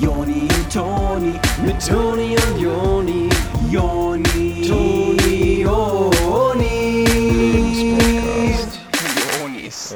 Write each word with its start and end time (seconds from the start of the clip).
Joni 0.00 0.42
und 0.42 0.72
Toni, 0.72 1.32
mit 1.64 1.86
Toni 1.86 2.36
und 2.36 2.60
Joni, 2.60 3.28
Joni, 3.70 4.66
Toni, 4.66 5.62
Joni. 5.62 7.04
Jonis. 9.38 9.94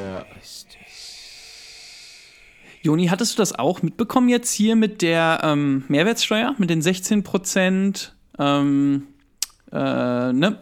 Joni, 2.82 3.06
hattest 3.08 3.34
du 3.34 3.42
das 3.42 3.58
auch 3.58 3.82
mitbekommen 3.82 4.28
jetzt 4.28 4.52
hier 4.52 4.76
mit 4.76 5.02
der 5.02 5.40
ähm, 5.42 5.84
Mehrwertsteuer, 5.88 6.54
mit 6.58 6.70
den 6.70 6.80
16 6.80 7.24
Prozent 7.24 8.14
ähm, 8.38 9.08
äh, 9.72 10.32
ne? 10.32 10.60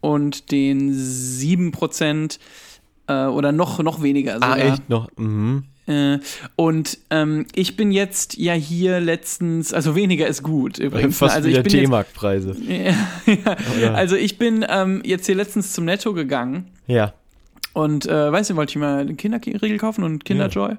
und 0.00 0.50
den 0.52 0.92
7 0.92 1.72
Prozent 1.72 2.38
äh, 3.08 3.24
oder 3.26 3.52
noch, 3.52 3.80
noch 3.80 4.02
weniger 4.02 4.34
sogar. 4.34 4.52
Ah, 4.52 4.58
echt 4.58 4.88
noch? 4.88 5.08
Mhm. 5.16 5.64
Äh, 5.86 6.18
und 6.56 6.98
ähm, 7.10 7.46
ich 7.54 7.76
bin 7.76 7.92
jetzt 7.92 8.36
ja 8.36 8.54
hier 8.54 9.00
letztens, 9.00 9.72
also 9.72 9.94
weniger 9.94 10.26
ist 10.26 10.42
gut 10.42 10.78
übrigens. 10.78 11.18
Fast 11.18 11.36
also 11.36 11.48
wieder 11.48 11.58
ich 11.58 11.64
bin 11.64 11.72
jetzt, 11.72 11.84
T-Mark-Preise. 11.84 12.56
ja, 12.68 13.56
ja. 13.80 13.94
Also 13.94 14.16
ich 14.16 14.38
bin 14.38 14.64
ähm, 14.68 15.02
jetzt 15.04 15.26
hier 15.26 15.36
letztens 15.36 15.72
zum 15.72 15.84
Netto 15.84 16.12
gegangen 16.12 16.66
Ja. 16.86 17.12
und 17.72 18.06
äh, 18.06 18.32
weißt 18.32 18.50
du, 18.50 18.56
wollte 18.56 18.70
ich 18.70 18.76
mal 18.76 18.98
einen 19.00 19.16
Kinderriegel 19.16 19.78
kaufen 19.78 20.02
und 20.02 20.24
Kinderjoy. 20.24 20.76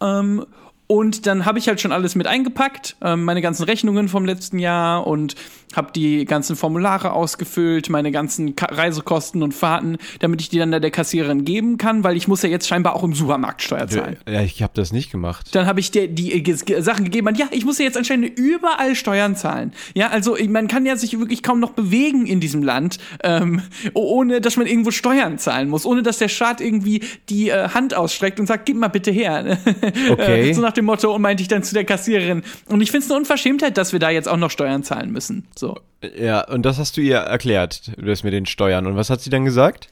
Ähm, 0.00 0.44
und 0.88 1.26
dann 1.26 1.44
habe 1.46 1.58
ich 1.58 1.68
halt 1.68 1.80
schon 1.80 1.92
alles 1.92 2.14
mit 2.14 2.26
eingepackt, 2.26 2.96
ähm, 3.02 3.24
meine 3.24 3.42
ganzen 3.42 3.64
Rechnungen 3.64 4.08
vom 4.08 4.24
letzten 4.24 4.58
Jahr 4.58 5.06
und 5.06 5.34
habe 5.74 5.90
die 5.94 6.24
ganzen 6.24 6.54
Formulare 6.56 7.12
ausgefüllt, 7.12 7.90
meine 7.90 8.10
ganzen 8.12 8.54
Ka 8.56 8.66
Reisekosten 8.66 9.42
und 9.42 9.52
Fahrten, 9.52 9.98
damit 10.20 10.40
ich 10.40 10.48
die 10.48 10.58
dann 10.58 10.70
der 10.70 10.90
Kassiererin 10.90 11.44
geben 11.44 11.76
kann, 11.76 12.04
weil 12.04 12.16
ich 12.16 12.28
muss 12.28 12.40
ja 12.42 12.48
jetzt 12.48 12.66
scheinbar 12.68 12.94
auch 12.94 13.02
im 13.02 13.12
Supermarkt 13.14 13.62
Steuer 13.62 13.86
zahlen. 13.88 14.16
Ja, 14.28 14.40
ich 14.42 14.62
habe 14.62 14.72
das 14.74 14.92
nicht 14.92 15.10
gemacht. 15.10 15.54
Dann 15.54 15.66
habe 15.66 15.80
ich 15.80 15.90
dir 15.90 16.06
die 16.08 16.32
äh, 16.32 16.38
ges- 16.40 16.64
ge- 16.64 16.80
Sachen 16.80 17.04
gegeben, 17.04 17.34
ja, 17.36 17.46
ich 17.50 17.64
muss 17.66 17.78
ja 17.78 17.84
jetzt 17.84 17.96
anscheinend 17.98 18.38
überall 18.38 18.94
Steuern 18.94 19.34
zahlen. 19.36 19.72
Ja, 19.94 20.08
also 20.10 20.36
man 20.48 20.68
kann 20.68 20.86
ja 20.86 20.96
sich 20.96 21.18
wirklich 21.18 21.42
kaum 21.42 21.58
noch 21.60 21.70
bewegen 21.72 22.26
in 22.26 22.40
diesem 22.40 22.62
Land, 22.62 22.98
ähm, 23.24 23.60
oh- 23.92 24.06
ohne 24.20 24.40
dass 24.40 24.56
man 24.56 24.66
irgendwo 24.66 24.92
Steuern 24.92 25.36
zahlen 25.38 25.68
muss, 25.68 25.84
ohne 25.84 26.02
dass 26.02 26.18
der 26.18 26.28
Staat 26.28 26.60
irgendwie 26.60 27.02
die 27.28 27.50
äh, 27.50 27.68
Hand 27.70 27.92
ausstreckt 27.92 28.38
und 28.40 28.46
sagt, 28.46 28.66
gib 28.66 28.76
mal 28.76 28.88
bitte 28.88 29.10
her. 29.10 29.58
Okay. 30.08 30.50
Äh, 30.50 30.54
so 30.54 30.60
nach 30.60 30.72
dem 30.76 30.86
Motto 30.86 31.14
und 31.14 31.22
meinte 31.22 31.42
ich 31.42 31.48
dann 31.48 31.62
zu 31.62 31.74
der 31.74 31.84
Kassiererin. 31.84 32.42
Und 32.66 32.80
ich 32.80 32.90
finde 32.90 33.04
es 33.04 33.10
eine 33.10 33.18
Unverschämtheit, 33.20 33.76
dass 33.76 33.92
wir 33.92 34.00
da 34.00 34.10
jetzt 34.10 34.28
auch 34.28 34.36
noch 34.36 34.50
Steuern 34.50 34.82
zahlen 34.82 35.10
müssen. 35.10 35.46
So. 35.56 35.78
Ja, 36.18 36.46
und 36.46 36.62
das 36.62 36.78
hast 36.78 36.96
du 36.96 37.00
ihr 37.00 37.16
erklärt, 37.16 37.92
das 37.96 38.22
mit 38.22 38.32
den 38.32 38.46
Steuern. 38.46 38.86
Und 38.86 38.96
was 38.96 39.10
hat 39.10 39.20
sie 39.20 39.30
dann 39.30 39.44
gesagt? 39.44 39.88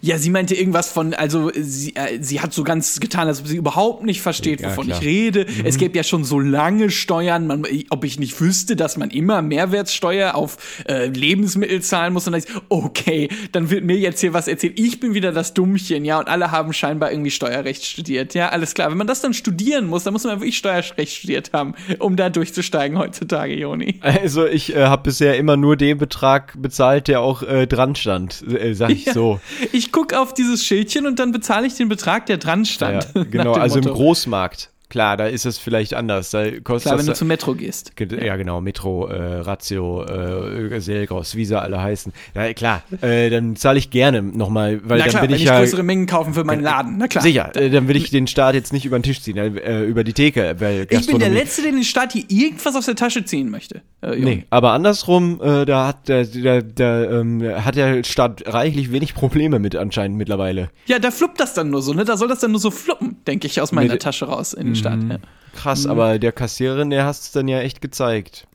Ja, 0.00 0.18
sie 0.18 0.30
meinte 0.30 0.54
irgendwas 0.54 0.90
von, 0.92 1.14
also 1.14 1.50
sie, 1.54 1.94
äh, 1.96 2.18
sie 2.20 2.40
hat 2.40 2.52
so 2.52 2.64
ganz 2.64 3.00
getan, 3.00 3.28
als 3.28 3.40
ob 3.40 3.46
sie 3.48 3.56
überhaupt 3.56 4.04
nicht 4.04 4.20
versteht, 4.20 4.60
Ja, 4.60 4.70
wovon 4.70 4.86
klar. 4.86 5.00
ich 5.00 5.06
rede. 5.06 5.46
Mhm. 5.46 5.64
Es 5.66 5.78
gäbe 5.78 5.96
ja 5.96 6.02
schon 6.04 6.24
so 6.24 6.38
lange 6.40 6.90
Steuern, 6.90 7.46
man, 7.46 7.64
ob 7.90 8.04
ich 8.04 8.18
nicht 8.18 8.40
wüsste, 8.40 8.76
dass 8.76 8.96
man 8.96 9.10
immer 9.10 9.42
Mehrwertsteuer 9.42 10.34
auf 10.34 10.56
äh, 10.88 11.06
Lebensmittel 11.06 11.82
zahlen 11.82 12.12
muss. 12.12 12.26
Und 12.26 12.32
dann 12.32 12.40
ist, 12.40 12.48
okay, 12.68 13.28
dann 13.52 13.70
wird 13.70 13.84
mir 13.84 13.96
jetzt 13.96 14.20
hier 14.20 14.32
was 14.32 14.48
erzählt. 14.48 14.78
Ich 14.78 15.00
bin 15.00 15.14
wieder 15.14 15.32
das 15.32 15.54
Dummchen, 15.54 16.04
ja, 16.04 16.18
und 16.18 16.28
alle 16.28 16.50
haben 16.50 16.72
scheinbar 16.72 17.10
irgendwie 17.10 17.30
Steuerrecht 17.30 17.84
studiert. 17.84 18.34
Ja, 18.34 18.48
alles 18.50 18.74
klar. 18.74 18.90
Wenn 18.90 18.98
man 18.98 19.06
das 19.06 19.20
dann 19.20 19.34
studieren 19.34 19.86
muss, 19.86 20.04
dann 20.04 20.12
muss 20.12 20.24
man 20.24 20.40
wirklich 20.40 20.56
Steuerrecht 20.58 21.12
studiert 21.16 21.52
haben, 21.52 21.74
um 21.98 22.16
da 22.16 22.28
durchzusteigen 22.30 22.98
heutzutage, 22.98 23.54
Joni. 23.54 24.00
Also 24.00 24.46
ich 24.46 24.74
äh, 24.74 24.84
habe 24.86 25.02
bisher 25.04 25.36
immer 25.36 25.56
nur 25.56 25.76
den 25.76 25.98
Betrag 25.98 26.54
bezahlt, 26.60 27.08
der 27.08 27.20
auch 27.20 27.42
äh, 27.42 27.66
dran 27.66 27.94
stand, 27.94 28.42
äh, 28.48 28.74
sag 28.74 28.90
ich 28.90 29.06
Ja. 29.06 29.12
so. 29.14 29.40
Ich 29.72 29.85
gucke 29.92 30.18
auf 30.18 30.34
dieses 30.34 30.64
Schildchen 30.64 31.06
und 31.06 31.18
dann 31.18 31.32
bezahle 31.32 31.66
ich 31.66 31.74
den 31.74 31.88
Betrag, 31.88 32.26
der 32.26 32.38
dran 32.38 32.64
stand. 32.64 33.08
Ja, 33.14 33.24
genau, 33.30 33.52
also 33.52 33.78
im 33.78 33.84
Motto. 33.84 33.96
Großmarkt. 33.96 34.70
Klar, 34.88 35.16
da 35.16 35.26
ist 35.26 35.44
es 35.46 35.58
vielleicht 35.58 35.94
anders. 35.94 36.30
Da 36.30 36.44
kostet 36.60 36.90
Klar, 36.90 36.98
wenn 37.00 37.06
du 37.06 37.14
zum 37.14 37.26
Metro 37.28 37.54
gehst. 37.54 37.96
Ge- 37.96 38.24
Ja, 38.24 38.36
genau, 38.36 38.60
Metro, 38.60 39.08
äh, 39.08 39.40
Ratio, 39.40 40.04
äh, 40.04 40.80
Selgros, 40.80 41.34
wie 41.34 41.44
sie 41.44 41.60
alle 41.60 41.82
heißen. 41.82 42.12
Ja, 42.36 42.52
klar, 42.54 42.82
äh, 43.00 43.28
dann 43.28 43.56
zahle 43.56 43.78
ich 43.78 43.90
gerne 43.90 44.22
nochmal, 44.22 44.80
weil 44.84 44.98
Na 44.98 45.04
dann 45.04 45.08
klar, 45.10 45.22
bin 45.22 45.30
wenn 45.30 45.36
ich 45.36 45.42
ich 45.42 45.48
ja 45.48 45.58
größere 45.58 45.82
Mengen 45.82 46.06
kaufen 46.06 46.34
für 46.34 46.44
meinen 46.44 46.62
Laden. 46.62 46.98
Na 46.98 47.08
klar. 47.08 47.22
sicher, 47.22 47.50
äh, 47.56 47.68
dann 47.68 47.88
will 47.88 47.96
ich 47.96 48.10
den 48.10 48.28
Staat 48.28 48.54
jetzt 48.54 48.72
nicht 48.72 48.84
über 48.86 48.96
den 48.98 49.02
Tisch 49.02 49.20
ziehen, 49.22 49.36
äh, 49.36 49.82
über 49.82 50.04
die 50.04 50.12
Theke, 50.12 50.54
weil 50.60 50.86
Ich 50.90 51.06
bin 51.08 51.18
der 51.18 51.30
Letzte, 51.30 51.62
der 51.62 51.72
den 51.72 51.82
Staat 51.82 52.12
hier 52.12 52.24
irgendwas 52.28 52.76
aus 52.76 52.86
der 52.86 52.94
Tasche 52.94 53.24
ziehen 53.24 53.50
möchte. 53.50 53.82
Äh. 54.02 54.16
Nee, 54.16 54.44
aber 54.50 54.70
andersrum, 54.70 55.40
äh, 55.42 55.64
da 55.64 55.88
hat 55.88 56.06
der, 56.08 56.24
der, 56.24 56.62
der, 56.62 57.10
ähm, 57.10 57.42
hat 57.64 57.74
der 57.74 58.04
Staat 58.04 58.44
reichlich 58.46 58.92
wenig 58.92 59.14
Probleme 59.14 59.58
mit 59.58 59.74
anscheinend 59.74 60.16
mittlerweile. 60.16 60.70
Ja, 60.86 61.00
da 61.00 61.10
fluppt 61.10 61.40
das 61.40 61.54
dann 61.54 61.70
nur 61.70 61.82
so, 61.82 61.92
ne? 61.92 62.04
Da 62.04 62.16
soll 62.16 62.28
das 62.28 62.38
dann 62.38 62.52
nur 62.52 62.60
so 62.60 62.70
fluppen, 62.70 63.16
denke 63.26 63.48
ich, 63.48 63.60
aus 63.60 63.72
meiner 63.72 63.94
Mit- 63.94 64.02
Tasche 64.02 64.26
raus 64.26 64.52
in 64.52 64.75
den 64.76 65.02
Staat. 65.08 65.22
Ja. 65.22 65.28
Krass, 65.54 65.86
aber 65.86 66.18
der 66.18 66.32
Kassiererin, 66.32 66.90
der 66.90 67.04
hast 67.06 67.22
es 67.24 67.32
dann 67.32 67.48
ja 67.48 67.60
echt 67.60 67.80
gezeigt. 67.80 68.46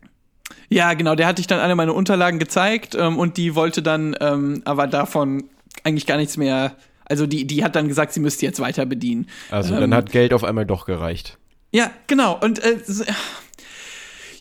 ja, 0.69 0.93
genau, 0.93 1.15
der 1.15 1.27
hatte 1.27 1.41
ich 1.41 1.47
dann 1.47 1.59
alle 1.59 1.75
meine 1.75 1.93
Unterlagen 1.93 2.37
gezeigt 2.39 2.95
ähm, 2.95 3.17
und 3.17 3.37
die 3.37 3.55
wollte 3.55 3.81
dann 3.81 4.15
ähm, 4.21 4.61
aber 4.65 4.87
davon 4.87 5.45
eigentlich 5.83 6.05
gar 6.05 6.17
nichts 6.17 6.37
mehr. 6.37 6.75
Also 7.05 7.25
die, 7.27 7.45
die 7.45 7.63
hat 7.63 7.75
dann 7.75 7.87
gesagt, 7.87 8.13
sie 8.13 8.19
müsste 8.19 8.45
jetzt 8.45 8.59
weiter 8.59 8.85
bedienen. 8.85 9.27
Also 9.49 9.73
Ähm, 9.73 9.81
dann 9.81 9.95
hat 9.95 10.11
Geld 10.11 10.33
auf 10.33 10.43
einmal 10.43 10.65
doch 10.65 10.85
gereicht. 10.85 11.37
Ja, 11.71 11.91
genau. 12.07 12.37
Und 12.39 12.59
äh, 12.59 12.77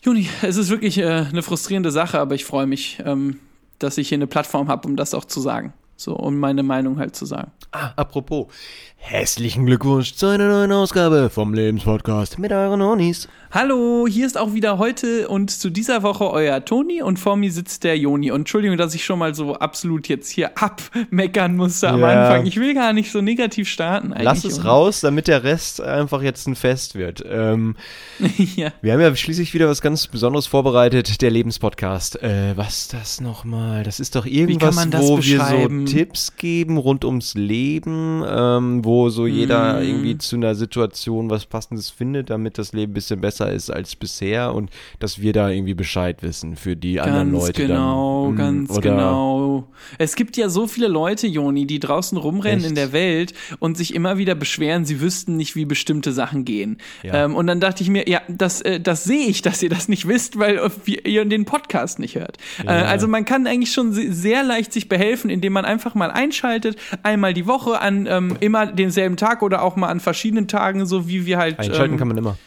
Juni, 0.03 0.29
es 0.41 0.57
ist 0.57 0.69
wirklich 0.69 0.97
äh, 0.97 1.05
eine 1.05 1.43
frustrierende 1.43 1.91
Sache, 1.91 2.19
aber 2.19 2.35
ich 2.35 2.45
freue 2.45 2.67
mich, 2.67 2.99
ähm, 3.05 3.39
dass 3.79 3.97
ich 3.97 4.09
hier 4.09 4.17
eine 4.17 4.27
Plattform 4.27 4.67
habe, 4.67 4.87
um 4.87 4.95
das 4.95 5.13
auch 5.13 5.25
zu 5.25 5.39
sagen. 5.41 5.73
So, 6.01 6.15
um 6.15 6.39
meine 6.39 6.63
Meinung 6.63 6.97
halt 6.97 7.15
zu 7.15 7.27
sagen. 7.27 7.51
Ah, 7.71 7.91
apropos, 7.95 8.47
herzlichen 8.95 9.67
Glückwunsch 9.67 10.15
zu 10.15 10.25
einer 10.25 10.47
neuen 10.47 10.71
Ausgabe 10.71 11.29
vom 11.29 11.53
Lebenspodcast 11.53 12.39
mit 12.39 12.51
euren 12.51 12.81
Honis. 12.81 13.29
Hallo, 13.51 14.07
hier 14.07 14.25
ist 14.25 14.37
auch 14.37 14.53
wieder 14.53 14.77
heute 14.77 15.27
und 15.27 15.51
zu 15.51 15.69
dieser 15.69 16.03
Woche 16.03 16.31
euer 16.31 16.63
Toni 16.63 17.01
und 17.01 17.19
vor 17.19 17.35
mir 17.35 17.51
sitzt 17.51 17.83
der 17.83 17.97
Joni. 17.97 18.31
Und 18.31 18.41
Entschuldigung, 18.41 18.77
dass 18.77 18.95
ich 18.95 19.03
schon 19.03 19.19
mal 19.19 19.35
so 19.35 19.55
absolut 19.55 20.07
jetzt 20.07 20.29
hier 20.29 20.51
abmeckern 20.57 21.57
musste 21.57 21.89
am 21.89 21.99
Ja. 21.99 22.27
Anfang. 22.27 22.45
Ich 22.45 22.57
will 22.57 22.73
gar 22.73 22.93
nicht 22.93 23.11
so 23.11 23.21
negativ 23.21 23.67
starten. 23.67 24.13
Eigentlich, 24.13 24.23
Lass 24.23 24.43
es 24.45 24.63
raus, 24.63 25.01
damit 25.01 25.27
der 25.27 25.43
Rest 25.43 25.81
einfach 25.81 26.21
jetzt 26.21 26.47
ein 26.47 26.55
Fest 26.55 26.95
wird. 26.95 27.25
Ähm, 27.29 27.75
ja. 28.55 28.71
wir 28.81 28.93
haben 28.93 29.01
ja 29.01 29.13
schließlich 29.13 29.53
wieder 29.53 29.67
was 29.67 29.81
ganz 29.81 30.07
Besonderes 30.07 30.47
vorbereitet, 30.47 31.21
der 31.21 31.31
Lebenspodcast. 31.31 32.23
Äh, 32.23 32.55
was 32.55 32.79
ist 32.79 32.93
das 32.93 33.19
nochmal? 33.19 33.83
Das 33.83 33.99
ist 33.99 34.15
doch 34.15 34.25
irgendwas, 34.25 34.75
man 34.75 34.91
das 34.91 35.01
wo 35.01 35.21
wir 35.21 35.43
so 35.43 35.67
Tipps 35.91 36.35
geben 36.35 36.77
rund 36.77 37.05
ums 37.05 37.33
Leben, 37.35 38.23
ähm, 38.27 38.83
wo 38.85 39.09
so 39.09 39.27
jeder 39.27 39.79
Mhm. 39.81 39.87
irgendwie 39.87 40.17
zu 40.17 40.35
einer 40.35 40.55
Situation 40.55 41.29
was 41.29 41.45
Passendes 41.45 41.89
findet, 41.89 42.29
damit 42.29 42.57
das 42.57 42.73
Leben 42.73 42.91
ein 42.91 42.93
bisschen 42.93 43.21
besser 43.21 43.51
ist 43.51 43.69
als 43.69 43.95
bisher 43.95 44.53
und 44.53 44.69
dass 44.99 45.21
wir 45.21 45.33
da 45.33 45.49
irgendwie 45.49 45.73
Bescheid 45.73 46.21
wissen 46.23 46.55
für 46.55 46.75
die 46.75 46.99
anderen 46.99 47.31
Ganz 47.31 47.47
Leute. 47.47 47.67
genau, 47.67 48.25
dann, 48.25 48.33
Mm, 48.33 48.37
ganz 48.37 48.71
oder- 48.77 48.81
genau. 48.89 49.67
Es 49.97 50.15
gibt 50.15 50.37
ja 50.37 50.49
so 50.49 50.67
viele 50.67 50.87
Leute, 50.87 51.27
Joni, 51.27 51.65
die 51.65 51.79
draußen 51.79 52.17
rumrennen 52.17 52.59
Echt? 52.59 52.69
in 52.69 52.75
der 52.75 52.91
Welt 52.93 53.33
und 53.59 53.77
sich 53.77 53.93
immer 53.95 54.17
wieder 54.17 54.35
beschweren, 54.35 54.85
sie 54.85 55.01
wüssten 55.01 55.37
nicht, 55.37 55.55
wie 55.55 55.65
bestimmte 55.65 56.11
Sachen 56.13 56.45
gehen. 56.45 56.77
Ja. 57.03 57.25
Ähm, 57.25 57.35
und 57.35 57.47
dann 57.47 57.59
dachte 57.59 57.81
ich 57.83 57.89
mir, 57.89 58.07
ja, 58.07 58.21
das, 58.27 58.61
äh, 58.61 58.79
das 58.79 59.03
sehe 59.05 59.25
ich, 59.27 59.41
dass 59.41 59.63
ihr 59.63 59.69
das 59.69 59.87
nicht 59.89 60.07
wisst, 60.07 60.37
weil 60.37 60.57
äh, 60.57 61.09
ihr 61.09 61.25
den 61.25 61.45
Podcast 61.45 61.97
nicht 61.99 62.15
hört. 62.15 62.37
Äh, 62.65 62.69
also 62.69 63.07
man 63.07 63.25
kann 63.25 63.47
eigentlich 63.47 63.71
schon 63.73 63.91
se- 63.93 64.13
sehr 64.13 64.43
leicht 64.43 64.71
sich 64.73 64.87
behelfen, 64.87 65.29
indem 65.31 65.53
man 65.53 65.65
einfach 65.65 65.80
mal 65.95 66.11
einschaltet, 66.11 66.77
einmal 67.03 67.33
die 67.33 67.47
Woche 67.47 67.79
an 67.79 68.07
ähm, 68.09 68.37
immer 68.39 68.65
denselben 68.67 69.17
Tag 69.17 69.41
oder 69.41 69.61
auch 69.61 69.75
mal 69.75 69.87
an 69.89 69.99
verschiedenen 69.99 70.47
Tagen, 70.47 70.85
so 70.85 71.07
wie 71.07 71.25
wir 71.25 71.37
halt. 71.37 71.59
Einschalten 71.59 71.93
ähm, 71.93 71.99
kann 71.99 72.07
man 72.07 72.17
immer. 72.17 72.37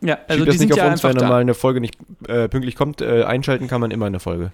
Ja, 0.00 0.18
Also 0.28 0.44
das 0.44 0.54
die 0.54 0.58
sind 0.58 0.68
nicht 0.68 0.76
ja 0.78 0.84
auf 0.86 0.92
uns, 0.92 1.04
einfach 1.04 1.20
wenn 1.20 1.26
da. 1.28 1.32
mal 1.32 1.40
eine 1.40 1.54
Folge 1.54 1.80
nicht 1.80 1.96
äh, 2.28 2.48
pünktlich 2.48 2.76
kommt. 2.76 3.00
Äh, 3.00 3.24
einschalten 3.24 3.68
kann 3.68 3.80
man 3.80 3.90
immer 3.90 4.06
eine 4.06 4.20
Folge. 4.20 4.50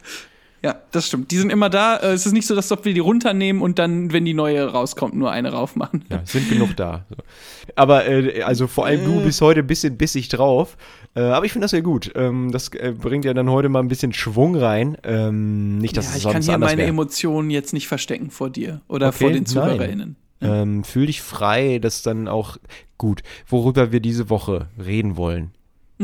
Ja, 0.63 0.77
das 0.91 1.07
stimmt. 1.07 1.31
Die 1.31 1.39
sind 1.39 1.51
immer 1.51 1.71
da. 1.71 1.97
Äh, 1.97 2.13
Es 2.13 2.27
ist 2.27 2.33
nicht 2.33 2.47
so, 2.47 2.55
dass 2.55 2.71
wir 2.71 2.93
die 2.95 3.01
runternehmen 3.01 3.63
und 3.63 3.79
dann, 3.79 4.13
wenn 4.13 4.25
die 4.27 4.35
neue 4.35 4.63
rauskommt, 4.71 5.15
nur 5.15 5.31
eine 5.31 5.53
raufmachen. 5.53 6.05
Ja, 6.11 6.21
sind 6.25 6.49
genug 6.51 6.77
da. 6.77 7.07
Aber 7.77 8.07
äh, 8.07 8.43
also 8.43 8.67
vor 8.67 8.85
allem 8.87 9.05
du 9.05 9.23
bist 9.23 9.41
heute 9.41 9.61
ein 9.61 9.67
bisschen 9.67 9.97
bissig 9.97 10.29
drauf. 10.29 10.77
Äh, 11.15 11.21
aber 11.23 11.47
ich 11.47 11.53
finde 11.53 11.65
das 11.65 11.73
ja 11.73 11.81
gut. 11.81 12.13
Ähm, 12.15 12.53
das 12.53 12.69
äh, 12.75 12.93
bringt 12.97 13.25
ja 13.25 13.33
dann 13.33 13.49
heute 13.51 13.69
mal 13.71 13.81
ein 13.81 13.89
bisschen 13.89 14.13
Schwung 14.13 14.55
rein. 14.55 14.97
Ähm, 15.03 15.79
nicht, 15.79 15.97
dass 15.97 16.05
Ja, 16.07 16.11
es 16.11 16.17
ich 16.19 16.23
sonst 16.25 16.33
kann 16.35 16.43
hier 16.43 16.55
anders 16.55 16.71
meine 16.71 16.79
wäre. 16.83 16.89
Emotionen 16.91 17.51
jetzt 17.51 17.73
nicht 17.73 17.89
verstecken 17.89 18.31
vor 18.31 18.51
dir 18.51 18.83
oder 18.87 19.09
Okay, 19.09 19.19
vor 19.19 19.31
den. 19.31 19.47
ZuhörerInnen. 19.47 20.17
Ähm, 20.43 20.85
fühl 20.85 21.07
dich 21.07 21.21
frei, 21.23 21.79
dass 21.81 22.03
dann 22.03 22.29
auch 22.29 22.57
gut, 22.99 23.23
worüber 23.49 23.93
wir 23.93 24.01
diese 24.01 24.31
Woche 24.31 24.69
reden 24.83 25.17
wollen. 25.17 25.51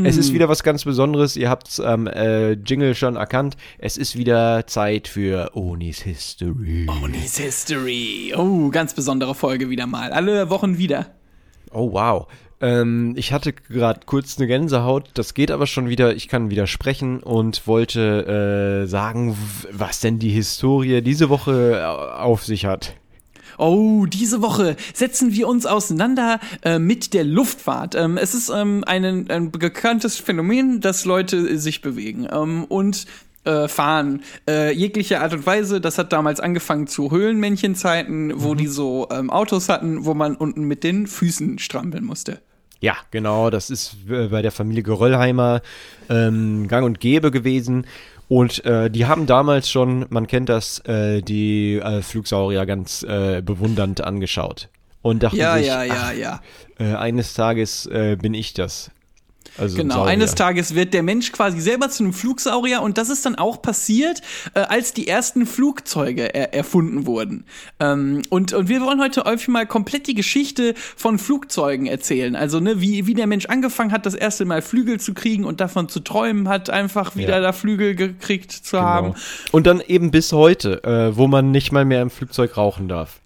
Es 0.05 0.17
ist 0.17 0.33
wieder 0.35 0.49
was 0.49 0.63
ganz 0.63 0.85
Besonderes. 0.85 1.37
Ihr 1.37 1.49
habt 1.49 1.69
es 1.69 1.81
am 1.81 2.07
äh, 2.07 2.53
Jingle 2.53 2.95
schon 2.95 3.17
erkannt. 3.17 3.57
Es 3.79 3.97
ist 3.97 4.17
wieder 4.17 4.67
Zeit 4.67 5.09
für 5.09 5.53
Onis 5.55 6.03
History. 6.03 6.87
Onis 7.03 7.39
History. 7.39 8.35
Oh, 8.37 8.69
ganz 8.69 8.95
besondere 8.95 9.35
Folge 9.35 9.71
wieder 9.71 9.87
mal. 9.87 10.13
Alle 10.13 10.51
Wochen 10.51 10.77
wieder. 10.77 11.07
Oh, 11.73 11.93
wow. 11.93 12.27
Ähm, 12.61 13.15
ich 13.17 13.33
hatte 13.33 13.53
gerade 13.53 14.01
kurz 14.07 14.39
eine 14.39 14.47
Gänsehaut, 14.47 15.11
das 15.15 15.35
geht 15.35 15.51
aber 15.51 15.67
schon 15.67 15.91
wieder, 15.91 16.15
ich 16.15 16.29
kann 16.29 16.49
widersprechen 16.49 17.23
und 17.23 17.67
wollte 17.67 18.85
äh, 18.85 18.87
sagen, 18.87 19.37
was 19.71 20.01
denn 20.01 20.19
die 20.19 20.31
Historie 20.31 21.03
diese 21.03 21.29
Woche 21.29 21.81
äh, 21.81 21.85
auf 21.85 22.45
sich 22.45 22.65
hat. 22.65 22.95
Oh, 23.59 24.07
diese 24.07 24.43
Woche 24.43 24.77
setzen 24.95 25.33
wir 25.33 25.49
uns 25.49 25.67
auseinander 25.67 26.41
äh, 26.63 26.79
mit 26.79 27.15
der 27.15 27.25
Luftfahrt. 27.25 27.95
Ähm, 27.95 28.17
es 28.17 28.35
ist 28.35 28.51
ähm, 28.51 28.85
ein, 28.87 29.31
ein 29.31 29.51
bekanntes 29.51 30.19
Phänomen, 30.19 30.81
dass 30.81 31.05
Leute 31.05 31.59
sich 31.59 31.81
bewegen 31.81 32.27
ähm, 32.31 32.65
und 32.65 33.07
äh, 33.45 33.69
fahren. 33.69 34.23
Äh, 34.49 34.73
jegliche 34.73 35.21
Art 35.21 35.33
und 35.33 35.47
Weise. 35.47 35.81
Das 35.81 35.99
hat 35.99 36.13
damals 36.13 36.41
angefangen 36.41 36.87
zu 36.87 37.11
Höhlenmännchenzeiten, 37.11 38.33
wo 38.35 38.55
die 38.55 38.67
so 38.67 39.09
ähm, 39.11 39.31
Autos 39.31 39.69
hatten, 39.69 40.05
wo 40.05 40.15
man 40.15 40.35
unten 40.35 40.65
mit 40.65 40.85
den 40.85 41.07
Füßen 41.07 41.59
strampeln 41.59 42.05
musste. 42.05 42.41
Ja, 42.81 42.97
genau, 43.11 43.51
das 43.51 43.71
ist 43.71 43.97
äh, 44.11 44.29
bei 44.29 44.43
der 44.43 44.53
Familie 44.53 44.83
Geröllheimer 44.83 45.63
ähm, 46.11 46.69
gang 46.69 46.85
und 46.85 47.01
gäbe 47.01 47.31
gewesen. 47.31 47.87
Und 48.29 48.65
äh, 48.65 48.91
die 48.91 49.07
haben 49.07 49.27
damals 49.27 49.71
schon, 49.71 50.07
man 50.09 50.27
kennt 50.27 50.49
das, 50.49 50.81
äh, 50.81 51.23
die 51.23 51.77
äh, 51.77 52.03
Flugsaurier 52.03 52.67
ganz 52.67 53.03
äh, 53.05 53.41
bewundernd 53.41 54.01
angeschaut. 54.03 54.69
Und 55.03 55.23
dachten 55.23 55.37
Ja, 55.37 55.57
sich, 55.57 55.67
ja, 55.69 55.85
ja, 55.85 55.95
ach, 56.09 56.13
ja. 56.15 56.41
äh, 56.81 56.95
eines 56.97 57.35
Tages 57.35 57.87
äh, 57.87 58.17
bin 58.21 58.35
ich 58.35 58.55
das. 58.55 58.91
Also 59.59 59.77
ein 59.77 59.83
Genau, 59.83 59.95
Saurier. 59.97 60.13
eines 60.13 60.35
Tages 60.35 60.75
wird 60.75 60.95
der 60.95 61.03
Mensch 61.03 61.33
quasi 61.33 61.61
selber 61.61 61.89
zu 61.91 62.05
einem 62.05 62.13
Flugsaurier 62.13 62.83
und 62.83 62.99
das 62.99 63.09
ist 63.09 63.25
dann 63.27 63.35
auch 63.37 63.63
passiert, 63.63 64.21
äh, 64.55 64.61
als 64.61 64.93
die 64.93 65.09
ersten 65.09 65.47
Flugzeuge 65.47 66.35
er 66.35 66.55
erfunden 66.55 67.07
wurden. 67.07 67.45
Ähm, 67.81 68.23
und, 68.31 68.53
und 68.53 68.69
wir 68.69 68.81
wollen 68.83 69.01
heute 69.01 69.25
häufig 69.25 69.49
mal 69.49 69.67
komplett 69.67 70.07
die 70.07 70.15
Geschichte 70.15 70.75
von 70.97 71.19
Flugzeugen 71.19 71.87
erzählen. 71.87 72.37
Also, 72.37 72.61
ne, 72.61 72.81
wie, 72.81 73.07
wie 73.07 73.15
der 73.15 73.27
Mensch 73.27 73.47
angefangen 73.47 73.93
hat, 73.93 74.07
das 74.07 74.15
erste 74.15 74.45
Mal 74.45 74.63
Flügel 74.63 75.01
zu 75.01 75.15
kriegen 75.15 75.45
und 75.45 75.61
davon 75.61 75.89
zu 75.89 76.01
träumen 76.01 76.49
hat, 76.49 76.71
einfach 76.71 77.17
wieder 77.17 77.37
Ja. 77.37 77.41
da 77.41 77.53
Flügel 77.53 77.95
gekriegt 77.95 78.53
zu 78.53 78.81
haben. 78.81 79.13
Genau. 79.13 79.19
Und 79.53 79.67
dann 79.67 79.81
eben 79.81 80.11
bis 80.11 80.33
heute, 80.33 80.83
äh, 80.85 81.17
wo 81.17 81.27
man 81.27 81.51
nicht 81.51 81.73
mal 81.73 81.85
mehr 81.85 82.03
im 82.03 82.11
Flugzeug 82.11 82.57
rauchen 82.57 82.89
darf. 82.89 83.21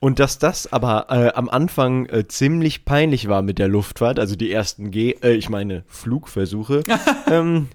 Und 0.00 0.18
dass 0.20 0.38
das 0.38 0.72
aber 0.72 1.06
äh, 1.10 1.32
am 1.34 1.48
Anfang 1.48 2.06
äh, 2.06 2.28
ziemlich 2.28 2.84
peinlich 2.84 3.28
war 3.28 3.42
mit 3.42 3.58
der 3.58 3.68
Luftfahrt, 3.68 4.18
also 4.18 4.36
die 4.36 4.52
ersten 4.52 4.90
G, 4.90 5.16
äh, 5.22 5.32
ich 5.32 5.48
meine 5.48 5.82
Flugversuche, 5.88 6.84
ähm, 7.30 7.68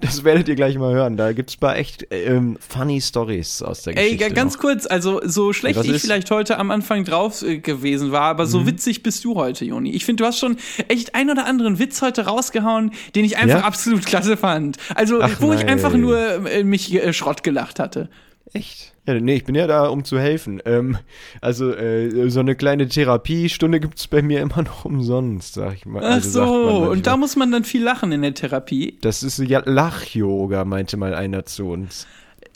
das 0.00 0.24
werdet 0.24 0.48
ihr 0.48 0.56
gleich 0.56 0.76
mal 0.78 0.92
hören. 0.92 1.16
Da 1.16 1.32
gibt's 1.32 1.56
paar 1.56 1.76
echt 1.76 2.06
ähm, 2.10 2.58
funny 2.60 3.00
Stories 3.00 3.62
aus 3.62 3.82
der 3.82 3.96
Ey, 3.96 4.16
Geschichte. 4.16 4.34
ganz 4.34 4.54
noch. 4.54 4.60
kurz, 4.60 4.86
also 4.86 5.20
so 5.24 5.52
schlecht 5.52 5.78
Was 5.78 5.86
ich? 5.86 5.92
Mhm. 5.92 5.98
vielleicht 5.98 6.30
heute 6.30 6.58
am 6.58 6.70
Anfang 6.70 7.04
drauf 7.04 7.42
äh, 7.42 7.58
gewesen 7.58 8.12
war, 8.12 8.22
aber 8.22 8.46
so 8.46 8.66
witzig 8.66 9.02
bist 9.02 9.24
du 9.24 9.36
heute, 9.36 9.64
Joni. 9.64 9.90
Ich 9.92 10.04
finde, 10.04 10.22
du 10.22 10.26
hast 10.26 10.38
schon 10.38 10.56
echt 10.88 11.14
ein 11.14 11.30
oder 11.30 11.46
anderen 11.46 11.78
Witz 11.78 12.02
heute 12.02 12.26
rausgehauen, 12.26 12.92
den 13.14 13.24
ich 13.24 13.38
einfach 13.38 13.60
Ja? 13.60 13.64
absolut 13.64 14.04
klasse 14.04 14.36
fand. 14.36 14.76
Also, 14.94 15.20
Ach 15.22 15.30
wo 15.40 15.52
ich 15.52 15.60
nein. 15.60 15.70
einfach 15.70 15.94
nur 15.94 16.46
äh, 16.46 16.62
mich 16.64 16.92
äh, 16.94 17.12
Schrott 17.12 17.42
gelacht 17.42 17.78
hatte. 17.78 18.08
Echt? 18.52 18.94
Ja, 19.06 19.14
nee, 19.14 19.36
ich 19.36 19.44
bin 19.44 19.54
ja 19.54 19.66
da, 19.66 19.86
um 19.86 20.04
zu 20.04 20.18
helfen. 20.18 20.60
Ähm, 20.64 20.98
also 21.40 21.72
äh, 21.72 22.28
so 22.30 22.40
eine 22.40 22.54
kleine 22.56 22.88
Therapiestunde 22.88 23.80
gibt's 23.80 24.06
bei 24.08 24.22
mir 24.22 24.40
immer 24.40 24.62
noch 24.62 24.84
umsonst, 24.84 25.54
sag 25.54 25.74
ich 25.74 25.86
mal. 25.86 26.02
Ach 26.04 26.14
Also 26.14 26.30
sagt 26.30 26.50
man 26.50 26.74
so, 26.84 26.90
und 26.90 27.06
da 27.06 27.16
muss 27.16 27.36
man 27.36 27.50
dann 27.52 27.64
viel 27.64 27.82
lachen 27.82 28.12
in 28.12 28.22
der 28.22 28.34
Therapie. 28.34 28.98
Das 29.00 29.22
ist 29.22 29.38
ja 29.38 29.62
Lach-Yoga, 29.64 30.64
meinte 30.64 30.96
mal 30.96 31.14
einer 31.14 31.44
zu 31.46 31.68
uns. 31.68 32.06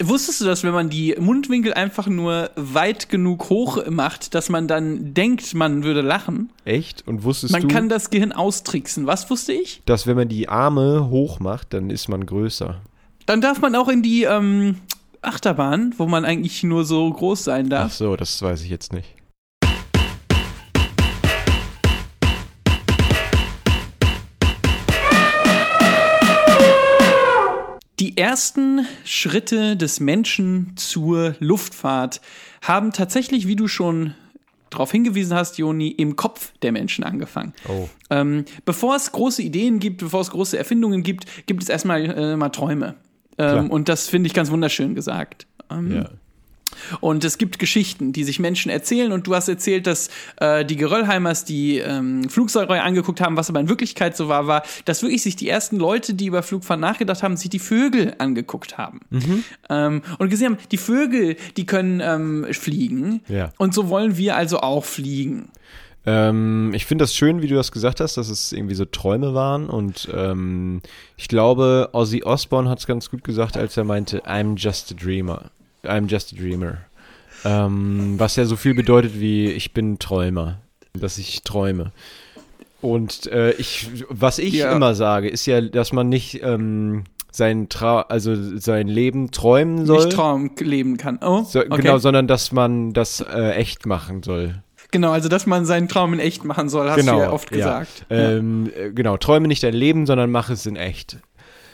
Wusstest 0.03 0.41
du, 0.41 0.45
dass 0.47 0.65
wenn 0.65 0.73
man 0.73 0.91
die 0.91 1.15
Mundwinkel 1.21 1.73
einfach 1.73 2.09
nur 2.09 2.51
weit 2.57 3.09
genug 3.09 3.49
hoch 3.49 3.79
macht, 3.89 4.35
dass 4.35 4.49
man 4.49 4.67
dann 4.67 5.15
denkt, 5.15 5.55
man 5.55 5.85
würde 5.85 6.01
lachen? 6.01 6.51
Echt? 6.65 7.07
Und 7.07 7.23
wusstest 7.23 7.53
Man 7.53 7.63
du, 7.63 7.69
kann 7.69 7.89
das 7.89 8.11
Gehirn 8.11 8.33
austricksen. 8.33 9.07
Was 9.07 9.31
wusste 9.31 9.53
ich? 9.53 9.83
dass 9.87 10.09
wenn 10.09 10.17
man 10.17 10.29
die 10.29 10.49
Arme 10.49 11.09
hoch 11.11 11.39
macht, 11.39 11.73
dann 11.75 11.91
ist 11.91 12.09
man 12.09 12.27
größer? 12.27 12.81
Dann 13.27 13.41
darf 13.41 13.61
man 13.61 13.77
auch 13.77 13.89
in 13.89 14.03
die 14.03 14.25
ähm, 14.25 14.77
Achterbahn, 15.27 15.95
wo 15.97 16.07
man 16.07 16.25
eigentlich 16.25 16.63
nur 16.63 16.85
so 16.85 17.11
groß 17.11 17.45
sein 17.45 17.67
Ach 17.67 17.71
darf. 17.71 17.93
so, 17.95 18.17
das 18.17 18.41
weiß 18.43 18.63
ich 18.63 18.71
jetzt 18.71 18.93
nicht. 18.93 19.09
Die 28.01 28.17
ersten 28.17 28.87
Schritte 29.05 29.77
des 29.77 30.01
Menschen 30.01 30.73
zur 30.77 31.37
Luftfahrt 31.39 32.21
haben 32.61 32.93
tatsächlich, 32.93 33.47
wie 33.47 33.57
du 33.57 33.69
schon 33.69 34.15
darauf 34.71 34.91
hingewiesen 34.91 35.37
hast, 35.37 35.59
Joni, 35.59 35.89
im 35.89 36.17
Kopf 36.17 36.53
der 36.63 36.73
Menschen 36.73 37.05
angefangen. 37.05 37.55
Oh. 37.69 37.89
Ähm, 38.11 38.45
bevor 38.65 38.97
es 38.97 39.13
große 39.13 39.43
Ideen 39.43 39.79
gibt, 39.79 39.99
bevor 39.99 40.21
es 40.21 40.31
große 40.31 40.59
Erfindungen 40.59 41.03
gibt, 41.03 41.47
gibt 41.47 41.63
es 41.63 41.69
erstmal 41.69 42.05
äh, 42.05 42.37
mal 42.37 42.49
Träume. 42.49 42.97
Ähm, 43.39 43.71
und 43.71 43.89
das 43.89 44.09
finde 44.09 44.27
ich 44.27 44.35
ganz 44.35 44.51
wunderschön 44.51 44.95
gesagt. 44.95 45.47
Ähm, 45.71 45.93
Ja. 45.93 46.11
Und 47.01 47.25
es 47.25 47.39
gibt 47.39 47.59
Geschichten, 47.59 48.13
die 48.13 48.25
sich 48.25 48.39
Menschen 48.39 48.71
erzählen. 48.71 49.13
Und 49.13 49.27
du 49.27 49.35
hast 49.35 49.49
erzählt, 49.49 49.87
dass 49.87 50.11
äh, 50.41 50.65
die 50.65 50.77
Geröllheimers 50.77 51.45
die 51.45 51.79
ähm, 51.79 52.29
Flugsäure 52.29 52.83
angeguckt 52.83 53.21
haben, 53.21 53.37
was 53.37 53.49
aber 53.49 53.61
in 53.61 53.69
Wirklichkeit 53.69 54.17
so 54.17 54.29
war, 54.29 54.47
war, 54.47 54.63
dass 54.85 55.03
wirklich 55.03 55.23
sich 55.23 55.37
die 55.37 55.49
ersten 55.49 55.77
Leute, 55.77 56.15
die 56.15 56.27
über 56.27 56.43
Flugfahren 56.43 56.81
nachgedacht 56.81 57.23
haben, 57.23 57.37
sich 57.37 57.51
die 57.51 57.59
Vögel 57.59 58.15
angeguckt 58.19 58.79
haben. 58.79 59.01
Ähm, 59.71 60.03
und 60.19 60.29
gesehen 60.31 60.53
haben, 60.53 60.59
die 60.71 60.79
Vögel, 60.79 61.37
die 61.57 61.67
können 61.67 62.01
ähm, 62.01 62.47
fliegen. 62.53 63.21
Ja. 63.29 63.53
Und 63.59 63.75
so 63.75 63.89
wollen 63.89 64.17
wir 64.17 64.37
also 64.37 64.61
auch 64.61 64.85
fliegen. 64.85 65.51
Ähm, 66.07 66.73
ich 66.75 66.85
finde 66.85 67.05
das 67.05 67.15
schön, 67.15 67.41
wie 67.43 67.47
du 67.47 67.55
das 67.55 67.73
gesagt 67.73 68.01
hast, 68.01 68.17
dass 68.17 68.29
es 68.29 68.53
irgendwie 68.53 68.75
so 68.75 68.85
Träume 68.85 69.35
waren. 69.35 69.69
Und 69.71 70.09
ähm, 70.15 70.83
ich 71.17 71.29
glaube, 71.29 71.89
Ozzy 71.93 72.23
Osbourne 72.25 72.69
hat 72.69 72.79
es 72.81 72.87
ganz 72.87 73.11
gut 73.11 73.25
gesagt, 73.25 73.57
als 73.57 73.77
er 73.77 73.85
meinte, 73.85 74.23
I'm 74.25 74.57
just 74.59 74.93
a 74.93 74.95
dreamer. 74.95 75.51
I'm 75.83 76.09
just 76.09 76.33
a 76.33 76.37
dreamer. 76.37 76.79
Ähm, 77.45 78.15
was 78.19 78.37
ja 78.37 78.45
so 78.45 78.57
viel 78.57 78.75
bedeutet 78.75 79.19
wie, 79.19 79.47
ich 79.51 79.73
bin 79.73 79.99
Träumer. 79.99 80.59
Dass 80.93 81.19
ich 81.19 81.43
träume. 81.43 81.91
Und 82.81 83.27
äh, 83.27 83.53
ich, 83.53 83.89
was 84.11 84.39
ich 84.39 84.55
Ja. 84.55 84.73
immer 84.77 84.95
sage, 84.95 85.29
ist 85.29 85.47
ja, 85.47 85.61
dass 85.61 85.93
man 85.93 86.09
nicht 86.09 86.43
ähm, 86.43 87.05
sein 87.33 87.69
Trau 87.69 87.99
also 88.01 88.35
sein 88.59 88.87
Leben 88.87 89.31
träumen 89.33 89.87
soll. 89.87 90.05
Nicht 90.05 90.13
Traum 90.17 90.51
leben 90.61 90.97
kann. 90.97 91.19
Oh, 91.21 91.43
so, 91.43 91.61
okay. 91.61 91.81
Genau, 91.81 91.99
sondern 91.99 92.29
dass 92.29 92.53
man 92.53 92.93
das 92.93 93.21
äh, 93.21 93.53
echt 93.53 93.87
machen 93.87 94.23
soll. 94.23 94.63
Genau, 94.91 95.11
also 95.13 95.29
dass 95.29 95.47
man 95.47 95.65
seinen 95.67 95.89
Traum 95.89 96.13
in 96.15 96.21
echt 96.21 96.45
machen 96.45 96.69
soll, 96.69 96.89
hast 96.89 96.97
genau, 96.97 97.17
du 97.17 97.21
ja 97.23 97.31
oft 97.33 97.51
gesagt. 97.51 98.07
Ja, 98.11 98.17
Ähm, 98.33 98.71
äh, 98.77 98.91
genau, 98.91 99.17
träume 99.17 99.49
nicht 99.49 99.63
dein 99.63 99.75
Leben, 99.75 100.07
sondern 100.07 100.31
mach 100.31 100.51
es 100.51 100.67
in 100.67 100.77
echt. 100.77 101.19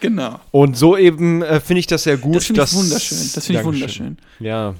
genau. 0.01 0.41
Und 0.53 0.77
so 0.77 0.97
eben 0.97 1.43
äh, 1.43 1.61
finde 1.61 1.81
ich 1.81 1.87
das 1.87 2.05
sehr 2.05 2.17
gut. 2.17 2.37
Das 2.37 2.47
finde 2.47 2.63
ich 2.63 2.73
wunderschön. 2.75 3.19
Das 3.35 3.47
finde 3.47 3.61
ich 3.61 3.67
wunderschön. 3.67 4.19
Ja. 4.39 4.75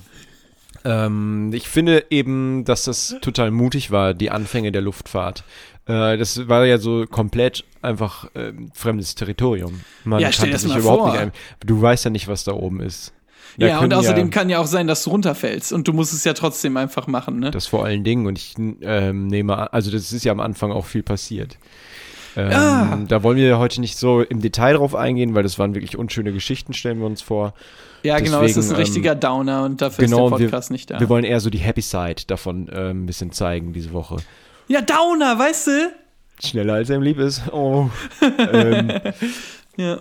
Ähm, 0.85 1.51
ich 1.53 1.69
finde 1.69 2.07
eben, 2.11 2.65
dass 2.65 2.85
das 2.85 3.17
total 3.21 3.51
mutig 3.51 3.91
war, 3.91 4.15
die 4.15 4.31
Anfänge 4.31 4.73
der 4.73 4.81
Luftfahrt. 4.81 5.45
Äh, 5.87 6.17
das 6.17 6.49
war 6.49 6.65
ja 6.65 6.79
so 6.79 7.05
komplett 7.07 7.65
einfach 7.83 8.31
ähm, 8.35 8.71
fremdes 8.75 9.15
Territorium. 9.15 9.81
Man 10.05 10.21
Ja, 10.21 10.33
stell 10.33 10.45
kannte 10.45 10.53
das 10.55 10.63
sich 10.63 10.71
mal 10.73 10.81
überhaupt 10.81 11.03
vor. 11.03 11.11
nicht 11.13 11.21
ein. 11.21 11.33
Du 11.67 11.83
weißt 11.83 12.07
ja 12.07 12.11
nicht, 12.11 12.29
was 12.29 12.45
da 12.45 12.53
oben 12.53 12.81
ist. 12.81 13.13
Ja, 13.57 13.81
und 13.81 13.93
außerdem 13.93 14.31
kann 14.31 14.49
ja 14.49 14.59
auch 14.59 14.67
sein, 14.67 14.87
dass 14.87 15.05
du 15.05 15.11
runterfällst 15.11 15.73
und 15.73 15.87
du 15.89 15.93
musst 15.93 16.13
es 16.13 16.25
ja 16.25 16.33
trotzdem 16.33 16.77
einfach 16.77 17.07
machen, 17.07 17.39
ne? 17.41 17.51
Das 17.51 17.67
vor 17.67 17.85
allen 17.85 18.05
Dingen. 18.05 18.27
Und 18.27 18.39
ich 18.39 18.55
ähm, 18.59 19.27
nehme 19.27 19.57
an, 19.59 19.69
also 19.73 19.91
das 19.91 20.13
ist 20.13 20.25
ja 20.25 20.33
am 20.33 20.41
Anfang 20.41 20.73
auch 20.73 20.87
viel 20.87 21.03
passiert. 21.03 21.59
Ähm, 22.37 22.51
Ah. 22.53 22.99
Da 23.09 23.23
wollen 23.25 23.37
wir 23.37 23.59
heute 23.59 23.81
nicht 23.81 23.97
so 23.99 24.21
im 24.23 24.41
Detail 24.41 24.75
drauf 24.75 24.95
eingehen, 24.95 25.35
weil 25.35 25.43
das 25.43 25.59
waren 25.59 25.75
wirklich 25.75 25.99
unschöne 25.99 26.33
Geschichten, 26.33 26.73
stellen 26.75 27.01
wir 27.01 27.07
uns 27.07 27.23
vor. 27.23 27.55
ja, 28.05 28.19
genau, 28.21 28.43
es 28.43 28.53
ist 28.53 28.57
ein 28.57 28.61
deswegen, 28.61 28.75
ähm, 28.75 28.81
richtiger 28.81 29.15
Downer 29.17 29.65
und 29.65 29.83
dafür 29.83 30.05
genau, 30.05 30.27
ist 30.27 30.31
der 30.33 30.39
wir- 30.39 30.47
Podcast 30.47 30.71
nicht 30.71 30.91
da. 30.91 31.01
Wir 31.01 31.09
wollen 31.09 31.25
eher 31.25 31.41
so 31.41 31.51
die 31.51 31.59
Happy 31.59 31.83
Side 31.83 32.23
davon 32.29 32.71
ähm, 32.73 33.03
ein 33.03 33.07
bisschen 33.07 33.33
zeigen 33.33 33.73
diese 33.73 33.93
Woche. 33.93 34.17
ja, 34.69 34.81
Downer, 34.81 35.39
weißt 35.39 35.67
du? 35.67 35.91
Schneller 36.43 36.75
als 36.75 36.91
einem 36.91 37.03
lieb 37.03 37.19
ist. 37.19 37.43
Oh. 37.53 37.91
ähm, 38.53 38.93
Ja. 39.77 40.01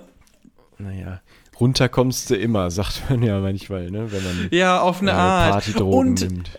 naja. 0.78 1.22
Runter 1.60 1.90
kommst 1.90 2.30
du 2.30 2.36
immer, 2.36 2.72
sagt 2.72 3.04
man 3.10 3.22
ja 3.24 3.40
manchmal, 3.40 3.90
ne? 3.92 4.12
wenn 4.12 4.24
man 4.24 4.48
Ja, 4.52 4.82
auf 4.82 5.02
eine 5.02 5.12
äh, 5.12 5.16
Art. 5.16 5.52
Partydrogen 5.52 5.98
Und 5.98 6.22
nimmt. 6.22 6.52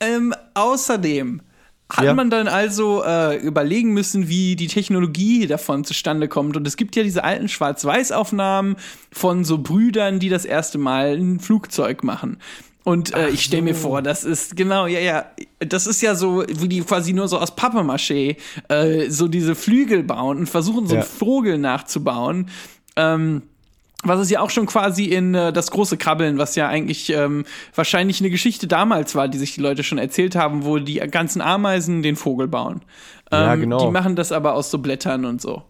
ähm, 0.00 0.34
außerdem 0.54 1.42
hat 1.90 2.04
Ja. 2.04 2.14
man 2.14 2.30
dann 2.30 2.48
also 2.48 3.04
äh, 3.04 3.36
überlegen 3.36 3.92
müssen, 3.92 4.28
wie 4.28 4.56
die 4.56 4.68
Technologie 4.68 5.46
davon 5.46 5.84
zustande 5.84 6.28
kommt. 6.28 6.56
Und 6.56 6.66
es 6.66 6.76
gibt 6.76 6.96
ja 6.96 7.02
diese 7.02 7.22
alten 7.24 7.48
Schwarz-Weiß-Aufnahmen 7.48 8.76
von 9.12 9.44
so 9.44 9.58
Brüdern, 9.58 10.18
die 10.18 10.28
das 10.30 10.44
erste 10.44 10.78
Mal 10.78 11.14
ein 11.16 11.40
Flugzeug 11.40 12.02
machen. 12.02 12.38
Und 12.84 13.14
äh, 13.14 13.28
ich 13.30 13.42
stelle 13.44 13.62
mir 13.62 13.74
vor, 13.74 14.02
das 14.02 14.24
ist 14.24 14.56
genau, 14.56 14.86
ja, 14.86 15.00
ja, 15.00 15.24
das 15.58 15.86
ist 15.86 16.02
ja 16.02 16.14
so, 16.14 16.42
wie 16.46 16.68
die 16.68 16.80
quasi 16.82 17.12
nur 17.14 17.28
so 17.28 17.38
aus 17.38 17.56
Pappemaché 17.56 18.36
äh, 18.68 19.08
so 19.10 19.26
diese 19.28 19.54
Flügel 19.54 20.02
bauen 20.02 20.38
und 20.38 20.48
versuchen 20.48 20.86
so 20.86 20.94
Ja. 20.94 21.00
einen 21.00 21.08
Vogel 21.10 21.58
nachzubauen. 21.58 22.48
Ähm, 22.96 23.42
was 24.04 24.20
es 24.20 24.30
ja 24.30 24.40
auch 24.40 24.50
schon 24.50 24.66
quasi 24.66 25.04
in 25.04 25.34
äh, 25.34 25.52
das 25.52 25.70
große 25.70 25.96
Krabbeln, 25.96 26.38
was 26.38 26.54
ja 26.56 26.68
eigentlich 26.68 27.10
ähm, 27.10 27.44
wahrscheinlich 27.74 28.20
eine 28.20 28.30
Geschichte 28.30 28.66
damals 28.66 29.14
war, 29.14 29.28
die 29.28 29.38
sich 29.38 29.54
die 29.54 29.60
Leute 29.60 29.82
schon 29.82 29.98
erzählt 29.98 30.36
haben, 30.36 30.64
wo 30.64 30.78
die 30.78 30.96
ganzen 30.96 31.40
Ameisen 31.40 32.02
den 32.02 32.16
Vogel 32.16 32.48
bauen. 32.48 32.82
Ähm, 33.30 33.40
Ja, 33.40 33.54
genau. 33.56 33.86
Die 33.86 33.90
machen 33.90 34.16
das 34.16 34.32
aber 34.32 34.54
aus 34.54 34.70
so 34.70 34.78
Blättern 34.78 35.24
und 35.24 35.40
so. 35.40 35.62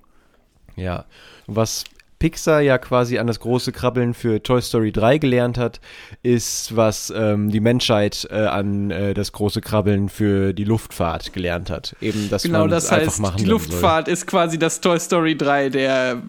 Ja. 0.76 1.04
Was 1.46 1.84
Pixar 2.24 2.62
ja 2.62 2.78
quasi 2.78 3.18
an 3.18 3.26
das 3.26 3.38
große 3.38 3.70
Krabbeln 3.70 4.14
für 4.14 4.42
Toy 4.42 4.62
Story 4.62 4.92
3 4.92 5.18
gelernt 5.18 5.58
hat, 5.58 5.78
ist, 6.22 6.74
was 6.74 7.12
ähm, 7.14 7.50
die 7.50 7.60
Menschheit 7.60 8.26
äh, 8.30 8.46
an 8.46 8.90
äh, 8.90 9.12
das 9.12 9.32
große 9.32 9.60
Krabbeln 9.60 10.08
für 10.08 10.54
die 10.54 10.64
Luftfahrt 10.64 11.34
gelernt 11.34 11.68
hat. 11.68 11.94
Eben, 12.00 12.30
dass 12.30 12.44
Genau, 12.44 12.60
man 12.60 12.70
das 12.70 12.84
es 12.84 12.92
einfach 12.92 13.06
heißt, 13.08 13.20
machen 13.20 13.36
die 13.36 13.42
soll. 13.44 13.52
Luftfahrt 13.52 14.08
ist 14.08 14.26
quasi 14.26 14.58
das 14.58 14.80
Toy 14.80 14.98
Story 14.98 15.36
3 15.36 15.68
der 15.68 16.22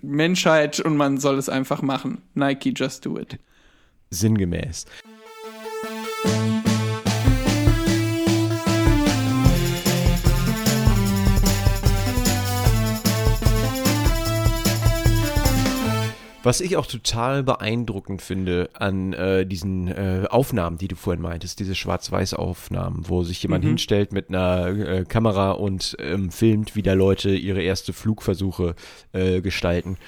Menschheit 0.00 0.80
und 0.80 0.96
man 0.96 1.18
soll 1.18 1.36
es 1.36 1.50
einfach 1.50 1.82
machen. 1.82 2.22
Nike, 2.32 2.72
just 2.74 3.04
do 3.04 3.18
it. 3.18 3.36
Sinngemäß. 4.08 4.86
Was 16.44 16.60
ich 16.60 16.76
auch 16.76 16.86
total 16.86 17.44
beeindruckend 17.44 18.20
finde 18.20 18.68
an 18.74 19.12
äh, 19.12 19.46
diesen 19.46 19.86
äh, 19.86 20.26
Aufnahmen, 20.28 20.76
die 20.76 20.88
du 20.88 20.96
vorhin 20.96 21.22
meintest, 21.22 21.60
diese 21.60 21.76
Schwarz-Weiß-Aufnahmen, 21.76 23.04
wo 23.08 23.22
sich 23.22 23.40
jemand 23.42 23.64
hinstellt 23.64 24.12
mit 24.12 24.28
einer 24.28 24.66
äh, 24.66 25.04
Kamera 25.04 25.52
und 25.52 25.96
ähm, 26.00 26.32
filmt, 26.32 26.74
wie 26.74 26.82
da 26.82 26.94
Leute 26.94 27.30
ihre 27.30 27.62
erste 27.62 27.92
Flugversuche 27.92 28.74
äh, 29.12 29.40
gestalten. 29.40 29.98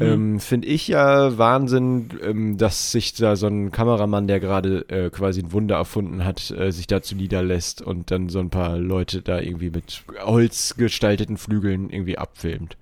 Ähm, 0.00 0.40
finde 0.40 0.68
ich 0.68 0.88
ja 0.88 1.36
Wahnsinn, 1.36 2.08
ähm, 2.22 2.56
dass 2.56 2.90
sich 2.90 3.12
da 3.12 3.36
so 3.36 3.48
ein 3.48 3.70
Kameramann, 3.70 4.26
der 4.26 4.40
gerade 4.40 4.88
äh, 4.88 5.10
quasi 5.10 5.42
ein 5.42 5.52
Wunder 5.52 5.76
erfunden 5.76 6.24
hat, 6.24 6.50
äh, 6.50 6.72
sich 6.72 6.86
dazu 6.86 7.14
niederlässt 7.14 7.82
und 7.82 8.10
dann 8.10 8.30
so 8.30 8.38
ein 8.38 8.48
paar 8.48 8.78
Leute 8.78 9.20
da 9.20 9.38
irgendwie 9.38 9.68
mit 9.68 10.02
Holz 10.22 10.76
gestalteten 10.78 11.36
Flügeln 11.36 11.90
irgendwie 11.90 12.16
abfilmt. 12.16 12.78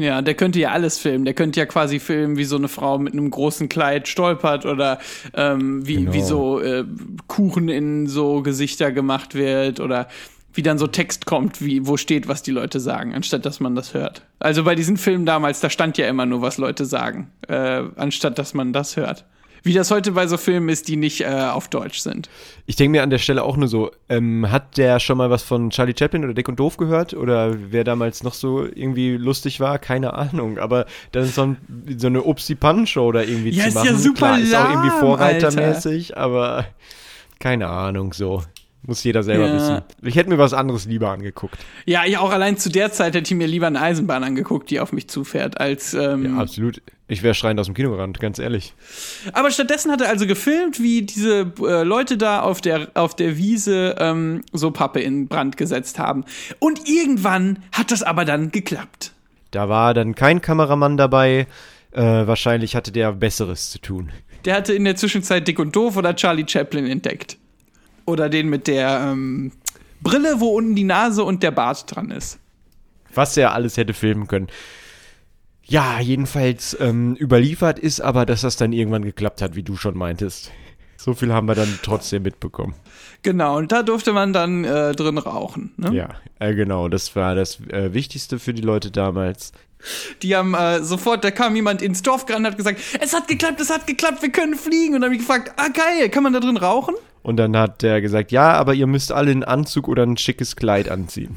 Ja, 0.00 0.22
der 0.22 0.32
könnte 0.34 0.58
ja 0.58 0.70
alles 0.70 0.98
filmen. 0.98 1.26
Der 1.26 1.34
könnte 1.34 1.60
ja 1.60 1.66
quasi 1.66 1.98
filmen, 2.00 2.38
wie 2.38 2.44
so 2.44 2.56
eine 2.56 2.68
Frau 2.68 2.98
mit 2.98 3.12
einem 3.12 3.30
großen 3.30 3.68
Kleid 3.68 4.08
stolpert 4.08 4.64
oder 4.64 4.98
ähm, 5.34 5.86
wie, 5.86 5.96
Genau. 5.96 6.12
wie 6.14 6.22
so 6.22 6.60
äh, 6.60 6.84
Kuchen 7.26 7.68
in 7.68 8.06
so 8.06 8.40
Gesichter 8.42 8.92
gemacht 8.92 9.34
wird 9.34 9.78
oder 9.78 10.08
wie 10.54 10.62
dann 10.62 10.78
so 10.78 10.86
Text 10.86 11.26
kommt, 11.26 11.62
wie 11.62 11.86
wo 11.86 11.98
steht, 11.98 12.28
was 12.28 12.42
die 12.42 12.50
Leute 12.50 12.80
sagen, 12.80 13.14
anstatt 13.14 13.44
dass 13.44 13.60
man 13.60 13.74
das 13.74 13.92
hört. 13.92 14.22
Also 14.38 14.64
bei 14.64 14.74
diesen 14.74 14.96
Filmen 14.96 15.26
damals, 15.26 15.60
da 15.60 15.68
stand 15.68 15.98
ja 15.98 16.08
immer 16.08 16.24
nur, 16.24 16.40
was 16.40 16.56
Leute 16.56 16.86
sagen, 16.86 17.30
äh, 17.48 17.82
anstatt 17.96 18.38
dass 18.38 18.54
man 18.54 18.72
das 18.72 18.96
hört. 18.96 19.26
Wie 19.62 19.72
das 19.72 19.90
heute 19.90 20.12
bei 20.12 20.26
so 20.26 20.36
Filmen 20.36 20.68
ist, 20.68 20.88
die 20.88 20.96
nicht 20.96 21.20
äh, 21.22 21.26
auf 21.26 21.68
Deutsch 21.68 21.98
sind. 22.00 22.28
Ich 22.66 22.76
denke 22.76 22.92
mir 22.92 23.02
an 23.02 23.10
der 23.10 23.18
Stelle 23.18 23.42
auch 23.42 23.56
nur 23.56 23.68
so, 23.68 23.90
ähm, 24.08 24.50
hat 24.50 24.76
der 24.78 25.00
schon 25.00 25.18
mal 25.18 25.30
was 25.30 25.42
von 25.42 25.70
Charlie 25.70 25.94
Chaplin 25.98 26.24
oder 26.24 26.34
Dick 26.34 26.48
und 26.48 26.58
Doof 26.58 26.76
gehört? 26.76 27.14
Oder 27.14 27.54
wer 27.70 27.84
damals 27.84 28.22
noch 28.22 28.34
so 28.34 28.64
irgendwie 28.64 29.16
lustig 29.16 29.60
war? 29.60 29.78
Keine 29.78 30.14
Ahnung. 30.14 30.58
Aber 30.58 30.86
dann 31.12 31.26
so, 31.26 31.42
ein, 31.42 31.56
so 31.96 32.06
eine 32.06 32.22
Upsi-Pan-Show 32.22 33.12
da 33.12 33.22
irgendwie 33.22 33.50
Ja, 33.50 33.64
zu 33.64 33.68
ist 33.68 33.74
ja 33.74 33.84
machen. 33.84 33.98
super 33.98 34.18
Klar, 34.18 34.40
ist 34.40 34.54
auch 34.54 34.68
irgendwie 34.70 34.88
lahm, 34.88 35.00
vorreitermäßig, 35.00 36.16
aber 36.16 36.66
keine 37.38 37.68
Ahnung 37.68 38.12
so. 38.12 38.42
Muss 38.82 39.04
jeder 39.04 39.22
selber 39.22 39.46
Ja. 39.46 39.54
wissen. 39.54 39.80
Ich 40.02 40.16
hätte 40.16 40.30
mir 40.30 40.38
was 40.38 40.54
anderes 40.54 40.86
lieber 40.86 41.10
angeguckt. 41.10 41.58
Ja, 41.84 42.04
ich 42.06 42.16
auch 42.16 42.30
allein 42.30 42.56
zu 42.56 42.70
der 42.70 42.90
Zeit 42.92 43.14
hätte 43.14 43.32
ich 43.32 43.36
mir 43.36 43.46
lieber 43.46 43.66
eine 43.66 43.80
Eisenbahn 43.80 44.24
angeguckt, 44.24 44.70
die 44.70 44.80
auf 44.80 44.92
mich 44.92 45.08
zufährt, 45.08 45.60
als 45.60 45.92
ähm, 45.94 46.24
Ja, 46.36 46.40
absolut. 46.42 46.80
Ich 47.06 47.22
wäre 47.22 47.34
schreiend 47.34 47.58
aus 47.60 47.66
dem 47.66 47.74
Kino 47.74 47.90
gerannt, 47.90 48.20
ganz 48.20 48.38
ehrlich. 48.38 48.72
Aber 49.32 49.50
stattdessen 49.50 49.90
hat 49.90 50.00
er 50.00 50.08
also 50.08 50.26
gefilmt, 50.26 50.80
wie 50.80 51.02
diese 51.02 51.52
äh, 51.60 51.82
Leute 51.82 52.16
da 52.16 52.40
auf 52.40 52.60
der, 52.60 52.88
auf 52.94 53.14
der 53.16 53.36
Wiese 53.36 53.96
ähm, 53.98 54.42
so 54.52 54.70
Pappe 54.70 55.00
in 55.00 55.26
Brand 55.28 55.56
gesetzt 55.56 55.98
haben. 55.98 56.24
Und 56.60 56.88
irgendwann 56.88 57.58
hat 57.72 57.90
das 57.90 58.02
aber 58.02 58.24
dann 58.24 58.50
geklappt. 58.52 59.12
Da 59.50 59.68
war 59.68 59.92
dann 59.92 60.14
kein 60.14 60.40
Kameramann 60.40 60.96
dabei. 60.96 61.48
Äh, 61.92 62.00
wahrscheinlich 62.02 62.76
hatte 62.76 62.92
der 62.92 63.12
Besseres 63.12 63.70
zu 63.72 63.80
tun. 63.80 64.10
Der 64.44 64.54
hatte 64.54 64.72
in 64.72 64.84
der 64.84 64.94
Zwischenzeit 64.94 65.46
Dick 65.48 65.58
und 65.58 65.74
Doof 65.74 65.96
oder 65.96 66.14
Charlie 66.14 66.46
Chaplin 66.48 66.86
entdeckt. 66.86 67.36
Oder 68.10 68.28
den 68.28 68.48
mit 68.48 68.66
der 68.66 69.10
ähm, 69.12 69.52
Brille, 70.02 70.40
wo 70.40 70.48
unten 70.48 70.74
die 70.74 70.84
Nase 70.84 71.24
und 71.24 71.42
der 71.42 71.50
Bart 71.50 71.84
dran 71.94 72.10
ist. 72.10 72.38
was 73.14 73.36
er 73.36 73.54
alles 73.54 73.76
hätte 73.76 73.94
filmen 73.94 74.26
können. 74.28 74.48
Ja, 75.64 76.00
jedenfalls 76.00 76.76
ähm, 76.80 77.14
überliefert 77.14 77.78
ist 77.78 78.00
aber, 78.00 78.26
dass 78.26 78.40
das 78.40 78.56
dann 78.56 78.72
irgendwann 78.72 79.04
geklappt 79.04 79.40
hat, 79.40 79.54
wie 79.54 79.62
du 79.62 79.76
schon 79.76 79.96
meintest. 79.96 80.50
So 80.96 81.14
viel 81.14 81.32
haben 81.32 81.46
wir 81.46 81.54
dann 81.54 81.78
trotzdem 81.82 82.24
mitbekommen. 82.24 82.74
Genau, 83.22 83.56
und 83.56 83.72
da 83.72 83.82
durfte 83.82 84.12
man 84.12 84.32
dann 84.32 84.64
äh, 84.64 84.92
drin 84.94 85.16
rauchen. 85.18 85.72
Ne? 85.76 85.94
Ja, 85.94 86.08
äh, 86.40 86.54
genau, 86.54 86.88
das 86.88 87.14
war 87.16 87.34
das 87.34 87.60
äh, 87.68 87.94
Wichtigste 87.94 88.38
für 88.38 88.52
die 88.52 88.62
Leute 88.62 88.90
damals. 88.90 89.52
Die 90.22 90.36
haben 90.36 90.54
äh, 90.54 90.82
sofort, 90.82 91.24
da 91.24 91.30
kam 91.30 91.56
jemand 91.56 91.82
ins 91.82 92.02
Dorf 92.02 92.26
gerannt 92.26 92.46
und 92.46 92.52
hat 92.52 92.58
gesagt, 92.58 92.80
es 93.00 93.14
hat 93.14 93.28
geklappt, 93.28 93.60
es 93.60 93.70
hat 93.70 93.86
geklappt, 93.86 94.22
wir 94.22 94.30
können 94.30 94.54
fliegen. 94.54 94.94
Und 94.94 95.00
dann 95.00 95.10
habe 95.10 95.14
ich 95.14 95.20
gefragt, 95.20 95.52
ah 95.56 95.68
geil, 95.68 96.08
kann 96.08 96.22
man 96.22 96.32
da 96.32 96.40
drin 96.40 96.56
rauchen? 96.56 96.94
Und 97.22 97.36
dann 97.36 97.56
hat 97.56 97.82
der 97.82 98.00
gesagt, 98.00 98.32
ja, 98.32 98.52
aber 98.52 98.74
ihr 98.74 98.86
müsst 98.86 99.12
alle 99.12 99.30
einen 99.30 99.44
Anzug 99.44 99.88
oder 99.88 100.04
ein 100.04 100.16
schickes 100.16 100.56
Kleid 100.56 100.88
anziehen, 100.88 101.36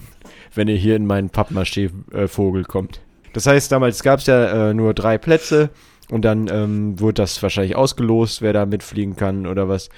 wenn 0.55 0.67
ihr 0.67 0.77
hier 0.77 0.95
in 0.95 1.05
meinen 1.05 1.29
Pappmaché-Vogel 1.29 2.63
kommt. 2.63 3.01
Das 3.33 3.47
heißt, 3.47 3.71
damals 3.71 4.03
gab 4.03 4.19
es 4.19 4.27
ja 4.27 4.69
äh, 4.69 4.73
nur 4.73 4.93
drei 4.93 5.17
Plätze 5.17 5.71
und 6.09 6.23
dann 6.23 6.47
ähm, 6.47 6.99
wurde 6.99 7.15
das 7.15 7.41
wahrscheinlich 7.41 7.75
ausgelost, 7.75 8.41
wer 8.41 8.53
da 8.53 8.65
mitfliegen 8.65 9.15
kann 9.15 9.47
oder 9.47 9.67
was. 9.67 9.89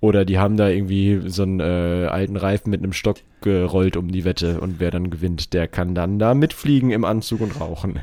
Oder 0.00 0.24
die 0.24 0.38
haben 0.38 0.56
da 0.56 0.68
irgendwie 0.68 1.22
so 1.28 1.42
einen 1.42 1.58
äh, 1.60 2.06
alten 2.08 2.36
Reifen 2.36 2.70
mit 2.70 2.82
einem 2.82 2.92
Stock 2.92 3.16
gerollt 3.40 3.96
um 3.96 4.12
die 4.12 4.24
Wette 4.24 4.60
und 4.60 4.78
wer 4.78 4.90
dann 4.92 5.10
gewinnt, 5.10 5.52
der 5.54 5.66
kann 5.66 5.94
dann 5.94 6.18
da 6.18 6.34
mitfliegen 6.34 6.90
im 6.90 7.04
Anzug 7.04 7.40
und 7.40 7.60
rauchen. 7.60 7.98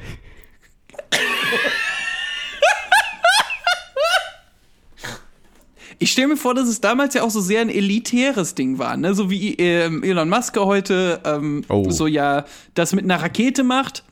Ich 5.98 6.12
stelle 6.12 6.28
mir 6.28 6.38
vor, 6.38 6.54
dass 6.54 6.68
es 6.68 6.82
damals 6.82 7.14
ja 7.14 7.24
auch 7.24 7.30
so 7.30 7.40
sehr 7.40 7.62
ein 7.62 7.70
elitäres 7.70 8.54
Ding 8.54 8.78
war, 8.80 8.98
ne? 8.98 9.14
So 9.16 9.30
wie 9.30 9.56
ähm, 9.56 10.04
Elon 10.04 10.28
Musk 10.28 10.58
heute 10.58 11.22
ähm, 11.24 11.64
Oh. 11.70 11.90
so 11.90 12.06
ja 12.06 12.46
das 12.74 12.94
mit 12.94 13.06
einer 13.06 13.22
Rakete 13.22 13.64
macht, 13.64 14.04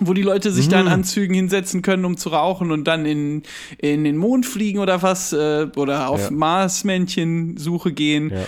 wo 0.00 0.14
die 0.14 0.22
Leute 0.22 0.50
sich 0.50 0.66
Mhm. 0.66 0.70
da 0.70 0.80
in 0.80 0.88
Anzügen 0.88 1.34
hinsetzen 1.34 1.82
können, 1.82 2.04
um 2.04 2.16
zu 2.16 2.30
rauchen 2.30 2.72
und 2.72 2.84
dann 2.84 3.04
in, 3.06 3.42
in 3.78 4.04
den 4.04 4.16
Mond 4.16 4.46
fliegen 4.46 4.78
oder 4.78 5.02
was, 5.02 5.32
äh, 5.32 5.66
oder 5.76 6.08
auf 6.08 6.22
Ja. 6.24 6.30
Marsmännchen-Suche 6.30 7.92
gehen. 7.92 8.30
Ja. 8.30 8.46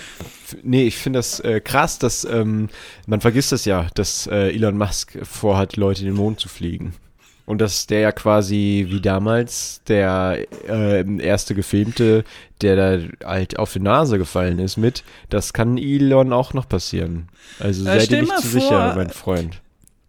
Nee, 0.63 0.83
ich 0.85 0.97
finde 0.97 1.19
das 1.19 1.39
äh, 1.39 1.59
krass, 1.61 1.99
dass 1.99 2.25
ähm, 2.25 2.69
man 3.07 3.21
vergisst 3.21 3.51
das 3.51 3.65
ja, 3.65 3.87
dass 3.95 4.27
äh, 4.27 4.49
Elon 4.53 4.77
Musk 4.77 5.17
vorhat, 5.23 5.77
Leute 5.77 6.01
in 6.01 6.07
den 6.07 6.15
Mond 6.15 6.39
zu 6.39 6.49
fliegen. 6.49 6.93
Und 7.45 7.59
dass 7.59 7.87
der 7.87 7.99
ja 7.99 8.11
quasi 8.13 8.85
wie 8.89 9.01
damals 9.01 9.81
der 9.89 10.45
äh, 10.69 11.03
erste 11.21 11.55
gefilmte, 11.55 12.23
der 12.61 12.75
da 12.77 13.27
halt 13.27 13.59
auf 13.59 13.73
die 13.73 13.81
Nase 13.81 14.17
gefallen 14.17 14.59
ist 14.59 14.77
mit, 14.77 15.03
das 15.29 15.51
kann 15.51 15.77
Elon 15.77 16.31
auch 16.31 16.53
noch 16.53 16.69
passieren. 16.69 17.27
Also 17.59 17.81
Äh, 17.81 17.99
seid 17.99 18.11
ihr 18.11 18.21
nicht 18.21 18.37
zu 18.37 18.47
vor- 18.47 18.61
sicher, 18.61 18.93
mein 18.95 19.09
Freund. 19.09 19.59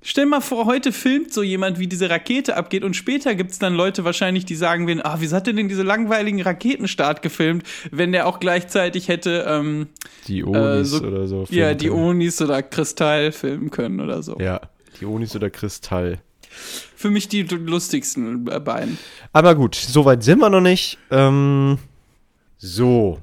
Stell 0.06 0.26
mal 0.26 0.42
vor, 0.42 0.66
heute 0.66 0.92
filmt 0.92 1.32
so 1.32 1.42
jemand, 1.42 1.78
wie 1.78 1.86
diese 1.86 2.10
Rakete 2.10 2.58
abgeht 2.58 2.84
und 2.84 2.94
später 2.94 3.34
gibt's 3.34 3.58
dann 3.58 3.74
Leute 3.74 4.04
wahrscheinlich, 4.04 4.44
die 4.44 4.54
sagen 4.54 4.86
werden, 4.86 5.00
ah, 5.02 5.16
wieso 5.18 5.34
hat 5.34 5.46
der 5.46 5.54
denn 5.54 5.66
diese 5.66 5.82
langweiligen 5.82 6.42
Raketenstart 6.42 7.22
gefilmt, 7.22 7.62
wenn 7.90 8.12
der 8.12 8.26
auch 8.26 8.38
gleichzeitig 8.38 9.08
hätte, 9.08 9.46
ähm, 9.48 9.86
Die 10.28 10.44
Onis 10.44 10.90
so- 10.90 11.00
oder 11.06 11.26
so. 11.26 11.46
ja, 11.48 11.68
können. 11.68 11.78
Onis 11.90 12.42
oder 12.42 12.62
Kristall 12.62 13.32
filmen 13.32 13.70
können 13.70 13.98
oder 13.98 14.22
so. 14.22 14.38
Ja, 14.38 14.60
die 15.00 15.06
Onis 15.06 15.34
oder 15.34 15.48
Kristall. 15.48 16.18
Für 16.50 17.08
mich 17.08 17.28
die 17.28 17.40
lustigsten 17.42 18.46
äh, 18.48 18.60
beiden. 18.60 18.98
Aber 19.32 19.54
gut, 19.54 19.74
soweit 19.74 20.22
sind 20.22 20.38
wir 20.40 20.50
noch 20.50 20.60
nicht. 20.60 20.98
Ähm, 21.10 21.78
so. 22.58 23.20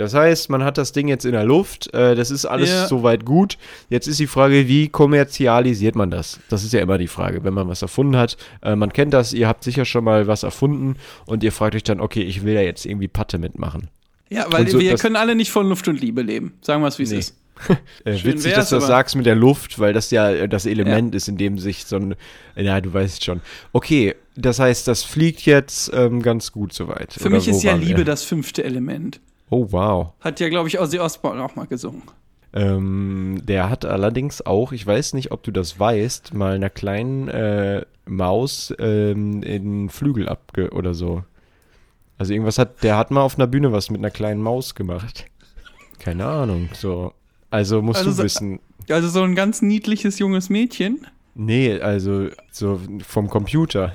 Das 0.00 0.14
heißt, 0.14 0.48
man 0.50 0.64
hat 0.64 0.78
das 0.78 0.92
Ding 0.92 1.08
jetzt 1.08 1.24
in 1.26 1.32
der 1.32 1.44
Luft. 1.44 1.92
Äh, 1.94 2.14
das 2.14 2.30
ist 2.30 2.46
alles 2.46 2.70
Ja. 2.70 2.86
soweit 2.86 3.24
gut. 3.24 3.58
Jetzt 3.90 4.06
ist 4.08 4.18
die 4.18 4.26
Frage, 4.26 4.66
wie 4.66 4.88
kommerzialisiert 4.88 5.94
man 5.94 6.10
das? 6.10 6.40
Das 6.48 6.64
ist 6.64 6.72
ja 6.72 6.80
immer 6.80 6.96
die 6.98 7.06
Frage, 7.06 7.44
wenn 7.44 7.52
man 7.54 7.68
was 7.68 7.82
erfunden 7.82 8.16
hat. 8.16 8.36
Äh, 8.62 8.76
man 8.76 8.92
kennt 8.92 9.12
das, 9.14 9.32
ihr 9.32 9.46
habt 9.46 9.62
sicher 9.62 9.84
schon 9.84 10.04
mal 10.04 10.26
was 10.26 10.42
erfunden 10.42 10.96
und 11.26 11.44
ihr 11.44 11.52
fragt 11.52 11.74
euch 11.74 11.82
dann, 11.84 12.00
okay, 12.00 12.22
ich 12.22 12.42
will 12.44 12.54
ja 12.54 12.62
jetzt 12.62 12.86
irgendwie 12.86 13.08
Patte 13.08 13.38
mitmachen. 13.38 13.88
Ja, 14.30 14.46
weil 14.50 14.66
so, 14.68 14.78
wir 14.80 14.94
können 14.96 15.16
alle 15.16 15.34
nicht 15.34 15.50
von 15.50 15.68
Luft 15.68 15.86
und 15.88 16.00
Liebe 16.00 16.22
leben. 16.22 16.54
Sagen 16.62 16.82
wir 16.82 16.88
es, 16.88 16.98
wie 16.98 17.02
es 17.02 17.10
Nee. 17.10 17.18
ist. 17.18 17.36
Äh, 18.06 18.24
witzig, 18.24 18.54
dass 18.54 18.70
du 18.70 18.76
das 18.76 18.86
sagst 18.86 19.16
mit 19.16 19.26
der 19.26 19.34
Luft, 19.34 19.78
weil 19.78 19.92
das 19.92 20.10
ja 20.10 20.30
äh, 20.30 20.48
das 20.48 20.64
Element 20.64 21.14
ist, 21.14 21.28
in 21.28 21.36
dem 21.36 21.58
sich 21.58 21.84
so 21.84 21.96
ein. 21.96 22.14
Ja, 22.56 22.80
du 22.80 22.94
weißt 22.94 23.22
schon. 23.22 23.42
Okay, 23.72 24.14
das 24.34 24.58
heißt, 24.58 24.88
das 24.88 25.02
fliegt 25.02 25.42
jetzt 25.42 25.90
ähm, 25.92 26.22
ganz 26.22 26.52
gut 26.52 26.72
soweit. 26.72 27.12
Für 27.12 27.28
mich 27.28 27.46
ist 27.48 27.62
ja 27.62 27.72
waren 27.72 27.80
wir? 27.82 27.88
Liebe 27.88 28.04
das 28.04 28.24
fünfte 28.24 28.64
Element. 28.64 29.20
Oh, 29.50 29.66
wow. 29.72 30.12
Hat 30.20 30.40
ja, 30.40 30.48
glaube 30.48 30.68
ich, 30.68 30.78
Ozzy 30.80 30.98
Osbourne 30.98 31.42
auch 31.44 31.56
mal 31.56 31.66
gesungen. 31.66 32.02
Ähm, 32.52 33.40
der 33.44 33.70
hat 33.70 33.84
allerdings 33.84 34.44
auch, 34.44 34.72
ich 34.72 34.84
weiß 34.86 35.12
nicht, 35.14 35.30
ob 35.32 35.42
du 35.42 35.50
das 35.52 35.78
weißt, 35.78 36.34
mal 36.34 36.54
einer 36.54 36.70
kleinen 36.70 37.28
äh, 37.28 37.84
Maus 38.06 38.74
ähm, 38.78 39.42
in 39.42 39.88
Flügel 39.88 40.28
abge 40.28 40.70
oder 40.70 40.94
so. 40.94 41.22
Also 42.18 42.32
irgendwas 42.32 42.58
hat, 42.58 42.82
der 42.82 42.96
hat 42.96 43.10
mal 43.10 43.22
auf 43.22 43.36
einer 43.38 43.46
Bühne 43.46 43.72
was 43.72 43.88
mit 43.90 44.00
einer 44.00 44.10
kleinen 44.10 44.42
Maus 44.42 44.74
gemacht. 44.74 45.26
Keine 46.00 46.26
Ahnung, 46.26 46.68
so. 46.74 47.12
Also 47.50 47.82
musst 47.82 47.98
Also 48.00 48.10
du 48.10 48.16
so- 48.16 48.22
wissen. 48.24 48.60
Also 48.88 49.08
so 49.08 49.22
ein 49.22 49.34
ganz 49.34 49.62
niedliches 49.62 50.18
junges 50.18 50.50
Mädchen. 50.50 51.06
Nee, 51.34 51.80
also 51.80 52.28
so 52.50 52.80
vom 53.06 53.28
Computer. 53.28 53.94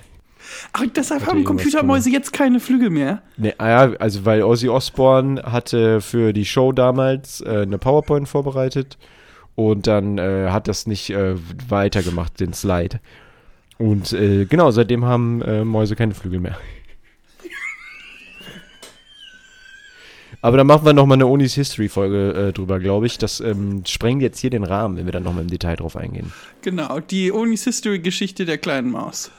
Ach, 0.74 0.84
deshalb 0.96 1.22
Hatte 1.22 1.32
haben 1.32 1.44
Computermäuse 1.44 2.10
jetzt 2.10 2.34
keine 2.34 2.60
Flügel 2.60 2.90
mehr. 2.90 3.22
Ne, 3.38 3.54
ah 3.58 3.68
ja, 3.68 3.94
also 3.98 4.26
weil 4.26 4.44
Ozzy 4.44 4.70
Osbourne 4.70 5.42
hatte 5.44 6.02
für 6.02 6.34
die 6.34 6.46
Show 6.46 6.72
damals 6.72 7.42
äh, 7.42 7.62
eine 7.62 7.78
PowerPoint 7.78 8.28
vorbereitet 8.28 8.98
und 9.56 9.88
dann 9.88 10.18
äh, 10.18 10.50
hat 10.50 10.68
das 10.68 10.88
nicht 10.88 11.10
äh, 11.10 11.36
weitergemacht, 11.70 12.40
den 12.40 12.54
Slide. 12.54 13.00
Und 13.78 14.14
äh, 14.14 14.46
genau, 14.46 14.72
seitdem 14.72 15.06
haben 15.06 15.42
äh, 15.42 15.66
Mäuse 15.66 15.96
keine 15.96 16.14
Flügel 16.14 16.40
mehr. 16.40 16.58
Aber 20.42 20.58
da 20.58 20.64
machen 20.64 20.86
wir 20.86 20.94
nochmal 20.94 21.16
eine 21.16 21.26
Unis 21.26 21.56
History-Folge 21.56 22.50
äh, 22.50 22.54
drüber, 22.54 22.80
glaube 22.80 23.08
ich. 23.08 23.18
Das 23.18 23.40
ähm, 23.40 23.82
sprengt 23.88 24.22
jetzt 24.22 24.38
hier 24.38 24.52
den 24.52 24.64
Rahmen, 24.64 24.96
wenn 24.96 25.06
wir 25.06 25.12
dann 25.12 25.24
nochmal 25.24 25.42
im 25.42 25.50
Detail 25.50 25.76
drauf 25.76 25.96
eingehen. 25.96 26.32
Genau, 26.62 27.00
die 27.00 27.32
Onis 27.32 27.64
History-Geschichte 27.64 28.46
der 28.46 28.60
kleinen 28.60 28.92
Maus. 28.92 29.32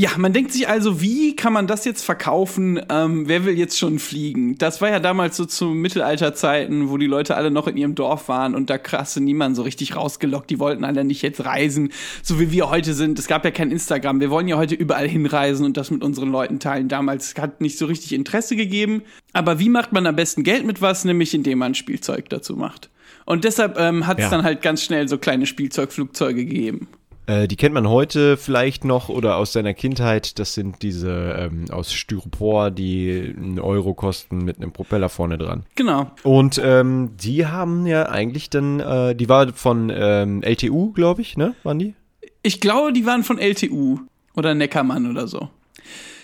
Ja, 0.00 0.10
man 0.16 0.32
denkt 0.32 0.52
sich 0.52 0.68
also, 0.68 1.00
wie 1.00 1.34
kann 1.34 1.52
man 1.52 1.66
das 1.66 1.84
jetzt 1.84 2.04
verkaufen? 2.04 2.80
Ähm, 2.88 3.26
wer 3.26 3.44
will 3.44 3.58
jetzt 3.58 3.76
schon 3.76 3.98
fliegen? 3.98 4.56
Das 4.56 4.80
war 4.80 4.90
ja 4.90 5.00
damals 5.00 5.36
so 5.36 5.44
zu 5.44 5.70
Mittelalterzeiten, 5.70 6.88
wo 6.88 6.98
die 6.98 7.08
Leute 7.08 7.34
alle 7.36 7.50
noch 7.50 7.66
in 7.66 7.76
ihrem 7.76 7.96
Dorf 7.96 8.28
waren 8.28 8.54
und 8.54 8.70
da 8.70 8.78
krasse 8.78 9.20
niemand 9.20 9.56
so 9.56 9.62
richtig 9.62 9.96
rausgelockt. 9.96 10.50
Die 10.50 10.60
wollten 10.60 10.84
alle 10.84 11.02
nicht 11.02 11.22
jetzt 11.22 11.44
reisen, 11.44 11.90
so 12.22 12.38
wie 12.38 12.52
wir 12.52 12.70
heute 12.70 12.94
sind. 12.94 13.18
Es 13.18 13.26
gab 13.26 13.44
ja 13.44 13.50
kein 13.50 13.72
Instagram. 13.72 14.20
Wir 14.20 14.30
wollen 14.30 14.46
ja 14.46 14.56
heute 14.56 14.76
überall 14.76 15.08
hinreisen 15.08 15.66
und 15.66 15.76
das 15.76 15.90
mit 15.90 16.04
unseren 16.04 16.30
Leuten 16.30 16.60
teilen. 16.60 16.86
Damals 16.86 17.34
hat 17.36 17.60
nicht 17.60 17.76
so 17.76 17.86
richtig 17.86 18.12
Interesse 18.12 18.54
gegeben. 18.54 19.02
Aber 19.32 19.58
wie 19.58 19.68
macht 19.68 19.90
man 19.92 20.06
am 20.06 20.14
besten 20.14 20.44
Geld 20.44 20.64
mit 20.64 20.80
was? 20.80 21.04
Nämlich 21.04 21.34
indem 21.34 21.58
man 21.58 21.74
Spielzeug 21.74 22.28
dazu 22.28 22.54
macht. 22.54 22.88
Und 23.26 23.42
deshalb 23.42 23.76
ähm, 23.78 24.06
hat 24.06 24.18
es 24.18 24.26
Ja. 24.26 24.30
dann 24.30 24.44
halt 24.44 24.62
ganz 24.62 24.84
schnell 24.84 25.08
so 25.08 25.18
kleine 25.18 25.44
Spielzeugflugzeuge 25.44 26.44
gegeben. 26.46 26.86
Äh, 27.28 27.46
die 27.46 27.56
kennt 27.56 27.74
man 27.74 27.88
heute 27.88 28.38
vielleicht 28.38 28.84
noch 28.84 29.10
oder 29.10 29.36
aus 29.36 29.52
seiner 29.52 29.74
Kindheit. 29.74 30.38
Das 30.38 30.54
sind 30.54 30.82
diese 30.82 31.10
ähm, 31.38 31.66
aus 31.70 31.92
Styropor, 31.92 32.70
die 32.70 33.34
einen 33.36 33.60
Euro 33.60 33.92
kosten 33.92 34.38
mit 34.38 34.56
einem 34.56 34.72
Propeller 34.72 35.10
vorne 35.10 35.36
dran. 35.36 35.64
Genau. 35.74 36.10
Und 36.22 36.60
ähm, 36.64 37.10
die 37.20 37.46
haben 37.46 37.86
ja 37.86 38.08
eigentlich 38.08 38.48
dann, 38.48 38.80
äh, 38.80 39.14
die 39.14 39.28
war 39.28 39.52
von 39.52 39.92
ähm, 39.94 40.42
LTU, 40.42 40.92
glaube 40.92 41.20
ich, 41.20 41.36
ne? 41.36 41.54
Waren 41.64 41.78
die? 41.78 41.94
Ich 42.42 42.60
glaube, 42.60 42.94
die 42.94 43.04
waren 43.04 43.24
von 43.24 43.38
LTU 43.38 43.98
oder 44.34 44.54
Neckermann 44.54 45.10
oder 45.10 45.28
so. 45.28 45.50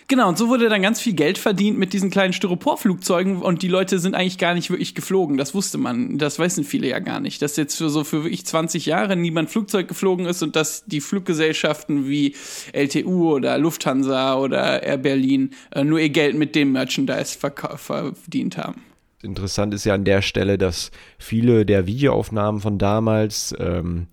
Genau, 0.06 0.28
und 0.28 0.37
so 0.37 0.49
wurde 0.49 0.68
dann 0.68 0.82
ganz 0.82 1.00
viel 1.00 1.14
Geld 1.14 1.38
verdient 1.38 1.78
mit 1.78 1.94
diesen 1.94 2.11
kleinen 2.11 2.34
Styroporflugzeugen 2.34 3.40
und 3.40 3.62
die 3.62 3.68
Leute 3.68 3.99
sind 3.99 4.14
eigentlich 4.14 4.37
gar 4.37 4.52
nicht 4.52 4.68
wirklich 4.68 4.94
geflogen. 4.94 5.38
Das 5.38 5.54
wusste 5.54 5.78
man. 5.78 6.18
Das 6.18 6.38
wissen 6.38 6.64
viele 6.64 6.88
ja 6.88 6.99
gar 6.99 7.20
nicht. 7.20 7.40
Dass 7.40 7.56
jetzt 7.56 7.76
für 7.76 7.88
so 7.88 8.04
für 8.04 8.23
wirklich 8.23 8.44
20 8.44 8.84
Jahre 8.84 9.16
niemand 9.16 9.50
Flugzeug 9.50 9.88
geflogen 9.88 10.26
ist 10.26 10.42
und 10.42 10.56
dass 10.56 10.84
die 10.84 11.00
Fluggesellschaften 11.00 12.06
wie 12.06 12.34
LTU 12.73 13.32
oder 13.32 13.56
Lufthansa 13.56 14.37
oder 14.37 14.82
Air 14.82 14.99
Berlin 14.99 15.50
äh, 15.70 15.84
nur 15.84 15.99
ihr 15.99 16.11
Geld 16.11 16.37
mit 16.37 16.54
dem 16.54 16.73
Merchandise 16.73 17.38
verdient 17.38 18.58
haben. 18.58 18.82
Interessant 19.23 19.73
ist 19.73 19.84
ja 19.84 19.94
an 19.94 20.04
der 20.04 20.20
Stelle, 20.20 20.58
dass 20.58 20.90
viele 21.18 21.64
der 21.64 21.87
Videoaufnahmen 21.87 22.61
von 22.61 22.76
damals, 22.76 23.54
ähm, 23.58 24.06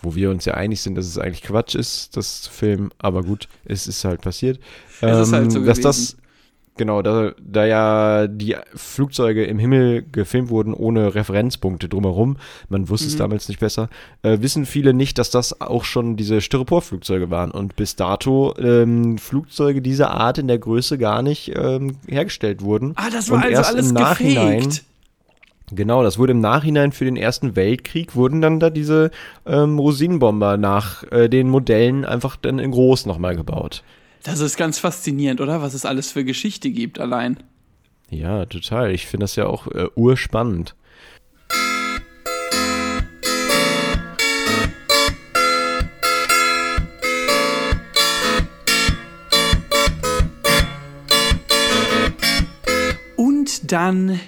wo 0.00 0.14
wir 0.14 0.30
uns 0.30 0.44
ja 0.44 0.54
einig 0.54 0.80
sind, 0.80 0.94
dass 0.96 1.06
es 1.06 1.18
eigentlich 1.18 1.42
Quatsch 1.42 1.74
ist, 1.74 2.16
das 2.16 2.42
zu 2.42 2.50
filmen, 2.50 2.90
aber 2.98 3.22
gut, 3.22 3.48
es 3.64 3.86
ist 3.86 4.04
halt 4.04 4.20
passiert. 4.20 4.60
Es 5.00 5.28
ist 5.28 5.32
halt 5.32 5.50
so 5.52 5.58
Ähm, 5.58 5.66
dass 5.66 5.78
gewesen. 5.78 5.82
das 5.82 6.16
Genau, 6.76 7.02
da, 7.02 7.32
da 7.44 7.66
ja 7.66 8.28
die 8.28 8.54
Flugzeuge 8.76 9.44
im 9.44 9.58
Himmel 9.58 10.04
gefilmt 10.12 10.48
wurden 10.48 10.72
ohne 10.72 11.12
Referenzpunkte 11.12 11.88
drumherum, 11.88 12.36
man 12.68 12.88
wusste 12.88 13.08
es 13.08 13.14
Mhm. 13.14 13.18
damals 13.18 13.48
nicht 13.48 13.58
besser, 13.58 13.88
äh, 14.22 14.38
wissen 14.42 14.64
viele 14.64 14.94
nicht, 14.94 15.18
dass 15.18 15.30
das 15.30 15.60
auch 15.60 15.82
schon 15.84 16.14
diese 16.16 16.40
Styroporflugzeuge 16.40 17.30
waren 17.30 17.50
und 17.50 17.74
bis 17.74 17.96
dato 17.96 18.54
ähm, 18.60 19.18
Flugzeuge 19.18 19.82
dieser 19.82 20.12
Art 20.12 20.38
in 20.38 20.46
der 20.46 20.60
Größe 20.60 20.98
gar 20.98 21.20
nicht 21.22 21.50
ähm, 21.56 21.96
hergestellt 22.06 22.62
wurden. 22.62 22.92
Ah, 22.94 23.10
das 23.12 23.28
war 23.28 23.38
Und 23.38 23.42
also 23.42 23.54
erst 23.56 23.70
alles 23.74 23.88
im 23.88 23.94
Nachhinein, 23.94 24.58
gefaked. 24.60 24.84
Genau, 25.70 26.02
das 26.02 26.18
wurde 26.18 26.32
im 26.32 26.40
Nachhinein 26.40 26.92
für 26.92 27.04
den 27.04 27.16
Ersten 27.16 27.54
Weltkrieg, 27.54 28.16
wurden 28.16 28.40
dann 28.40 28.58
da 28.58 28.70
diese 28.70 29.10
ähm, 29.46 29.78
Rosinenbomber 29.78 30.56
nach 30.56 31.04
äh, 31.10 31.28
den 31.28 31.48
Modellen 31.48 32.04
einfach 32.04 32.36
dann 32.36 32.58
in 32.58 32.70
groß 32.70 33.06
nochmal 33.06 33.36
gebaut. 33.36 33.82
Das 34.22 34.40
ist 34.40 34.56
ganz 34.56 34.78
faszinierend, 34.78 35.40
oder? 35.40 35.62
Was 35.62 35.74
es 35.74 35.84
alles 35.84 36.10
für 36.10 36.24
Geschichte 36.24 36.70
gibt 36.70 36.98
allein. 36.98 37.38
Ja, 38.10 38.46
total. 38.46 38.92
Ich 38.92 39.06
finde 39.06 39.24
das 39.24 39.36
ja 39.36 39.46
auch 39.46 39.66
äh, 39.68 39.88
urspannend. 39.94 40.74
Und 53.16 53.72
dann 53.72 54.18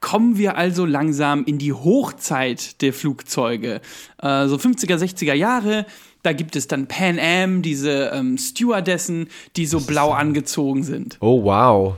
kommen 0.00 0.38
wir 0.38 0.56
also 0.56 0.86
langsam 0.86 1.44
in 1.44 1.58
die 1.58 1.72
Hochzeit 1.72 2.80
der 2.82 2.92
Flugzeuge. 2.92 3.80
Äh, 4.22 4.46
so 4.46 4.56
50er, 4.56 4.96
60er 4.96 5.34
Jahre. 5.34 5.86
Da 6.22 6.32
gibt 6.32 6.56
es 6.56 6.68
dann 6.68 6.86
Pan 6.86 7.18
Am, 7.18 7.62
diese 7.62 8.10
ähm, 8.12 8.36
Stewardessen, 8.36 9.28
die 9.56 9.66
so 9.66 9.80
blau 9.80 10.10
angezogen 10.10 10.82
sind. 10.82 11.16
Oh, 11.20 11.44
wow. 11.44 11.96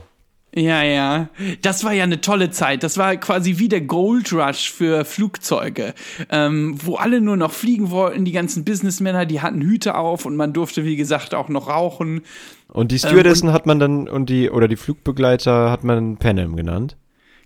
Ja, 0.55 0.83
ja. 0.83 1.29
Das 1.61 1.83
war 1.83 1.93
ja 1.93 2.03
eine 2.03 2.21
tolle 2.21 2.51
Zeit. 2.51 2.83
Das 2.83 2.97
war 2.97 3.15
quasi 3.17 3.57
wie 3.57 3.69
der 3.69 3.81
Gold 3.81 4.31
Rush 4.31 4.71
für 4.71 5.03
Flugzeuge, 5.03 5.93
ähm, 6.29 6.77
wo 6.83 6.95
alle 6.95 7.21
nur 7.21 7.37
noch 7.37 7.51
fliegen 7.51 7.89
wollten. 7.89 8.23
Die 8.23 8.31
ganzen 8.31 8.63
Businessmänner, 8.63 9.25
die 9.25 9.41
hatten 9.41 9.61
Hüte 9.61 9.95
auf 9.95 10.25
und 10.25 10.35
man 10.35 10.53
durfte, 10.53 10.85
wie 10.85 10.95
gesagt, 10.95 11.33
auch 11.33 11.49
noch 11.49 11.69
rauchen. 11.69 12.21
Und 12.67 12.91
die 12.91 12.99
Stewardessen 12.99 13.51
hat 13.51 13.65
man 13.65 13.79
dann, 13.79 14.07
und 14.07 14.29
die, 14.29 14.49
oder 14.49 14.67
die 14.67 14.75
Flugbegleiter 14.75 15.71
hat 15.71 15.83
man 15.83 16.17
Panem 16.17 16.55
genannt. 16.55 16.97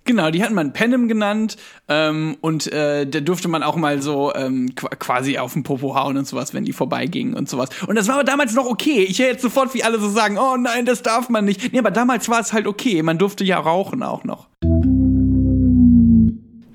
Genau, 0.08 0.30
die 0.30 0.42
hat 0.42 0.52
man 0.52 0.72
Panem 0.72 1.06
genannt 1.06 1.58
ähm, 1.86 2.38
und 2.40 2.72
äh, 2.72 3.06
da 3.06 3.20
durfte 3.20 3.46
man 3.46 3.62
auch 3.62 3.76
mal 3.76 4.00
so 4.00 4.34
ähm, 4.34 4.74
qu 4.74 4.86
quasi 4.98 5.36
auf 5.36 5.52
den 5.52 5.64
Popo 5.64 5.94
hauen 5.94 6.16
und 6.16 6.26
sowas, 6.26 6.54
wenn 6.54 6.64
die 6.64 6.72
vorbeigingen 6.72 7.34
und 7.34 7.46
sowas. 7.46 7.68
Und 7.86 7.94
das 7.94 8.08
war 8.08 8.14
aber 8.14 8.24
damals 8.24 8.54
noch 8.54 8.64
okay. 8.64 9.02
Ich 9.02 9.18
höre 9.18 9.26
jetzt 9.26 9.42
sofort, 9.42 9.74
wie 9.74 9.84
alle 9.84 10.00
so 10.00 10.08
sagen, 10.08 10.38
oh 10.38 10.56
nein, 10.56 10.86
das 10.86 11.02
darf 11.02 11.28
man 11.28 11.44
nicht. 11.44 11.74
Nee, 11.74 11.78
aber 11.78 11.90
damals 11.90 12.30
war 12.30 12.40
es 12.40 12.54
halt 12.54 12.66
okay. 12.66 13.02
Man 13.02 13.18
durfte 13.18 13.44
ja 13.44 13.58
rauchen 13.58 14.02
auch 14.02 14.24
noch. 14.24 14.48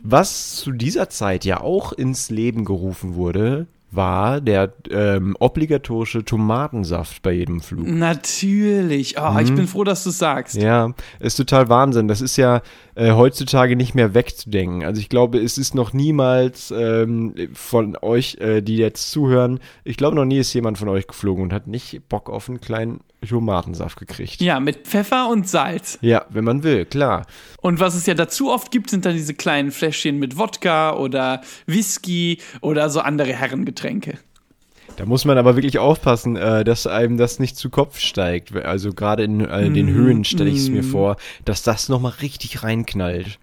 Was 0.03 0.57
zu 0.57 0.71
dieser 0.71 1.09
Zeit 1.09 1.43
ja 1.43 1.59
auch 1.59 1.91
ins 1.91 2.29
Leben 2.29 2.65
gerufen 2.65 3.15
wurde, 3.15 3.65
war 3.95 4.41
der 4.41 4.73
ähm, 4.89 5.35
obligatorische 5.39 6.23
Tomatensaft 6.25 7.21
bei 7.21 7.31
jedem 7.31 7.61
Flug. 7.61 7.87
Natürlich. 7.87 9.15
Oh, 9.19 9.37
ich 9.39 9.53
bin 9.53 9.67
froh, 9.67 9.83
dass 9.83 10.03
du 10.03 10.09
sagst. 10.09 10.55
Ja, 10.55 10.93
ist 11.19 11.35
total 11.35 11.69
Wahnsinn. 11.69 12.07
Das 12.07 12.21
ist 12.21 12.37
ja 12.37 12.61
äh, 12.95 13.11
heutzutage 13.11 13.75
nicht 13.75 13.95
mehr 13.95 14.13
wegzudenken. 14.13 14.83
Also 14.83 14.99
ich 15.01 15.09
glaube, 15.09 15.39
es 15.39 15.57
ist 15.57 15.75
noch 15.75 15.93
niemals 15.93 16.71
ähm, 16.75 17.33
von 17.53 17.97
euch, 18.01 18.37
äh, 18.39 18.61
die 18.61 18.77
jetzt 18.77 19.11
zuhören, 19.11 19.59
ich 19.83 19.97
glaube 19.97 20.15
noch 20.15 20.25
nie 20.25 20.37
ist 20.37 20.53
jemand 20.53 20.77
von 20.77 20.89
euch 20.89 21.07
geflogen 21.07 21.43
und 21.43 21.53
hat 21.53 21.67
nicht 21.67 22.07
Bock 22.09 22.29
auf 22.29 22.49
einen 22.49 22.61
kleinen 22.61 23.01
Tomatensaft 23.27 23.99
gekriegt. 23.99 24.41
Ja, 24.41 24.59
mit 24.59 24.87
Pfeffer 24.87 25.29
und 25.29 25.47
Salz. 25.47 25.97
Ja, 26.01 26.25
wenn 26.29 26.43
man 26.43 26.63
will, 26.63 26.85
klar. 26.85 27.25
Und 27.61 27.79
was 27.79 27.95
es 27.95 28.05
ja 28.05 28.13
dazu 28.13 28.51
oft 28.51 28.71
gibt, 28.71 28.89
sind 28.89 29.05
dann 29.05 29.13
diese 29.13 29.33
kleinen 29.33 29.71
Fläschchen 29.71 30.19
mit 30.19 30.37
Wodka 30.37 30.95
oder 30.95 31.41
Whisky 31.65 32.39
oder 32.61 32.89
so 32.89 32.99
andere 32.99 33.33
Herrengetränke. 33.33 34.17
Da 34.95 35.05
muss 35.05 35.25
man 35.25 35.37
aber 35.37 35.55
wirklich 35.55 35.79
aufpassen, 35.79 36.35
äh, 36.35 36.63
dass 36.63 36.85
einem 36.85 37.17
das 37.17 37.39
nicht 37.39 37.57
zu 37.57 37.69
Kopf 37.69 37.99
steigt. 37.99 38.55
Also 38.55 38.93
gerade 38.93 39.23
in 39.23 39.41
äh, 39.41 39.69
den 39.69 39.89
Höhen 39.89 40.23
stelle 40.23 40.49
ich 40.49 40.57
es 40.57 40.69
mir 40.69 40.83
vor, 40.83 41.17
dass 41.45 41.63
das 41.63 41.89
nochmal 41.89 42.13
richtig 42.21 42.63
reinknallt. 42.63 43.39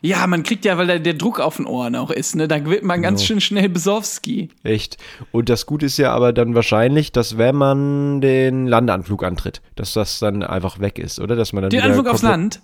Ja, 0.00 0.26
man 0.26 0.42
kriegt 0.42 0.64
ja, 0.64 0.78
weil 0.78 0.86
da 0.86 0.98
der 0.98 1.14
Druck 1.14 1.40
auf 1.40 1.56
den 1.56 1.66
Ohren 1.66 1.96
auch 1.96 2.10
ist, 2.10 2.36
ne? 2.36 2.46
Da 2.48 2.64
wird 2.64 2.84
man 2.84 3.02
ganz 3.02 3.20
Genau. 3.20 3.26
schön 3.26 3.40
schnell 3.40 3.68
Besowski. 3.68 4.48
Echt. 4.62 4.96
Und 5.32 5.48
das 5.48 5.66
Gute 5.66 5.86
ist 5.86 5.98
ja 5.98 6.12
aber 6.12 6.32
dann 6.32 6.54
wahrscheinlich, 6.54 7.10
dass 7.12 7.36
wenn 7.38 7.56
man 7.56 8.20
den 8.20 8.66
Landeanflug 8.66 9.24
antritt, 9.24 9.60
dass 9.76 9.92
das 9.94 10.18
dann 10.18 10.42
einfach 10.42 10.78
weg 10.80 10.98
ist, 10.98 11.18
oder? 11.20 11.34
Dass 11.36 11.52
man 11.52 11.62
dann 11.62 11.70
Den 11.70 11.80
Anflug 11.82 12.06
aufs 12.06 12.22
Land. 12.22 12.60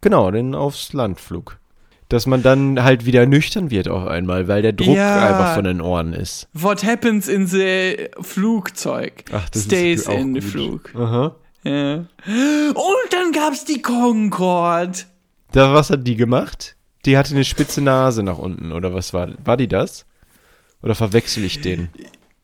Genau, 0.00 0.30
den 0.30 0.54
aufs 0.54 0.92
Landflug. 0.92 1.58
Dass 2.08 2.26
man 2.26 2.42
dann 2.42 2.84
halt 2.84 3.04
wieder 3.04 3.26
nüchtern 3.26 3.70
wird 3.72 3.88
auf 3.88 4.06
einmal, 4.06 4.46
weil 4.46 4.62
der 4.62 4.72
Druck 4.72 4.94
Ja. 4.94 5.26
einfach 5.26 5.54
von 5.56 5.64
den 5.64 5.80
Ohren 5.80 6.12
ist. 6.12 6.46
What 6.52 6.84
happens 6.84 7.26
in 7.26 7.46
the 7.48 8.08
Flugzeug 8.20 9.24
Ach, 9.32 9.48
das 9.50 9.64
stays 9.64 10.02
ist 10.02 10.08
auch 10.08 10.18
in 10.18 10.34
the 10.34 10.40
gut. 10.40 10.48
Flug. 10.50 10.90
Aha. 10.94 11.34
Ja. 11.64 11.94
Und 11.96 13.10
dann 13.10 13.32
gab's 13.32 13.64
die 13.64 13.82
Concorde. 13.82 14.98
Da, 15.56 15.72
was 15.72 15.88
hat 15.88 16.06
die 16.06 16.16
gemacht? 16.16 16.76
Die 17.06 17.16
hatte 17.16 17.34
eine 17.34 17.42
spitze 17.42 17.80
Nase 17.80 18.22
nach 18.22 18.36
unten, 18.36 18.72
oder 18.72 18.92
was 18.92 19.14
war? 19.14 19.30
War 19.42 19.56
die 19.56 19.68
das? 19.68 20.04
Oder 20.82 20.94
verwechsel 20.94 21.44
ich 21.44 21.62
den? 21.62 21.88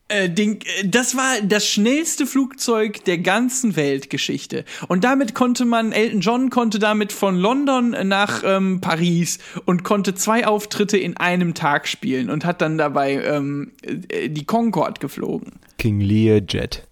Äh, 0.07 0.31
den, 0.31 0.61
äh, 0.61 0.87
das 0.87 1.15
war 1.15 1.35
das 1.43 1.67
schnellste 1.67 2.25
Flugzeug 2.25 3.05
der 3.05 3.19
ganzen 3.19 3.75
Weltgeschichte. 3.75 4.65
Und 4.87 5.03
damit 5.03 5.35
konnte 5.35 5.63
man, 5.63 5.91
Elton 5.91 6.21
John 6.21 6.49
konnte 6.49 6.79
damit 6.79 7.11
von 7.11 7.37
London 7.37 7.95
nach 8.07 8.41
ähm, 8.43 8.81
Paris 8.81 9.37
und 9.65 9.83
konnte 9.83 10.15
zwei 10.15 10.47
Auftritte 10.47 10.97
in 10.97 11.15
einem 11.15 11.53
Tag 11.53 11.87
spielen 11.87 12.31
und 12.31 12.45
hat 12.45 12.63
dann 12.63 12.79
dabei 12.79 13.23
ähm, 13.23 13.73
äh, 13.83 14.29
die 14.29 14.45
Concorde 14.45 14.99
geflogen. 14.99 15.59
King 15.77 15.99
Learjet. 15.99 16.87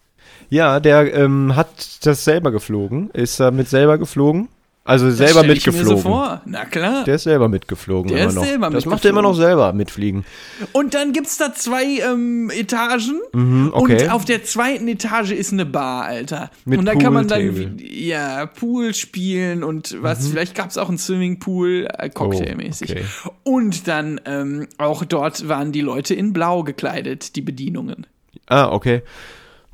Ja, 0.52 0.80
der 0.80 1.16
ähm, 1.16 1.56
hat 1.56 2.06
das 2.06 2.24
selber 2.26 2.52
geflogen, 2.52 3.10
ist 3.10 3.40
damit 3.40 3.70
selber 3.70 3.98
geflogen. 3.98 4.50
Also 4.84 5.08
Das 5.08 5.18
selber 5.18 5.44
stell 5.44 5.58
ich 5.58 5.66
mir 5.68 5.72
mitgeflogen. 5.74 5.98
so 6.04 6.10
vor. 6.10 6.42
Na 6.46 6.66
klar. 6.66 7.04
Der 7.04 7.16
ist 7.16 7.24
selber 7.24 7.48
mitgeflogen. 7.48 8.12
Der 8.16 8.28
ist 8.28 8.36
noch. 8.36 8.44
selber 8.44 8.70
das 8.72 8.86
macht 8.88 9.06
er 9.06 9.12
immer 9.12 9.22
noch 9.22 9.36
selber 9.36 9.74
mitfliegen. 9.74 10.26
Und 10.72 10.96
dann 10.96 11.14
gibt's 11.14 11.38
da 11.38 11.54
zwei 11.54 12.00
ähm, 12.00 12.50
Etagen. 12.50 13.22
Mhm, 13.32 13.70
okay. 13.74 14.04
Und 14.06 14.10
auf 14.12 14.26
der 14.26 14.44
zweiten 14.44 14.88
Etage 14.88 15.32
ist 15.32 15.54
eine 15.54 15.68
Bar, 15.68 16.06
Alter. 16.06 16.50
Mit 16.66 16.80
und 16.80 16.86
da 16.86 16.96
kann 16.96 17.14
man 17.14 17.28
dann 17.28 17.78
ja 17.80 18.48
Pool 18.48 18.96
spielen 18.96 19.64
und 19.64 19.98
was. 20.02 20.28
Vielleicht 20.28 20.56
gab's 20.56 20.78
auch 20.78 20.90
einen 20.90 20.98
Swimmingpool, 20.98 21.88
äh, 21.96 22.10
Cocktailmäßig. 22.10 22.96
Mhm. 22.96 22.96
Oh, 22.98 23.28
okay. 23.28 23.32
Und 23.44 23.88
dann 23.88 24.20
ähm, 24.26 24.68
auch 24.80 25.06
dort 25.06 25.48
waren 25.48 25.72
die 25.72 25.82
Leute 25.82 26.16
in 26.16 26.34
Blau 26.34 26.64
gekleidet, 26.64 27.36
die 27.36 27.42
Bedienungen. 27.42 28.08
Ah, 28.48 28.72
okay. 28.72 29.04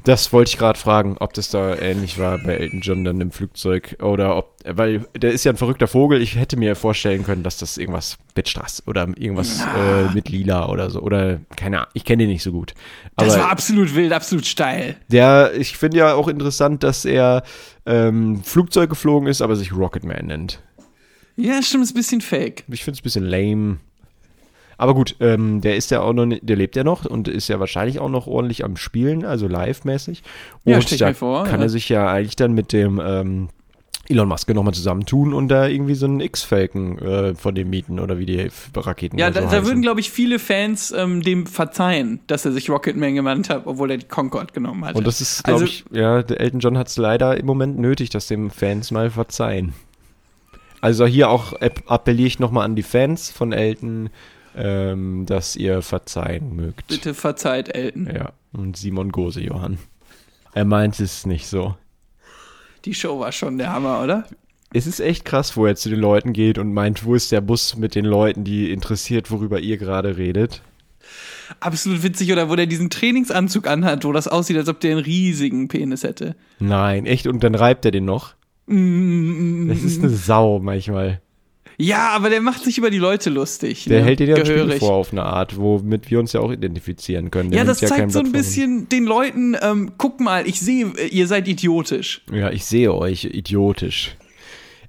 Das 0.07 0.31
wollte 0.31 0.51
ich 0.51 0.57
gerade 0.57 0.79
fragen, 0.79 1.17
ob 1.19 1.33
das 1.33 1.49
da 1.49 1.75
ähnlich 1.75 2.17
war 2.17 2.37
bei 2.37 2.55
Elton 2.55 2.79
John 2.79 3.03
dann 3.03 3.19
im 3.19 3.31
Flugzeug 3.31 3.97
oder 4.01 4.37
ob, 4.37 4.55
weil 4.63 5.05
der 5.17 5.33
ist 5.33 5.43
ja 5.43 5.51
ein 5.51 5.57
verrückter 5.57 5.87
Vogel. 5.89 6.21
Ich 6.21 6.37
hätte 6.37 6.55
mir 6.55 6.77
vorstellen 6.77 7.25
können, 7.25 7.43
dass 7.43 7.57
das 7.57 7.77
irgendwas 7.77 8.17
mit 8.33 8.47
Strass 8.47 8.81
oder 8.87 9.01
irgendwas 9.17 9.65
äh, 9.77 10.13
mit 10.13 10.29
Lila 10.29 10.69
oder 10.69 10.89
so 10.91 11.01
oder 11.01 11.41
keine 11.57 11.79
Ahnung. 11.79 11.89
Ich 11.93 12.05
kenne 12.05 12.23
den 12.23 12.29
nicht 12.29 12.41
so 12.41 12.53
gut. 12.53 12.73
Das 13.17 13.33
Aber 13.33 13.43
war 13.43 13.51
absolut 13.51 13.93
wild, 13.95 14.13
absolut 14.13 14.45
steil. 14.45 14.95
der, 15.09 15.53
ich 15.55 15.75
finde 15.75 15.97
ja 15.97 16.13
auch 16.13 16.29
interessant, 16.29 16.83
dass 16.83 17.03
er 17.03 17.43
ähm, 17.85 18.41
Flugzeug 18.45 18.89
geflogen 18.89 19.27
ist, 19.27 19.41
aber 19.41 19.57
sich 19.57 19.75
Rocketman 19.75 20.27
nennt. 20.27 20.61
Ja, 21.35 21.61
stimmt, 21.61 21.83
ist 21.83 21.91
ein 21.91 21.95
bisschen 21.95 22.21
fake. 22.21 22.63
Ich 22.69 22.85
finde 22.85 22.95
es 22.95 23.01
ein 23.01 23.03
bisschen 23.03 23.25
lame. 23.25 23.79
Aber 24.77 24.93
gut, 24.93 25.15
ähm, 25.19 25.61
der 25.61 25.75
ist 25.75 25.89
ja 25.91 26.01
auch 26.01 26.13
noch, 26.13 26.27
der 26.41 26.55
lebt 26.55 26.75
ja 26.75 26.83
noch 26.83 27.05
und 27.05 27.27
ist 27.27 27.47
ja 27.47 27.59
wahrscheinlich 27.59 27.99
auch 27.99 28.09
noch 28.09 28.27
ordentlich 28.27 28.63
am 28.63 28.77
Spielen, 28.77 29.25
also 29.25 29.47
live-mäßig. 29.47 30.21
Ja, 30.65 30.75
Und 30.77 30.91
ich 30.91 30.97
da 30.99 31.13
vor, 31.13 31.45
kann 31.45 31.59
ja. 31.59 31.65
er 31.65 31.69
sich 31.69 31.89
ja 31.89 32.07
eigentlich 32.11 32.35
dann 32.35 32.53
mit 32.53 32.73
dem 32.73 33.01
ähm, 33.03 33.49
Elon 34.09 34.27
Musk 34.29 34.47
nochmal 34.53 34.73
zusammentun 34.75 35.33
und 35.33 35.49
da 35.49 35.67
irgendwie 35.67 35.95
so 35.95 36.05
einen 36.05 36.21
X-Falcon 36.21 36.97
äh, 36.99 37.35
von 37.35 37.55
dem 37.55 37.69
mieten 37.69 37.99
oder 37.99 38.19
wie 38.19 38.25
die 38.25 38.49
Raketen 38.75 39.17
Ja, 39.17 39.31
da 39.31 39.41
so 39.41 39.49
da 39.49 39.65
würden, 39.65 39.81
glaube 39.81 39.99
ich, 39.99 40.11
viele 40.11 40.39
Fans 40.39 40.91
ähm, 40.95 41.21
dem 41.23 41.45
verzeihen, 41.47 42.19
dass 42.27 42.45
er 42.45 42.51
sich 42.53 42.69
Rocketman 42.69 43.15
genannt 43.15 43.49
hat, 43.49 43.63
obwohl 43.65 43.91
er 43.91 43.97
die 43.97 44.05
Concorde 44.07 44.53
genommen 44.53 44.85
hat. 44.85 44.95
Und 44.95 45.05
das 45.07 45.19
ist, 45.21 45.43
glaube 45.43 45.61
Also- 45.63 45.65
ich, 45.65 45.83
ja, 45.91 46.21
der 46.23 46.39
Elton 46.39 46.59
John 46.61 46.77
hat 46.77 46.87
es 46.87 46.95
leider 46.97 47.35
im 47.35 47.45
Moment 47.47 47.79
nötig, 47.79 48.09
dass 48.11 48.27
dem 48.27 48.49
Fans 48.51 48.91
mal 48.91 49.09
verzeihen. 49.09 49.73
Also 50.79 51.05
hier 51.07 51.29
auch 51.29 51.53
app- 51.59 51.83
appelliere 51.87 52.27
ich 52.27 52.39
nochmal 52.39 52.63
an 52.65 52.75
die 52.75 52.83
Fans 52.83 53.31
von 53.31 53.51
Elton, 53.51 54.09
ähm, 54.57 55.25
dass 55.25 55.55
ihr 55.55 55.81
verzeihen 55.81 56.55
mögt. 56.55 56.87
Bitte 56.87 57.13
verzeiht 57.13 57.73
Elton. 57.73 58.09
Ja, 58.13 58.33
und 58.53 58.77
Simon 58.77 59.11
Gose, 59.11 59.41
Johann. 59.41 59.77
Er 60.53 60.65
meint 60.65 60.99
es 60.99 61.25
nicht 61.25 61.47
so. 61.47 61.75
Die 62.85 62.93
Show 62.93 63.19
war 63.19 63.31
schon 63.31 63.57
der 63.57 63.71
Hammer, 63.73 64.01
oder? 64.03 64.25
Es 64.73 64.87
ist 64.87 64.99
echt 64.99 65.23
krass, 65.23 65.55
wo 65.55 65.65
er 65.65 65.75
zu 65.75 65.89
den 65.89 65.99
Leuten 65.99 66.33
geht 66.33 66.57
und 66.57 66.73
meint, 66.73 67.05
wo 67.05 67.15
ist 67.15 67.31
der 67.31 67.41
Bus 67.41 67.77
mit 67.77 67.95
den 67.95 68.05
Leuten, 68.05 68.43
die 68.43 68.71
interessiert, 68.71 69.31
worüber 69.31 69.59
ihr 69.59 69.77
gerade 69.77 70.17
redet. 70.17 70.61
Absolut 71.61 72.03
witzig, 72.03 72.31
oder 72.33 72.49
wo 72.49 72.55
der 72.55 72.65
diesen 72.65 72.89
Trainingsanzug 72.89 73.67
anhat, 73.67 74.03
wo 74.03 74.11
das 74.11 74.27
aussieht, 74.27 74.57
als 74.57 74.67
ob 74.67 74.81
der 74.81 74.91
einen 74.91 75.05
riesigen 75.05 75.69
Penis 75.69 76.03
hätte. 76.03 76.35
Nein, 76.59 77.05
echt, 77.05 77.27
und 77.27 77.43
dann 77.43 77.55
reibt 77.55 77.85
er 77.85 77.91
den 77.91 78.05
noch. 78.05 78.33
Mm, 78.65 79.69
Das 79.69 79.83
ist 79.83 80.03
eine 80.03 80.09
Sau 80.09 80.59
manchmal. 80.59 81.21
Ja, 81.79 82.09
aber 82.09 82.31
der 82.31 82.41
macht 82.41 82.63
sich 82.63 82.79
über 82.79 82.89
die 82.89 82.97
Leute 82.97 83.29
lustig. 83.29 83.85
Der 83.85 83.99
ne? 83.99 84.05
hält 84.05 84.19
dir 84.19 84.27
ja 84.27 84.43
Spiel 84.43 84.79
vor 84.79 84.93
auf 84.93 85.11
eine 85.11 85.23
Art, 85.23 85.57
womit 85.57 86.09
wir 86.09 86.19
uns 86.19 86.33
ja 86.33 86.39
auch 86.39 86.51
identifizieren 86.51 87.29
können. 87.29 87.51
Der 87.51 87.59
Ja, 87.59 87.65
das 87.65 87.79
kein 87.79 87.89
zeigt 87.89 88.11
so 88.11 88.19
ein 88.19 88.31
bisschen 88.31 88.89
den 88.89 89.05
Leuten, 89.05 89.55
ähm, 89.61 89.91
guck 89.97 90.19
mal, 90.19 90.47
ich 90.47 90.59
sehe, 90.59 90.87
ihr 91.11 91.27
seid 91.27 91.47
idiotisch. 91.47 92.21
Ja, 92.31 92.49
ich 92.49 92.65
sehe 92.65 92.91
euch, 92.91 93.25
idiotisch. 93.25 94.15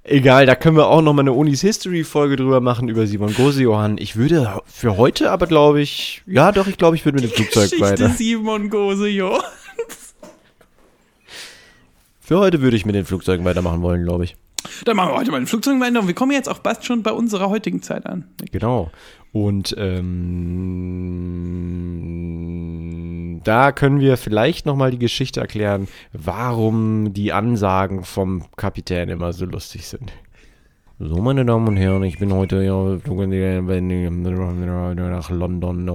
Egal, 0.03 0.47
da 0.47 0.55
können 0.55 0.77
wir 0.77 0.87
auch 0.87 1.03
noch 1.03 1.13
mal 1.13 1.21
eine 1.21 1.33
Unis 1.33 1.61
History 1.61 2.03
Folge 2.03 2.37
drüber 2.37 2.61
machen 2.61 2.89
über 2.89 3.05
Simon 3.05 3.35
Gose, 3.35 3.61
Johann. 3.61 3.99
Ich 3.99 4.15
würde 4.15 4.59
für 4.65 4.97
heute 4.97 5.29
aber 5.29 5.45
glaube 5.45 5.81
ich, 5.81 6.23
ja 6.25 6.51
doch, 6.51 6.65
ich 6.65 6.77
glaube, 6.77 6.95
ich 6.95 7.05
würde 7.05 7.21
mit 7.21 7.29
dem 7.29 7.35
Flugzeug 7.35 7.69
Geschichte 7.69 7.85
weiter. 7.85 8.09
Simon 8.09 8.71
Gosejo. 8.71 9.39
Für 12.19 12.39
heute 12.39 12.61
würde 12.61 12.77
ich 12.77 12.85
mit 12.87 12.95
den 12.95 13.05
Flugzeugen 13.05 13.45
weitermachen 13.45 13.83
wollen, 13.83 14.03
glaube 14.03 14.23
ich. 14.23 14.35
Dann 14.85 14.95
machen 14.95 15.11
wir 15.11 15.17
heute 15.17 15.31
mal 15.31 15.43
den 15.43 15.47
und 15.97 16.07
wir 16.07 16.13
kommen 16.13 16.31
jetzt 16.31 16.47
auch 16.49 16.59
bald 16.59 16.85
schon 16.85 17.03
bei 17.03 17.11
unserer 17.11 17.49
heutigen 17.49 17.81
Zeit 17.81 18.05
an. 18.05 18.25
Genau. 18.51 18.91
Und 19.31 19.75
ähm, 19.77 20.19
da 23.43 23.71
können 23.71 23.99
wir 23.99 24.17
vielleicht 24.17 24.65
noch 24.65 24.75
mal 24.75 24.89
die 24.91 24.97
Geschichte 24.99 25.39
erklären, 25.39 25.87
warum 26.13 27.13
die 27.13 27.31
Ansagen 27.31 28.03
vom 28.03 28.43
Kapitän 28.55 29.09
immer 29.09 29.31
so 29.33 29.45
lustig 29.45 29.85
sind. 29.87 30.11
So, 31.01 31.15
meine 31.21 31.45
Damen 31.45 31.65
und 31.65 31.77
Herren, 31.77 32.03
ich 32.03 32.19
bin 32.19 32.33
heute 32.33 32.61
ja, 32.61 32.73
nach 34.93 35.29
London. 35.29 35.87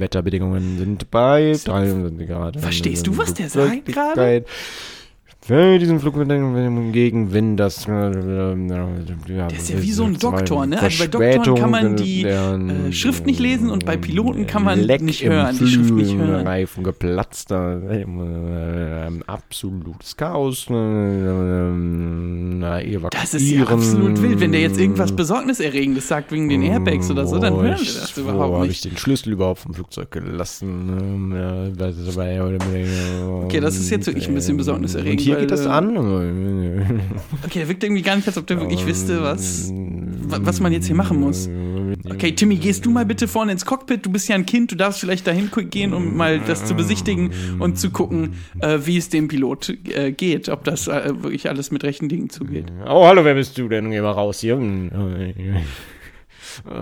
Wetterbedingungen 0.00 0.78
sind 0.78 1.12
bei 1.12 1.56
23 1.64 2.26
Grad. 2.26 2.58
Verstehst 2.58 3.06
du, 3.06 3.16
was 3.16 3.34
der 3.34 3.48
sagt 3.48 3.86
gerade? 3.86 4.44
Für 5.42 5.78
diesen 5.78 6.00
Flug 6.00 6.16
gegen 6.92 7.32
Wind, 7.32 7.58
das. 7.58 7.86
Der 7.86 8.10
ist 9.56 9.70
ja 9.70 9.82
wie 9.82 9.90
so 9.90 10.04
ein 10.04 10.18
Doktor, 10.18 10.66
ne? 10.66 10.78
Also 10.80 11.04
bei 11.18 11.32
Doktoren 11.38 11.58
kann 11.58 11.70
man 11.70 11.96
die, 11.96 12.24
äh, 12.24 12.92
Schrift 12.92 13.24
nicht 13.24 13.40
lesen 13.40 13.70
und 13.70 13.86
bei 13.86 13.96
Piloten 13.96 14.46
kann 14.46 14.62
man 14.64 14.78
Leck 14.80 15.00
nicht 15.00 15.24
hören, 15.24 15.56
die 15.58 15.66
Schrift 15.66 15.94
nicht 15.94 16.14
hören. 16.14 16.46
Reifen 16.46 16.84
geplatzt, 16.84 17.50
äh, 17.52 18.02
äh, 18.02 19.08
absolutes 19.26 20.14
Chaos. 20.16 20.66
äh, 20.68 20.72
Na, 20.74 22.80
Das 23.10 23.32
ist 23.34 23.50
ja 23.50 23.62
absolut 23.64 24.20
wild. 24.22 24.40
Wenn 24.40 24.52
der 24.52 24.60
jetzt 24.60 24.78
irgendwas 24.78 25.10
Besorgniserregendes 25.12 26.06
sagt 26.06 26.32
wegen 26.32 26.50
den 26.50 26.62
Airbags 26.62 27.10
oder 27.10 27.26
so, 27.26 27.38
dann 27.38 27.54
hören 27.54 27.64
wir 27.64 27.70
das 28.00 28.14
überhaupt 28.16 28.54
habe 28.54 28.66
ich 28.66 28.72
nicht. 28.72 28.84
den 28.84 28.96
Schlüssel 28.98 29.32
überhaupt 29.32 29.60
vom 29.60 29.72
Flugzeug 29.72 30.10
gelassen? 30.10 31.32
Ja, 31.34 31.68
das 31.70 32.18
aber- 32.18 33.44
Okay, 33.44 33.60
das 33.60 33.76
ist 33.78 33.88
jetzt 33.90 34.06
wirklich 34.06 34.28
ein 34.28 34.34
bisschen 34.34 34.58
besorgniserregend, 34.58 35.29
Weil, 35.34 35.40
geht 35.40 35.50
das 35.50 35.66
äh, 35.66 35.68
an. 35.68 35.96
Okay, 37.44 37.58
der 37.60 37.68
wirkt 37.68 37.82
irgendwie 37.84 38.02
gar 38.02 38.16
nicht, 38.16 38.26
als 38.28 38.36
ob 38.38 38.46
der 38.46 38.60
wirklich 38.60 38.86
wüsste, 38.86 39.22
was, 39.22 39.70
wa- 39.72 40.40
was 40.42 40.60
man 40.60 40.72
jetzt 40.72 40.86
hier 40.86 40.94
machen 40.96 41.20
muss. 41.20 41.48
Okay, 42.08 42.32
Timmy, 42.32 42.56
gehst 42.56 42.86
du 42.86 42.90
mal 42.90 43.04
bitte 43.04 43.26
vorne 43.28 43.52
ins 43.52 43.64
Cockpit? 43.66 44.06
Du 44.06 44.10
bist 44.10 44.28
ja 44.28 44.34
ein 44.36 44.46
Kind, 44.46 44.70
du 44.72 44.76
darfst 44.76 45.00
vielleicht 45.00 45.26
dahin 45.26 45.50
gehen, 45.70 45.92
um 45.92 46.16
mal 46.16 46.40
das 46.40 46.64
zu 46.64 46.74
besichtigen 46.74 47.30
und 47.58 47.78
zu 47.78 47.90
gucken, 47.90 48.34
äh, 48.60 48.78
wie 48.84 48.96
es 48.96 49.08
dem 49.08 49.28
Pilot 49.28 49.76
äh, 49.94 50.12
geht, 50.12 50.48
ob 50.48 50.64
das 50.64 50.86
äh, 50.88 51.12
wirklich 51.22 51.48
alles 51.48 51.70
mit 51.70 51.82
rechten 51.84 52.08
Dingen 52.08 52.30
zugeht. 52.30 52.66
Oh, 52.86 53.06
hallo, 53.06 53.24
wer 53.24 53.34
bist 53.34 53.58
du 53.58 53.68
denn? 53.68 53.90
Geh 53.90 54.00
mal 54.00 54.10
raus 54.12 54.40
hier. 54.40 54.58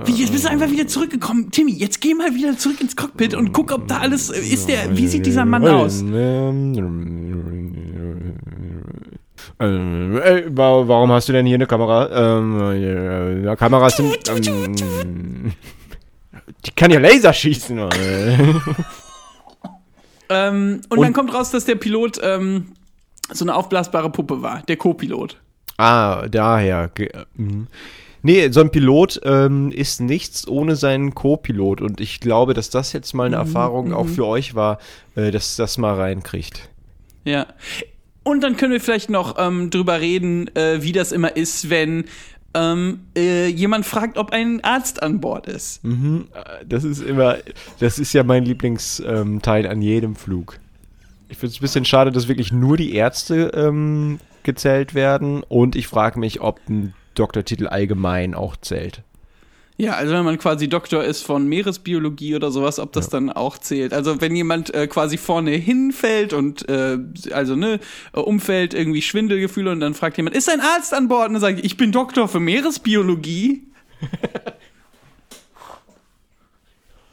Wie, 0.06 0.12
jetzt 0.12 0.32
bist 0.32 0.44
du 0.44 0.48
einfach 0.50 0.70
wieder 0.70 0.86
zurückgekommen. 0.86 1.50
Timmy, 1.50 1.72
jetzt 1.72 2.00
geh 2.00 2.14
mal 2.14 2.34
wieder 2.34 2.56
zurück 2.56 2.80
ins 2.80 2.96
Cockpit 2.96 3.34
und 3.34 3.52
guck, 3.52 3.70
ob 3.72 3.86
da 3.86 3.98
alles, 3.98 4.30
ist 4.30 4.68
der, 4.68 4.96
wie 4.96 5.06
sieht 5.06 5.26
dieser 5.26 5.44
Mann 5.44 5.62
aus? 5.66 6.02
Äh, 9.60 9.64
ey, 9.66 10.44
wa- 10.56 10.86
warum 10.86 11.12
hast 11.12 11.28
du 11.28 11.32
denn 11.32 11.46
hier 11.46 11.56
eine 11.56 11.66
Kamera? 11.66 12.38
Ähm, 12.38 13.44
äh, 13.46 13.56
Kameras 13.56 13.96
sind. 13.96 14.16
Ähm, 14.28 15.52
die 16.64 16.70
kann 16.72 16.90
ja 16.90 16.98
Laser 16.98 17.32
schießen. 17.32 17.78
äh. 17.78 18.38
Ähm, 20.30 20.82
und, 20.90 20.98
Und- 20.98 21.04
dann 21.04 21.12
kommt 21.14 21.32
raus, 21.32 21.50
dass 21.50 21.64
der 21.64 21.76
Pilot 21.76 22.20
ähm, 22.22 22.72
so 23.32 23.44
eine 23.44 23.54
aufblasbare 23.54 24.10
Puppe 24.10 24.42
war, 24.42 24.62
der 24.68 24.76
Co-Pilot. 24.76 25.40
Ah, 25.78 26.26
daher. 26.28 26.90
Äh, 26.98 27.08
mhm. 27.34 27.66
Nee, 28.22 28.50
so 28.50 28.60
ein 28.60 28.70
Pilot 28.70 29.20
ähm, 29.24 29.70
ist 29.70 30.00
nichts 30.00 30.46
ohne 30.46 30.76
seinen 30.76 31.14
Co-Pilot. 31.14 31.80
Und 31.80 32.00
ich 32.00 32.20
glaube, 32.20 32.52
dass 32.52 32.68
das 32.68 32.92
jetzt 32.92 33.14
mal 33.14 33.26
eine 33.26 33.36
Erfahrung 33.36 33.94
auch 33.94 34.06
für 34.06 34.26
euch 34.26 34.54
war, 34.54 34.78
äh, 35.14 35.30
dass 35.30 35.56
das 35.56 35.78
mal 35.78 35.94
reinkriegt. 35.94 36.68
Ja. 37.24 37.46
Und 38.28 38.42
dann 38.42 38.58
können 38.58 38.72
wir 38.72 38.80
vielleicht 38.82 39.08
noch 39.08 39.36
ähm, 39.38 39.70
drüber 39.70 40.02
reden, 40.02 40.54
äh, 40.54 40.82
wie 40.82 40.92
das 40.92 41.12
immer 41.12 41.34
ist, 41.34 41.70
wenn 41.70 42.04
ähm, 42.52 43.00
äh, 43.16 43.46
jemand 43.46 43.86
fragt, 43.86 44.18
ob 44.18 44.32
ein 44.32 44.62
Arzt 44.62 45.02
an 45.02 45.18
Bord 45.18 45.46
ist. 45.46 45.82
Mhm, 45.82 46.26
das 46.66 46.84
ist 46.84 47.00
immer, 47.00 47.38
das 47.80 47.98
ist 47.98 48.12
ja 48.12 48.24
mein 48.24 48.44
Lieblingsteil 48.44 49.64
ähm, 49.64 49.70
an 49.70 49.80
jedem 49.80 50.14
Flug. 50.14 50.60
Ich 51.30 51.38
finde 51.38 51.52
es 51.54 51.58
ein 51.58 51.62
bisschen 51.62 51.84
schade, 51.86 52.12
dass 52.12 52.28
wirklich 52.28 52.52
nur 52.52 52.76
die 52.76 52.92
Ärzte 52.94 53.50
ähm, 53.54 54.20
gezählt 54.42 54.94
werden 54.94 55.42
und 55.42 55.74
ich 55.74 55.86
frage 55.86 56.20
mich, 56.20 56.42
ob 56.42 56.60
ein 56.68 56.92
Doktortitel 57.14 57.66
allgemein 57.66 58.34
auch 58.34 58.58
zählt. 58.58 59.04
Ja, 59.80 59.92
also 59.92 60.12
wenn 60.12 60.24
man 60.24 60.38
quasi 60.38 60.68
Doktor 60.68 61.04
ist 61.04 61.22
von 61.22 61.46
Meeresbiologie 61.46 62.34
oder 62.34 62.50
sowas, 62.50 62.80
ob 62.80 62.92
das 62.92 63.08
dann 63.10 63.30
auch 63.30 63.58
zählt. 63.58 63.92
Also 63.92 64.20
wenn 64.20 64.34
jemand 64.34 64.74
äh, 64.74 64.88
quasi 64.88 65.16
vorne 65.16 65.52
hinfällt 65.52 66.32
und 66.32 66.68
äh, 66.68 66.98
also 67.30 67.54
ne 67.54 67.78
umfällt, 68.12 68.74
irgendwie 68.74 69.02
Schwindelgefühle 69.02 69.70
und 69.70 69.78
dann 69.78 69.94
fragt 69.94 70.16
jemand, 70.16 70.34
ist 70.34 70.50
ein 70.50 70.60
Arzt 70.60 70.92
an 70.92 71.06
Bord? 71.06 71.28
Und 71.28 71.34
dann 71.34 71.40
sage 71.40 71.58
ich, 71.58 71.64
ich 71.64 71.76
bin 71.76 71.92
Doktor 71.92 72.26
für 72.26 72.40
Meeresbiologie. 72.40 73.68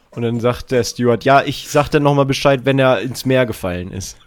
Und 0.10 0.22
dann 0.24 0.40
sagt 0.40 0.72
der 0.72 0.84
Steward, 0.84 1.24
ja, 1.26 1.44
ich 1.44 1.68
sag 1.70 1.90
dann 1.90 2.02
nochmal 2.02 2.26
Bescheid, 2.26 2.62
wenn 2.64 2.80
er 2.80 3.02
ins 3.02 3.26
Meer 3.26 3.46
gefallen 3.46 3.92
ist. 3.92 4.18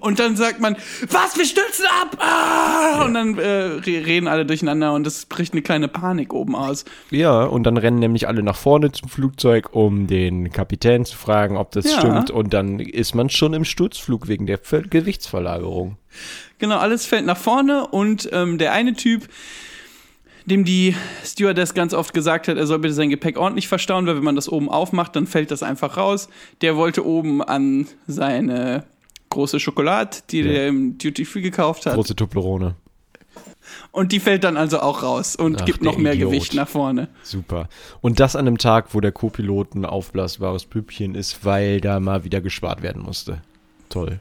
Und 0.00 0.18
dann 0.18 0.36
sagt 0.36 0.60
man, 0.60 0.76
was, 1.08 1.36
wir 1.38 1.44
stürzen 1.44 1.84
ab! 2.02 2.16
Ah! 2.20 3.04
Und 3.04 3.14
dann 3.14 3.38
äh, 3.38 3.48
re- 3.48 3.84
reden 4.06 4.26
alle 4.26 4.44
durcheinander 4.44 4.92
und 4.92 5.06
es 5.06 5.26
bricht 5.26 5.52
eine 5.52 5.62
kleine 5.62 5.88
Panik 5.88 6.32
oben 6.34 6.56
aus. 6.56 6.84
Ja, 7.10 7.44
und 7.44 7.62
dann 7.64 7.76
rennen 7.76 8.00
nämlich 8.00 8.26
alle 8.26 8.42
nach 8.42 8.56
vorne 8.56 8.90
zum 8.92 9.08
Flugzeug, 9.08 9.68
um 9.74 10.06
den 10.08 10.50
Kapitän 10.50 11.04
zu 11.04 11.16
fragen, 11.16 11.56
ob 11.56 11.70
das 11.72 11.84
Ja. 11.92 11.98
stimmt. 12.00 12.30
Und 12.30 12.52
dann 12.52 12.80
ist 12.80 13.14
man 13.14 13.30
schon 13.30 13.54
im 13.54 13.64
Sturzflug 13.64 14.26
wegen 14.28 14.46
der 14.46 14.58
Ver 14.58 14.82
Gewichtsverlagerung. 14.82 15.96
Genau, 16.58 16.78
alles 16.78 17.06
fällt 17.06 17.24
nach 17.24 17.36
vorne 17.38 17.86
und 17.86 18.28
ähm, 18.32 18.58
der 18.58 18.72
eine 18.72 18.94
Typ, 18.94 19.28
dem 20.44 20.64
die 20.64 20.96
Stewardess 21.24 21.72
ganz 21.72 21.94
oft 21.94 22.12
gesagt 22.14 22.48
hat, 22.48 22.56
er 22.56 22.66
soll 22.66 22.80
bitte 22.80 22.94
sein 22.94 23.10
Gepäck 23.10 23.38
ordentlich 23.38 23.68
verstauen, 23.68 24.06
weil 24.06 24.16
wenn 24.16 24.24
man 24.24 24.34
das 24.36 24.48
oben 24.48 24.68
aufmacht, 24.68 25.14
dann 25.14 25.28
fällt 25.28 25.52
das 25.52 25.62
einfach 25.62 25.96
raus. 25.96 26.28
Der 26.62 26.76
wollte 26.76 27.06
oben 27.06 27.42
an 27.42 27.86
seine 28.08 28.84
große 29.32 29.58
Schokolade, 29.58 30.18
die 30.30 30.40
Ja. 30.40 30.52
der 30.52 30.68
im 30.68 30.98
Duty 30.98 31.24
Free 31.24 31.40
gekauft 31.42 31.86
hat. 31.86 31.94
Große 31.94 32.14
Toblerone. 32.14 32.76
Und 33.90 34.12
die 34.12 34.20
fällt 34.20 34.44
dann 34.44 34.56
also 34.56 34.80
auch 34.80 35.02
raus 35.02 35.36
und 35.36 35.62
Ach, 35.62 35.64
gibt 35.64 35.82
noch 35.82 35.96
mehr 35.96 36.14
Idiot. 36.14 36.30
Gewicht 36.30 36.54
nach 36.54 36.68
vorne. 36.68 37.08
Super. 37.22 37.68
Und 38.00 38.20
das 38.20 38.36
an 38.36 38.46
einem 38.46 38.58
Tag, 38.58 38.94
wo 38.94 39.00
der 39.00 39.12
Co-Pilot 39.12 39.74
ein 39.74 39.84
aufblasbares 39.84 40.66
Püppchen 40.66 41.14
ist, 41.14 41.44
weil 41.44 41.80
da 41.80 42.00
mal 42.00 42.24
wieder 42.24 42.40
gespart 42.40 42.82
werden 42.82 43.02
musste. 43.02 43.42
Toll. 43.88 44.20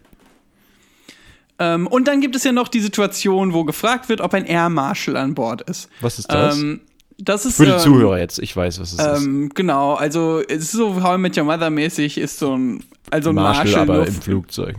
Ähm, 1.60 1.88
und 1.88 2.08
dann 2.08 2.22
gibt 2.22 2.36
es 2.36 2.44
ja 2.44 2.52
noch 2.52 2.68
die 2.68 2.80
Situation, 2.80 3.54
wo 3.54 3.64
gefragt 3.64 4.10
wird, 4.10 4.22
ob 4.22 4.34
ein 4.34 4.46
Air 4.46 4.70
Marshal 4.70 5.16
an 5.18 5.36
Bord 5.36 5.62
ist. 5.62 5.90
Was 6.02 6.20
ist 6.20 6.32
das? 6.32 6.58
Ähm, 6.58 6.82
das 7.18 7.46
ist 7.46 7.58
Für 7.58 7.66
die 7.66 7.72
ähm, 7.72 7.80
Zuhörer 7.80 8.18
jetzt, 8.18 8.40
ich 8.40 8.56
weiß, 8.56 8.80
was 8.80 8.94
es 8.94 9.00
ist. 9.00 9.24
Ähm, 9.26 9.50
genau, 9.54 9.94
also 9.94 10.42
es 10.42 10.64
ist 10.64 10.72
so 10.72 11.04
How 11.04 11.16
I 11.16 11.18
Met 11.20 11.38
Your 11.38 11.44
Mother 11.44 11.70
mäßig 11.70 12.18
ist 12.18 12.40
so 12.40 12.58
ein 12.58 12.84
also 13.12 13.30
ein 13.30 13.36
Marshall, 13.36 13.66
Marshal, 13.66 13.82
aber 13.82 14.08
im 14.08 14.14
Flugzeug. 14.14 14.76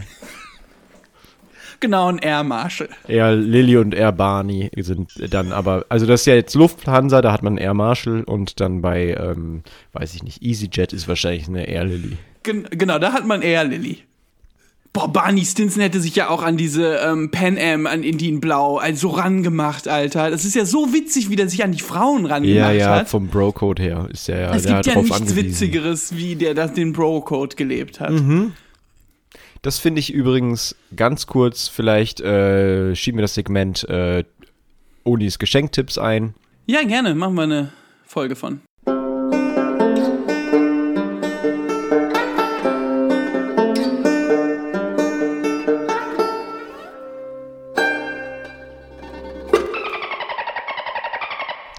Genau 1.82 2.08
ein 2.08 2.16
Air 2.18 2.42
Marshal. 2.44 2.88
Air 3.06 3.36
Lilly 3.36 3.76
und 3.76 3.94
Air 3.94 4.12
Barney 4.12 4.70
sind 4.78 5.10
dann 5.30 5.52
aber, 5.52 5.84
also 5.90 6.06
das 6.06 6.20
ist 6.22 6.26
ja 6.26 6.34
jetzt 6.34 6.54
Lufthansa, 6.54 7.20
da 7.20 7.30
hat 7.32 7.42
man 7.42 7.58
Air 7.58 7.74
Marshall 7.74 8.22
und 8.24 8.58
dann 8.60 8.80
bei, 8.80 9.14
ähm, 9.20 9.62
weiß 9.92 10.14
ich 10.14 10.22
nicht, 10.22 10.42
EasyJet 10.42 10.94
ist 10.94 11.06
wahrscheinlich 11.08 11.46
eine 11.48 11.68
Air 11.68 11.84
Lilly. 11.84 12.16
Gen 12.42 12.66
genau, 12.70 12.98
da 12.98 13.12
hat 13.12 13.26
man 13.26 13.42
Air 13.42 13.64
Lily. 13.64 13.98
Boah, 14.94 15.08
Barney 15.10 15.42
Stinson 15.42 15.80
hätte 15.80 16.00
sich 16.00 16.14
ja 16.16 16.28
auch 16.28 16.42
an 16.42 16.58
diese 16.58 16.96
ähm, 16.96 17.30
Pan 17.30 17.56
Am, 17.58 17.86
an 17.86 18.02
Indian 18.02 18.40
Blau, 18.40 18.76
also 18.76 19.08
rangemacht, 19.08 19.88
Alter. 19.88 20.30
Das 20.30 20.44
ist 20.44 20.54
ja 20.54 20.66
so 20.66 20.92
witzig, 20.92 21.30
wie 21.30 21.36
der 21.36 21.48
sich 21.48 21.64
an 21.64 21.72
die 21.72 21.80
Frauen 21.80 22.26
rangemacht 22.26 22.54
Ja, 22.56 22.72
ja, 22.72 22.96
hat. 22.96 23.08
vom 23.08 23.28
Bro-Code 23.28 23.82
her 23.82 24.06
ist 24.12 24.28
der 24.28 24.40
ja 24.40 24.54
es 24.54 24.64
der 24.64 24.74
gibt 24.74 24.86
ja 24.86 24.96
nichts 25.00 25.12
angewiesen. 25.18 25.36
Witzigeres, 25.46 26.14
wie 26.16 26.36
der 26.36 26.52
das 26.52 26.74
den 26.74 26.92
Bro-Code 26.92 27.56
gelebt 27.56 28.00
hat. 28.00 28.10
Mhm. 28.10 28.52
Das 29.62 29.78
finde 29.78 30.00
ich 30.00 30.12
übrigens 30.12 30.74
ganz 30.96 31.28
kurz, 31.28 31.68
vielleicht 31.68 32.20
äh, 32.20 32.96
schieben 32.96 33.18
wir 33.18 33.22
das 33.22 33.34
Segment 33.34 33.88
äh, 33.88 34.24
Onis 35.04 35.38
Geschenktipps 35.38 35.98
ein. 35.98 36.34
Ja, 36.66 36.82
gerne, 36.82 37.14
machen 37.14 37.36
wir 37.36 37.42
eine 37.42 37.72
Folge 38.04 38.34
von. 38.34 38.60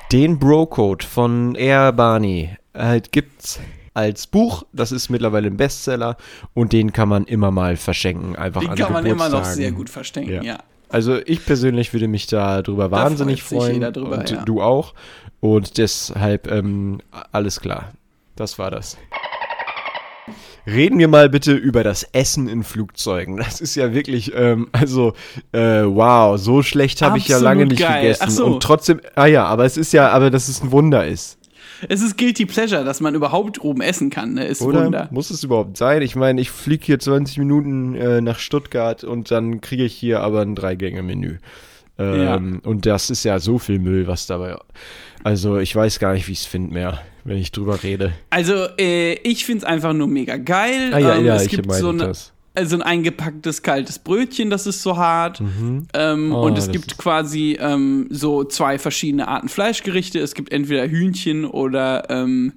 Den 0.10 0.40
Bro-Code 0.40 1.06
von 1.06 1.56
Air 1.56 1.92
Barney 1.92 2.56
halt 2.74 3.12
gibt's 3.12 3.60
als 3.94 4.28
Buch. 4.28 4.64
Das 4.74 4.92
ist 4.92 5.10
mittlerweile 5.10 5.48
ein 5.48 5.58
Bestseller 5.58 6.18
und 6.54 6.74
den 6.74 6.94
kann 6.94 7.10
man 7.10 7.26
immer 7.26 7.52
mal 7.52 7.76
verschenken. 7.78 8.36
Einfach 8.36 8.62
Den 8.62 8.72
an 8.72 8.78
kann 8.78 8.94
man 8.94 9.06
immer 9.06 9.30
noch 9.30 9.46
sehr 9.46 9.72
gut 9.72 9.90
verstecken, 9.90 10.32
Ja. 10.32 10.42
ja. 10.44 10.58
Also 10.90 11.18
ich 11.26 11.44
persönlich 11.44 11.92
würde 11.92 12.08
mich 12.08 12.28
da 12.28 12.62
drüber 12.62 12.92
wahnsinnig 12.92 13.42
freut 13.42 13.62
sich 13.64 13.78
freuen. 13.80 13.94
drüber, 13.94 14.20
und 14.20 14.30
ja. 14.30 14.44
du 14.46 14.62
auch. 14.62 14.94
Und 15.40 15.80
deshalb 15.80 16.50
ähm, 16.52 17.02
alles 17.32 17.60
klar. 17.60 17.94
Das 18.36 18.60
war 18.60 18.70
das. 18.70 18.98
Reden 20.66 20.98
wir 21.00 21.08
mal 21.08 21.30
bitte 21.30 21.54
über 21.54 21.84
das 21.84 22.04
Essen 22.14 22.48
in 22.48 22.64
Flugzeugen. 22.64 23.38
Das 23.38 23.60
ist 23.60 23.76
ja 23.76 23.94
wirklich, 23.94 24.34
ähm, 24.36 24.70
also, 24.72 25.14
äh, 25.52 25.84
wow, 25.84 26.38
so 26.40 26.62
schlecht 26.62 27.02
habe 27.02 27.18
ich 27.18 27.28
ja 27.28 27.38
lange 27.40 27.66
nicht 27.66 27.80
geil. 27.80 28.04
gegessen. 28.04 28.30
So. 28.30 28.46
Und 28.46 28.64
trotzdem, 28.64 29.02
ah 29.16 29.26
ja, 29.26 29.46
aber 29.46 29.66
es 29.66 29.76
ist 29.78 29.92
ja, 29.94 30.10
aber 30.10 30.30
dass 30.30 30.48
es 30.48 30.62
ein 30.64 30.72
Wunder 30.72 31.06
ist. 31.06 31.38
Es 31.90 32.02
ist 32.02 32.18
Guilty 32.18 32.46
Pleasure, 32.46 32.84
dass 32.84 33.00
man 33.00 33.16
überhaupt 33.16 33.62
oben 33.62 33.82
essen 33.82 34.10
kann, 34.10 34.34
ne? 34.34 34.46
Ist 34.46 34.62
Oder? 34.62 34.86
Wunder. 34.86 35.10
Muss 35.12 35.30
es 35.30 35.44
überhaupt 35.44 35.78
sein? 35.78 36.02
Ich 36.02 36.16
meine, 36.16 36.40
ich 36.42 36.52
fliege 36.52 36.86
hier 36.86 37.00
20 37.00 37.38
Minuten 37.38 37.96
äh, 37.96 38.22
nach 38.22 38.40
Stuttgart 38.40 39.04
und 39.04 39.32
dann 39.32 39.62
kriege 39.62 39.84
ich 39.84 39.94
hier 39.94 40.22
aber 40.22 40.42
ein 40.42 40.56
Drei-Gänge-Menü. 40.56 41.38
Ähm, 42.00 42.62
Und 42.64 42.86
das 42.86 43.10
ist 43.10 43.24
ja 43.24 43.40
so 43.40 43.60
viel 43.60 43.80
Müll, 43.80 44.08
was 44.08 44.26
dabei. 44.26 44.58
Also 45.24 45.58
ich 45.58 45.76
weiß 45.76 46.00
gar 46.00 46.14
nicht, 46.14 46.28
wie 46.28 46.32
ich 46.32 46.40
es 46.40 46.46
finde 46.46 46.74
mehr, 46.74 47.02
wenn 47.24 47.38
ich 47.38 47.52
drüber 47.52 47.84
rede. 47.84 48.14
Also, 48.30 48.68
äh, 48.78 49.14
ich 49.14 49.46
find's 49.46 49.64
einfach 49.64 49.94
nur 49.94 50.08
mega 50.08 50.38
geil. 50.38 50.92
Ah 50.92 51.00
ja, 51.00 51.16
ähm, 51.16 51.26
ja, 51.26 51.36
es 51.36 51.44
ich 51.44 51.50
gibt 51.52 51.72
so, 51.72 51.90
eine, 51.90 52.08
das. 52.08 52.34
Also 52.56 52.76
ein 52.76 52.82
eingepacktes 52.82 53.64
kaltes 53.64 54.00
Brötchen, 54.00 54.50
das 54.50 54.68
ist 54.68 54.82
so 54.84 54.98
hart. 54.98 55.42
Ähm, 55.94 56.34
Oh, 56.34 56.44
und 56.44 56.58
es 56.58 56.70
gibt 56.72 56.98
quasi 56.98 57.58
ähm, 57.60 58.08
so 58.10 58.44
zwei 58.44 58.78
verschiedene 58.78 59.28
Arten 59.28 59.50
Fleischgerichte. 59.50 60.20
Es 60.20 60.34
gibt 60.36 60.52
entweder 60.52 60.88
Hühnchen 60.88 61.46
oder 61.46 62.10
ähm, 62.10 62.54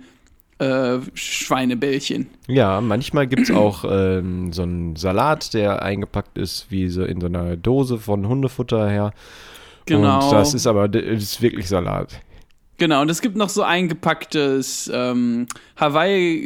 äh, 0.59 0.99
Schweinebällchen. 1.15 2.29
Ja, 2.47 2.81
manchmal 2.81 3.27
gibt 3.27 3.43
es 3.43 3.51
auch 3.51 3.85
ähm, 3.89 4.53
so 4.53 4.63
einen 4.63 4.97
Salat, 4.97 5.55
der 5.55 5.83
eingepackt 5.83 6.39
ist, 6.39 6.67
wie 6.71 6.89
so 6.89 7.05
in 7.05 7.21
so 7.21 7.27
einer 7.27 7.57
Dose 7.57 7.99
von 7.99 8.27
Hundefutter 8.29 8.89
her. 8.89 9.13
Genau. 9.87 10.25
Und 10.25 10.33
das 10.33 10.55
ist 10.55 10.67
aber, 10.67 10.89
das 10.89 11.03
ist 11.03 11.43
wirklich 11.43 11.69
Salat. 11.69 12.21
Genau, 12.79 13.01
und 13.01 13.11
es 13.11 13.23
gibt 13.23 13.37
noch 13.37 13.49
so 13.49 13.63
eingepacktes 13.63 14.91
ähm, 14.93 15.47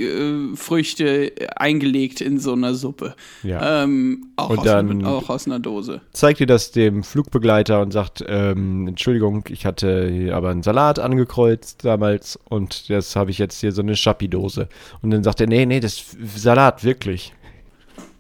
Hawaii-Früchte 0.01 1.33
eingelegt 1.57 2.21
in 2.21 2.39
so 2.39 2.53
einer 2.53 2.75
Suppe. 2.75 3.15
Ja. 3.43 3.83
Ähm, 3.83 4.27
auch, 4.37 4.51
Und 4.51 4.59
aus, 4.61 4.65
dann- 4.65 5.05
auch 5.05 5.29
aus 5.29 5.47
einer 5.47 5.59
Dose. 5.59 6.01
zeigt 6.13 6.41
ihr 6.41 6.47
das 6.47 6.71
dem 6.73 7.03
Flugbegleiter 7.03 7.81
und 7.81 7.93
sagt, 7.93 8.25
ähm, 8.29 8.87
Entschuldigung, 8.89 9.45
ich 9.49 9.67
hatte 9.67 10.09
hier 10.09 10.37
aber 10.37 10.51
einen 10.51 10.63
Salat 10.63 10.99
angekreuzt 10.99 11.85
damals 11.85 12.39
und 12.49 12.89
das 12.91 13.17
habe 13.17 13.31
ich 13.31 13.39
jetzt 13.39 13.61
hier 13.61 13.73
so 13.73 13.83
eine 13.83 13.97
Schappi-Dose. 13.97 14.69
Und 15.03 15.11
dann 15.11 15.25
sagt 15.25 15.41
er, 15.41 15.47
nee, 15.47 15.67
nee, 15.67 15.81
das 15.81 15.95
ist 16.15 16.43
Salat, 16.43 16.85
wirklich. 16.85 17.33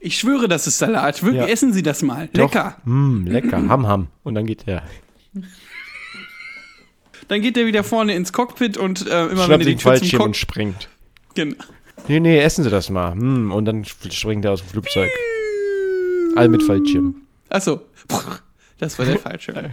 Ich 0.00 0.18
schwöre, 0.18 0.48
das 0.48 0.66
ist 0.66 0.78
Salat. 0.78 1.22
Wirklich, 1.22 1.42
Ja. 1.42 1.48
essen 1.48 1.72
Sie 1.72 1.82
das 1.82 2.02
mal. 2.02 2.28
Lecker. 2.32 2.76
Doch, 2.78 2.86
mm, 2.92 3.26
lecker, 3.26 3.68
ham, 3.68 3.86
ham. 3.86 4.08
Und 4.24 4.34
dann 4.34 4.46
geht 4.46 4.66
er. 4.66 4.82
Dann 7.30 7.42
geht 7.42 7.56
er 7.56 7.64
wieder 7.64 7.84
vorne 7.84 8.16
ins 8.16 8.32
Cockpit 8.32 8.76
und 8.76 9.06
äh, 9.06 9.26
immer 9.26 9.28
wenn 9.28 9.36
Schnappt 9.36 9.62
er 9.62 9.66
den 9.66 9.78
Fallschirm 9.78 10.22
und 10.22 10.36
springt. 10.36 10.88
Genau. 11.36 11.54
Nee, 12.08 12.18
nee, 12.18 12.40
essen 12.40 12.64
Sie 12.64 12.70
das 12.70 12.90
mal. 12.90 13.12
Hm, 13.12 13.52
und 13.52 13.66
dann 13.66 13.84
springt 13.84 14.44
er 14.44 14.50
aus 14.50 14.62
dem 14.62 14.70
Flugzeug. 14.70 15.08
All 16.34 16.48
mit 16.48 16.60
Fallschirm. 16.64 17.14
Achso. 17.48 17.82
Das 18.78 18.98
war 18.98 19.06
der 19.06 19.20
falsche. 19.20 19.70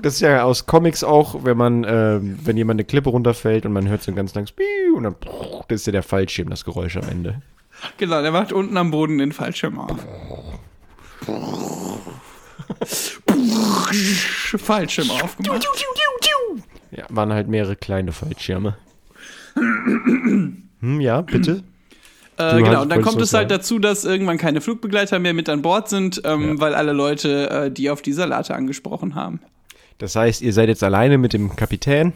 Das 0.00 0.14
ist 0.14 0.20
ja 0.20 0.42
aus 0.42 0.64
Comics 0.64 1.04
auch, 1.04 1.44
wenn 1.44 1.58
man, 1.58 1.84
ähm, 1.86 2.38
wenn 2.42 2.56
jemand 2.56 2.76
eine 2.76 2.84
Klippe 2.84 3.10
runterfällt 3.10 3.66
und 3.66 3.74
man 3.74 3.86
hört 3.88 4.02
so 4.02 4.10
ein 4.10 4.16
ganz 4.16 4.34
langes 4.34 4.54
und 4.96 5.02
dann 5.02 5.16
das 5.68 5.80
ist 5.80 5.86
ja 5.86 5.92
der 5.92 6.02
Fallschirm, 6.02 6.48
das 6.48 6.64
Geräusch 6.64 6.96
am 6.96 7.06
Ende. 7.10 7.42
Genau, 7.98 8.22
der 8.22 8.32
macht 8.32 8.54
unten 8.54 8.78
am 8.78 8.90
Boden 8.90 9.18
den 9.18 9.32
Fallschirm 9.32 9.78
auf. 9.80 9.98
Fallschirm 14.58 15.10
aufgemacht. 15.10 15.66
Ja, 16.90 17.04
waren 17.08 17.32
halt 17.32 17.48
mehrere 17.48 17.76
kleine 17.76 18.12
Fallschirme. 18.12 18.76
hm, 19.54 21.00
ja, 21.00 21.20
bitte? 21.22 21.62
Äh, 22.36 22.56
genau, 22.56 22.68
hast- 22.70 22.82
und 22.82 22.88
dann 22.90 23.02
kommt 23.02 23.20
es 23.20 23.32
halt 23.34 23.48
sagen? 23.48 23.60
dazu, 23.60 23.78
dass 23.78 24.04
irgendwann 24.04 24.38
keine 24.38 24.60
Flugbegleiter 24.60 25.18
mehr 25.18 25.34
mit 25.34 25.48
an 25.48 25.62
Bord 25.62 25.88
sind, 25.88 26.22
ähm, 26.24 26.54
Ja. 26.54 26.60
weil 26.60 26.74
alle 26.74 26.92
Leute 26.92 27.50
äh, 27.50 27.70
die 27.70 27.90
auf 27.90 28.02
die 28.02 28.12
Salate 28.12 28.54
angesprochen 28.54 29.14
haben. 29.14 29.40
Das 29.98 30.16
heißt, 30.16 30.42
ihr 30.42 30.52
seid 30.52 30.68
jetzt 30.68 30.82
alleine 30.82 31.18
mit 31.18 31.32
dem 31.32 31.54
Kapitän? 31.54 32.12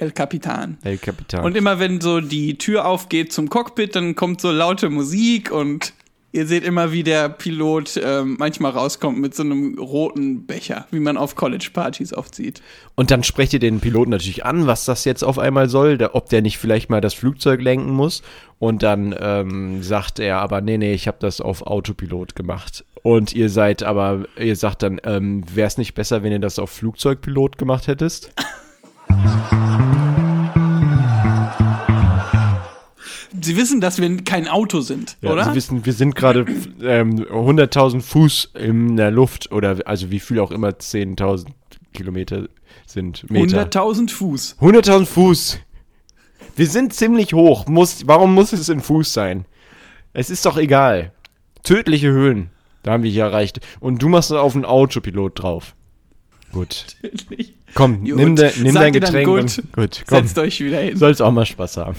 El 0.00 0.10
Capitan. 0.12 0.78
El 0.82 0.98
Kapitän. 0.98 1.40
Und 1.40 1.56
immer 1.56 1.78
wenn 1.78 2.00
so 2.00 2.20
die 2.20 2.58
Tür 2.58 2.86
aufgeht 2.86 3.32
zum 3.32 3.48
Cockpit, 3.48 3.94
dann 3.94 4.16
kommt 4.16 4.40
so 4.40 4.50
laute 4.50 4.90
Musik 4.90 5.50
und 5.52 5.92
Ihr 6.30 6.46
seht 6.46 6.62
immer, 6.62 6.92
wie 6.92 7.02
der 7.02 7.30
Pilot 7.30 7.98
ähm, 8.04 8.36
manchmal 8.38 8.72
rauskommt 8.72 9.18
mit 9.18 9.34
so 9.34 9.42
einem 9.42 9.78
roten 9.78 10.44
Becher, 10.44 10.86
wie 10.90 11.00
man 11.00 11.16
auf 11.16 11.36
College-Partys 11.36 12.12
oft 12.12 12.34
sieht. 12.34 12.60
Und 12.96 13.10
dann 13.10 13.22
sprecht 13.22 13.54
ihr 13.54 13.60
den 13.60 13.80
Piloten 13.80 14.10
natürlich 14.10 14.44
an, 14.44 14.66
was 14.66 14.84
das 14.84 15.06
jetzt 15.06 15.24
auf 15.24 15.38
einmal 15.38 15.70
soll, 15.70 15.96
der, 15.96 16.14
ob 16.14 16.28
der 16.28 16.42
nicht 16.42 16.58
vielleicht 16.58 16.90
mal 16.90 17.00
das 17.00 17.14
Flugzeug 17.14 17.62
lenken 17.62 17.92
muss. 17.92 18.22
Und 18.58 18.82
dann 18.82 19.14
ähm, 19.18 19.82
sagt 19.82 20.18
er 20.18 20.40
aber, 20.40 20.60
nee, 20.60 20.76
nee, 20.76 20.92
ich 20.92 21.08
habe 21.08 21.16
das 21.18 21.40
auf 21.40 21.62
Autopilot 21.62 22.36
gemacht. 22.36 22.84
Und 23.02 23.32
ihr 23.32 23.48
seid 23.48 23.82
aber, 23.82 24.26
ihr 24.38 24.56
sagt 24.56 24.82
dann, 24.82 25.00
ähm, 25.04 25.44
wäre 25.54 25.68
es 25.68 25.78
nicht 25.78 25.94
besser, 25.94 26.22
wenn 26.22 26.32
ihr 26.32 26.40
das 26.40 26.58
auf 26.58 26.70
Flugzeugpilot 26.70 27.56
gemacht 27.56 27.86
hättest? 27.86 28.34
Sie 33.48 33.56
wissen, 33.56 33.80
dass 33.80 33.98
wir 33.98 34.14
kein 34.24 34.46
Auto 34.46 34.82
sind, 34.82 35.16
Ja, 35.22 35.32
oder? 35.32 35.44
Sie 35.44 35.54
wissen, 35.54 35.86
wir 35.86 35.94
sind 35.94 36.14
gerade 36.14 36.40
ähm, 36.82 37.16
100.000 37.18 38.02
Fuß 38.02 38.50
in 38.60 38.98
der 38.98 39.10
Luft 39.10 39.50
oder 39.50 39.78
also 39.86 40.10
wie 40.10 40.20
viel 40.20 40.38
auch 40.38 40.50
immer 40.50 40.68
10.000 40.68 41.46
Kilometer 41.94 42.50
sind. 42.84 43.30
Meter. 43.30 43.62
100.000 43.62 44.10
Fuß. 44.10 44.56
100.000 44.60 45.06
Fuß. 45.06 45.60
Wir 46.56 46.66
sind 46.66 46.92
ziemlich 46.92 47.32
hoch. 47.32 47.66
Muss, 47.68 48.06
warum 48.06 48.34
muss 48.34 48.52
es 48.52 48.68
in 48.68 48.80
Fuß 48.80 49.14
sein? 49.14 49.46
Es 50.12 50.28
ist 50.28 50.44
doch 50.44 50.58
egal. 50.58 51.12
Tödliche 51.62 52.10
Höhen. 52.10 52.50
Da 52.82 52.92
haben 52.92 53.02
wir 53.02 53.10
hier 53.10 53.24
erreicht. 53.24 53.60
Und 53.80 54.02
du 54.02 54.10
machst 54.10 54.30
auf 54.30 54.54
einen 54.56 54.66
Autopilot 54.66 55.42
drauf. 55.42 55.74
Gut. 56.52 56.84
Komm, 57.74 58.04
Gut. 58.04 58.16
nimm, 58.16 58.36
de, 58.36 58.50
nimm 58.60 58.74
dein 58.74 58.92
Getränk 58.92 59.26
gut? 59.26 59.40
und 59.40 59.72
gut, 59.72 60.04
komm. 60.06 60.18
Setzt 60.18 60.38
euch 60.38 60.60
wieder 60.60 60.80
hin. 60.80 60.96
Sollst 60.98 61.22
auch 61.22 61.32
mal 61.32 61.46
Spaß 61.46 61.78
haben. 61.78 61.96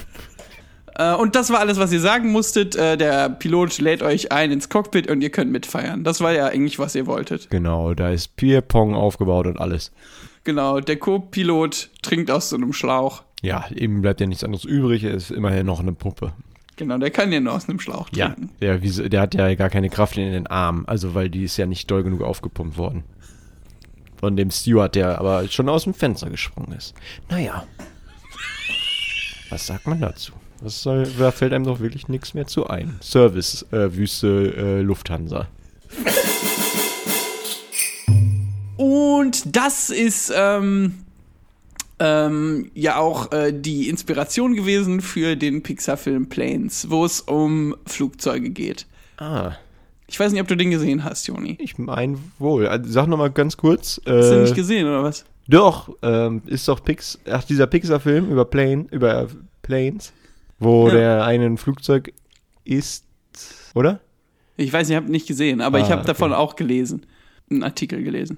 Äh, 0.99 1.15
und 1.15 1.35
das 1.35 1.49
war 1.49 1.59
alles, 1.59 1.79
was 1.79 1.91
ihr 1.93 2.01
sagen 2.01 2.31
musstet. 2.31 2.75
Äh, 2.75 2.97
der 2.97 3.29
Pilot 3.29 3.79
lädt 3.79 4.03
euch 4.03 4.31
ein 4.33 4.51
ins 4.51 4.67
Cockpit 4.69 5.09
und 5.09 5.21
ihr 5.21 5.29
könnt 5.31 5.49
mitfeiern. 5.51 6.03
Das 6.03 6.19
war 6.21 6.33
ja 6.33 6.47
eigentlich, 6.47 6.77
was 6.77 6.93
ihr 6.93 7.07
wolltet. 7.07 7.49
Genau, 7.49 7.93
da 7.93 8.09
ist 8.11 8.35
Pierpong 8.35 8.93
aufgebaut 8.95 9.47
und 9.47 9.59
alles. 9.59 9.91
Genau, 10.43 10.79
der 10.81 10.97
Co-Pilot 10.97 11.89
trinkt 12.01 12.29
aus 12.29 12.49
so 12.49 12.55
einem 12.57 12.73
Schlauch. 12.73 13.23
Ja, 13.41 13.65
ihm 13.73 14.01
bleibt 14.01 14.19
ja 14.19 14.27
nichts 14.27 14.43
anderes 14.43 14.65
übrig. 14.65 15.03
Er 15.05 15.13
ist 15.13 15.31
immerhin 15.31 15.65
noch 15.65 15.79
eine 15.79 15.93
Puppe. 15.93 16.33
Genau, 16.75 16.97
der 16.97 17.11
kann 17.11 17.31
ja 17.31 17.39
nur 17.39 17.53
aus 17.53 17.69
einem 17.69 17.79
Schlauch 17.79 18.07
Ja, 18.13 18.29
trinken. 18.29 18.49
der, 18.61 18.81
wieso- 18.81 19.07
der 19.07 19.21
hat 19.21 19.35
ja 19.35 19.53
gar 19.55 19.69
keine 19.69 19.89
Kraft 19.89 20.17
in 20.17 20.31
den 20.31 20.47
Armen. 20.47 20.85
Also, 20.87 21.13
weil 21.13 21.29
die 21.29 21.43
ist 21.43 21.55
ja 21.57 21.65
nicht 21.65 21.89
doll 21.91 22.03
genug 22.03 22.21
aufgepumpt 22.21 22.77
worden. 22.77 23.03
Von 24.17 24.35
dem 24.35 24.51
Steward, 24.51 24.95
der 24.95 25.17
aber 25.19 25.47
schon 25.47 25.69
aus 25.69 25.85
dem 25.85 25.93
Fenster 25.93 26.29
gesprungen 26.29 26.73
ist. 26.73 26.93
Naja. 27.29 27.63
Was 29.49 29.67
sagt 29.67 29.87
man 29.87 29.99
dazu? 30.01 30.33
Was 30.61 30.81
soll, 30.81 31.07
da 31.17 31.31
fällt 31.31 31.53
einem 31.53 31.65
doch 31.65 31.79
wirklich 31.79 32.07
nichts 32.09 32.33
mehr 32.33 32.45
zu 32.47 32.67
ein. 32.67 32.97
Service, 33.01 33.65
äh, 33.71 33.77
äh, 34.27 34.81
Lufthansa. 34.81 35.47
Und 38.77 39.55
das 39.55 39.89
ist 39.89 40.31
ähm, 40.35 40.95
ähm, 41.99 42.71
ja 42.73 42.97
auch 42.97 43.31
äh, 43.31 43.51
die 43.53 43.89
Inspiration 43.89 44.55
gewesen 44.55 45.01
für 45.01 45.35
den 45.35 45.63
Pixar-Film 45.63 46.29
Planes, 46.29 46.89
wo 46.89 47.05
es 47.05 47.21
um 47.21 47.75
Flugzeuge 47.85 48.49
geht. 48.49 48.85
Ah, 49.17 49.53
Ich 50.07 50.19
weiß 50.19 50.31
nicht, 50.31 50.41
ob 50.41 50.47
du 50.47 50.55
den 50.55 50.71
gesehen 50.71 51.03
hast, 51.03 51.27
Joni. 51.27 51.57
ich 51.59 51.77
mein 51.77 52.17
wohl. 52.37 52.67
Also, 52.67 52.89
sag 52.89 53.07
nochmal 53.07 53.31
ganz 53.31 53.57
kurz. 53.57 53.99
Äh, 54.05 54.11
Hast 54.17 54.31
du 54.31 54.41
nicht 54.43 54.55
gesehen, 54.55 54.87
oder 54.87 55.03
was? 55.03 55.25
Doch, 55.47 55.89
ähm, 56.03 56.41
ist 56.45 56.67
doch 56.67 56.83
Pix, 56.83 57.19
ach, 57.29 57.43
dieser 57.43 57.67
Pixar-Film 57.67 58.29
über 58.31 58.45
Plane, 58.45 58.85
über 58.91 59.27
Planes, 59.61 60.13
wo 60.59 60.87
Ja. 60.87 60.93
der 60.93 61.25
eine 61.25 61.45
ein 61.45 61.57
Flugzeug 61.57 62.13
ist, 62.65 63.05
oder? 63.75 63.99
Ich 64.57 64.71
weiß 64.73 64.87
nicht, 64.87 64.95
ich 64.97 65.01
habe 65.01 65.11
nicht 65.11 65.27
gesehen, 65.27 65.61
aber 65.61 65.79
ich 65.79 65.85
Ah, 65.85 65.91
habe 65.91 66.01
okay. 66.01 66.07
davon 66.07 66.33
auch 66.33 66.55
gelesen. 66.55 67.05
Einen 67.49 67.63
Artikel 67.63 68.03
gelesen. 68.03 68.37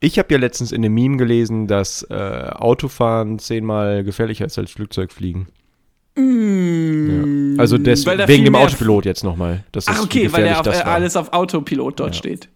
Ich 0.00 0.18
habe 0.18 0.34
ja 0.34 0.38
letztens 0.40 0.72
in 0.72 0.84
einem 0.84 0.94
Meme 0.94 1.16
gelesen, 1.16 1.68
dass 1.68 2.02
äh, 2.10 2.14
Autofahren 2.14 3.38
zehnmal 3.38 4.02
gefährlicher 4.02 4.44
ist 4.46 4.58
als 4.58 4.72
Flugzeugfliegen. 4.72 5.46
Ja. 6.16 6.22
Also 7.58 7.78
des, 7.78 8.04
Mm, 8.04 8.10
wegen 8.26 8.44
dem 8.44 8.54
Autopilot 8.54 9.04
jetzt 9.06 9.24
nochmal. 9.24 9.64
Ach, 9.86 9.98
wie 9.98 10.02
okay, 10.04 10.32
weil 10.32 10.44
der 10.44 10.60
auf, 10.60 10.86
alles 10.86 11.16
auf 11.16 11.32
Autopilot 11.32 12.00
dort 12.00 12.14
Ja. 12.14 12.18
steht. 12.18 12.48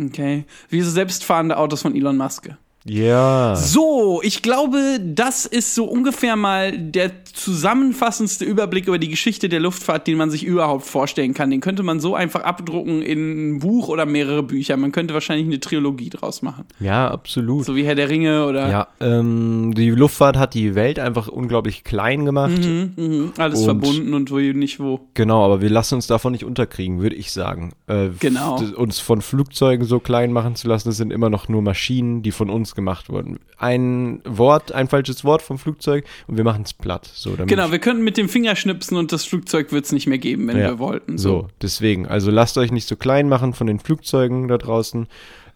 Okay. 0.00 0.44
Wie 0.68 0.80
so 0.80 0.90
selbstfahrende 0.90 1.56
Autos 1.56 1.82
von 1.82 1.94
Elon 1.94 2.16
Musk. 2.16 2.50
Ja. 2.88 3.54
So, 3.56 4.20
ich 4.22 4.42
glaube, 4.42 4.98
das 5.04 5.46
ist 5.46 5.74
so 5.74 5.84
ungefähr 5.84 6.36
mal 6.36 6.76
der 6.76 7.12
zusammenfassendste 7.24 8.44
Überblick 8.44 8.86
über 8.88 8.98
die 8.98 9.08
Geschichte 9.08 9.48
der 9.48 9.60
Luftfahrt, 9.60 10.06
den 10.06 10.16
man 10.18 10.30
sich 10.30 10.44
überhaupt 10.44 10.84
vorstellen 10.86 11.34
kann. 11.34 11.50
Den 11.50 11.60
könnte 11.60 11.82
man 11.82 12.00
so 12.00 12.14
einfach 12.14 12.42
abdrucken 12.42 13.02
in 13.02 13.56
ein 13.56 13.58
Buch 13.60 13.88
oder 13.88 14.06
mehrere 14.06 14.42
Bücher. 14.42 14.76
Man 14.76 14.92
könnte 14.92 15.14
wahrscheinlich 15.14 15.46
eine 15.46 15.60
Trilogie 15.60 16.10
draus 16.10 16.42
machen. 16.42 16.64
Ja, 16.80 17.10
absolut. 17.10 17.64
So 17.64 17.76
wie 17.76 17.84
Herr 17.84 17.94
der 17.94 18.08
Ringe 18.08 18.46
oder 18.46 18.70
Ja, 18.70 18.88
ähm, 19.00 19.74
die 19.76 19.90
Luftfahrt 19.90 20.36
hat 20.36 20.54
die 20.54 20.74
Welt 20.74 20.98
einfach 20.98 21.28
unglaublich 21.28 21.84
klein 21.84 22.24
gemacht. 22.24 22.58
Mhm, 22.58 22.92
mhm, 22.96 23.32
alles 23.38 23.60
Und- 23.60 23.64
verbunden 23.66 24.14
und 24.14 24.30
wo 24.30 24.38
nicht 24.38 24.80
wo. 24.80 25.00
Genau, 25.14 25.44
aber 25.44 25.60
wir 25.60 25.70
lassen 25.70 25.96
uns 25.96 26.06
davon 26.06 26.32
nicht 26.32 26.44
unterkriegen, 26.44 27.00
würde 27.00 27.16
ich 27.16 27.32
sagen. 27.32 27.72
Äh, 27.86 28.08
Genau. 28.20 28.58
Uns 28.76 28.98
von 29.00 29.20
Flugzeugen 29.20 29.84
so 29.86 30.00
klein 30.00 30.32
machen 30.32 30.54
zu 30.56 30.68
lassen, 30.68 30.88
das 30.88 30.96
sind 30.96 31.12
immer 31.12 31.28
noch 31.30 31.48
nur 31.48 31.62
Maschinen, 31.62 32.22
die 32.22 32.32
von 32.32 32.48
uns 32.50 32.74
gemacht 32.78 33.08
wurden. 33.10 33.40
Ein 33.58 34.20
Wort, 34.24 34.70
ein 34.70 34.86
falsches 34.88 35.24
Wort 35.24 35.42
vom 35.42 35.58
Flugzeug 35.58 36.04
und 36.28 36.36
wir 36.36 36.44
machen 36.44 36.62
es 36.62 36.72
platt. 36.72 37.10
So, 37.12 37.36
Genau, 37.44 37.72
wir 37.72 37.80
könnten 37.80 38.04
mit 38.04 38.16
dem 38.16 38.28
Finger 38.28 38.54
schnipsen 38.54 38.96
und 38.96 39.10
das 39.10 39.24
Flugzeug 39.24 39.72
wird 39.72 39.84
es 39.84 39.90
nicht 39.90 40.06
mehr 40.06 40.18
geben, 40.18 40.46
wenn 40.46 40.56
Ja, 40.58 40.68
wir 40.68 40.78
wollten. 40.78 41.18
So, 41.18 41.48
deswegen. 41.60 42.06
Also 42.06 42.30
lasst 42.30 42.56
euch 42.56 42.70
nicht 42.70 42.86
so 42.86 42.94
klein 42.94 43.28
machen 43.28 43.52
von 43.52 43.66
den 43.66 43.80
Flugzeugen 43.80 44.46
da 44.46 44.58
draußen. 44.58 45.08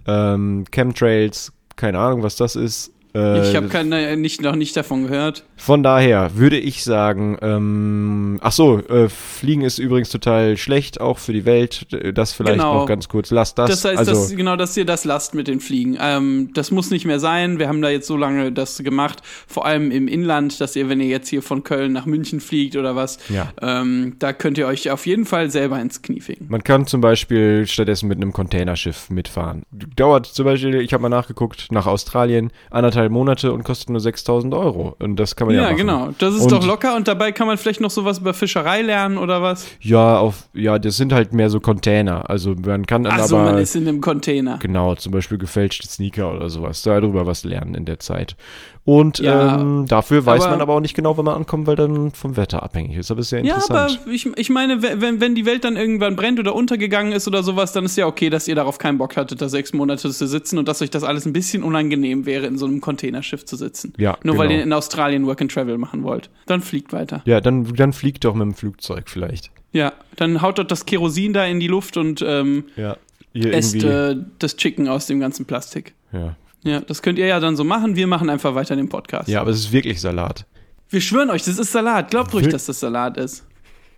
Ähm, 0.08 0.64
Chemtrails, 0.72 1.52
keine 1.76 2.00
Ahnung, 2.00 2.24
was 2.24 2.35
das 2.35 2.56
ist. 2.56 2.92
Äh, 3.14 3.48
Ich 3.51 3.57
habe 3.57 3.68
keine, 3.68 4.16
nicht, 4.16 4.40
noch 4.42 4.57
nicht 4.57 4.77
davon 4.77 5.05
gehört. 5.05 5.44
Von 5.57 5.83
daher 5.83 6.31
würde 6.37 6.59
ich 6.59 6.83
sagen, 6.85 7.37
ähm, 7.42 8.38
ach 8.42 8.53
so, 8.53 8.79
äh, 8.79 9.09
Fliegen 9.09 9.62
ist 9.62 9.79
übrigens 9.79 10.09
total 10.11 10.57
schlecht, 10.57 11.01
auch 11.01 11.18
für 11.18 11.33
die 11.33 11.44
Welt. 11.44 11.87
Das 12.14 12.33
vielleicht 12.33 12.59
Genau. 12.59 12.75
noch 12.81 12.87
ganz 12.87 13.09
kurz. 13.09 13.31
Lasst 13.31 13.59
das. 13.59 13.70
Das 13.70 13.85
heißt, 13.85 13.98
also, 13.98 14.12
dass, 14.12 14.35
genau, 14.37 14.57
dass 14.57 14.77
ihr 14.77 14.85
das 14.85 15.05
lasst 15.05 15.35
mit 15.35 15.48
den 15.48 15.61
Fliegen. 15.61 15.96
Ähm, 16.01 16.51
das 16.55 16.70
muss 16.70 16.90
nicht 16.90 17.05
mehr 17.05 17.20
sein. 17.20 17.59
Wir 17.59 17.68
haben 17.68 17.83
da 17.83 17.90
jetzt 17.90 18.07
so 18.07 18.16
lange 18.16 18.53
das 18.53 18.79
gemacht, 18.79 19.20
vor 19.46 19.66
allem 19.66 19.90
im 19.90 20.09
Inland, 20.09 20.61
dass 20.61 20.75
ihr, 20.77 20.88
wenn 20.88 21.01
ihr 21.01 21.09
jetzt 21.09 21.29
hier 21.29 21.42
von 21.42 21.64
Köln 21.64 21.92
nach 21.92 22.07
München 22.07 22.40
fliegt 22.40 22.77
oder 22.77 22.96
was, 22.96 23.18
Ja. 23.29 23.53
ähm, 23.61 24.14
da 24.18 24.33
könnt 24.33 24.59
ihr 24.59 24.66
euch 24.66 24.90
auf 24.90 25.07
jeden 25.07 25.25
Fall 25.25 25.51
selber 25.51 25.81
ins 25.81 26.03
Knie 26.03 26.20
ficken. 26.20 26.46
Man 26.48 26.62
kann 26.64 26.87
zum 26.87 27.01
Beispiel 27.01 27.66
stattdessen 27.66 28.09
mit 28.09 28.18
einem 28.18 28.33
Containerschiff 28.33 29.11
mitfahren. 29.11 29.62
Dauert 29.96 30.27
zum 30.27 30.44
Beispiel, 30.44 30.75
ich 30.77 30.92
habe 30.92 31.03
mal 31.03 31.09
nachgeguckt, 31.09 31.68
nach 31.70 31.87
Australien 31.87 32.51
anderthalb 32.70 33.01
Monate 33.08 33.52
und 33.52 33.64
kostet 33.64 33.90
nur 33.90 34.00
6000 34.00 34.54
Euro. 34.54 34.94
Und 34.98 35.16
das 35.16 35.36
kann 35.36 35.46
man 35.48 35.56
ja, 35.56 35.62
Ja, 35.62 35.66
machen. 35.68 35.76
genau. 35.78 36.08
Das 36.18 36.34
ist 36.34 36.42
Und- 36.42 36.52
doch 36.52 36.66
locker 36.66 36.96
und 36.96 37.08
dabei 37.08 37.32
kann 37.32 37.46
man 37.46 37.56
vielleicht 37.58 37.80
noch 37.80 37.90
sowas 37.90 38.18
über 38.18 38.34
Fischerei 38.34 38.82
lernen 38.82 39.18
oder 39.18 39.42
was. 39.42 39.66
Ja, 39.80 40.18
auf, 40.18 40.48
ja, 40.54 40.78
das 40.78 40.96
sind 40.96 41.12
halt 41.12 41.32
mehr 41.32 41.50
so 41.50 41.60
Container. 41.60 42.28
Also 42.30 42.54
man 42.64 42.86
kann 42.86 43.04
dann 43.04 43.14
Ach 43.16 43.24
so, 43.26 43.36
aber 43.36 43.52
man 43.52 43.58
ist 43.58 43.74
in 43.76 43.86
einem 43.88 44.00
Container. 44.00 44.58
Genau, 44.60 44.94
zum 44.94 45.12
Beispiel 45.12 45.38
gefälschte 45.38 45.86
Sneaker 45.88 46.34
oder 46.34 46.48
sowas. 46.48 46.82
Darüber 46.82 47.26
was 47.26 47.44
lernen 47.44 47.74
in 47.74 47.84
der 47.84 47.98
Zeit. 47.98 48.36
Und 48.84 49.20
Ja, 49.20 49.60
ähm, 49.60 49.86
dafür 49.86 50.26
weiß 50.26 50.42
aber- 50.42 50.50
man 50.50 50.60
aber 50.60 50.74
auch 50.74 50.80
nicht 50.80 50.94
genau, 50.96 51.16
wann 51.16 51.24
man 51.24 51.36
ankommt, 51.36 51.68
weil 51.68 51.76
dann 51.76 52.10
vom 52.10 52.36
Wetter 52.36 52.64
abhängig 52.64 52.96
ist. 52.96 53.12
Aber 53.12 53.20
ist 53.20 53.30
Ja, 53.30 53.38
interessant. 53.38 54.00
aber 54.02 54.12
ich, 54.12 54.26
ich 54.36 54.50
meine, 54.50 54.82
wenn, 54.82 55.20
wenn 55.20 55.36
die 55.36 55.46
Welt 55.46 55.62
dann 55.62 55.76
irgendwann 55.76 56.16
brennt 56.16 56.40
oder 56.40 56.52
untergegangen 56.54 57.12
ist 57.12 57.28
oder 57.28 57.44
sowas, 57.44 57.72
dann 57.72 57.84
ist 57.84 57.96
ja 57.96 58.06
okay, 58.08 58.28
dass 58.28 58.48
ihr 58.48 58.56
darauf 58.56 58.78
keinen 58.78 58.98
Bock 58.98 59.16
hattet, 59.16 59.40
da 59.40 59.48
sechs 59.48 59.72
Monate 59.72 60.10
zu 60.10 60.26
sitzen 60.26 60.58
und 60.58 60.66
dass 60.66 60.82
euch 60.82 60.90
das 60.90 61.04
alles 61.04 61.26
ein 61.26 61.32
bisschen 61.32 61.62
unangenehm 61.62 62.26
wäre, 62.26 62.46
in 62.46 62.58
so 62.58 62.66
einem 62.66 62.80
Containerschiff 62.92 63.44
zu 63.44 63.57
sitzen. 63.57 63.92
Ja, 63.98 64.16
Nur 64.22 64.37
weil 64.38 64.48
genau. 64.48 64.59
ihr 64.61 64.64
in 64.64 64.72
Australien 64.72 65.26
Work 65.26 65.40
and 65.40 65.52
Travel 65.52 65.78
machen 65.78 66.02
wollt. 66.02 66.31
Dann 66.46 66.61
fliegt 66.61 66.92
weiter. 66.92 67.22
ja, 67.24 67.40
dann, 67.40 67.64
dann 67.74 67.92
fliegt 67.92 68.24
doch 68.24 68.35
mit 68.35 68.42
dem 68.42 68.55
Flugzeug 68.55 69.09
vielleicht. 69.09 69.50
Ja, 69.72 69.92
dann 70.16 70.42
haut 70.42 70.59
dort 70.59 70.70
das 70.70 70.85
Kerosin 70.87 71.33
da 71.33 71.44
in 71.46 71.59
die 71.61 71.68
Luft 71.68 71.96
und 71.96 72.22
ähm, 72.26 72.64
Ja. 72.76 72.96
Esst 73.35 73.83
äh, 73.83 74.14
das 74.38 74.57
Chicken 74.57 74.88
aus 74.88 75.07
dem 75.07 75.18
ganzen 75.20 75.46
Plastik. 75.46 75.94
ja. 76.12 76.37
Ja, 76.64 76.81
das 76.81 77.02
könnt 77.02 77.18
ihr 77.18 77.26
ja 77.26 77.40
dann 77.40 77.57
so 77.57 77.64
machen. 77.64 77.96
Wir 77.96 78.07
machen 78.07 78.31
einfach 78.31 78.55
weiter 78.55 78.76
den 78.76 78.88
Podcast. 78.88 79.28
ja, 79.28 79.40
aber 79.40 79.50
es 79.50 79.59
ist 79.59 79.72
wirklich 79.72 80.00
Salat. 80.00 80.46
Wir 80.90 81.00
schwören 81.00 81.28
euch, 81.31 81.42
das 81.42 81.59
ist 81.59 81.72
Salat. 81.72 82.11
Glaubt 82.12 82.33
ruhig, 82.35 82.46
dass 82.50 82.66
das 82.66 82.78
Salat 82.78 83.16
ist. 83.16 83.44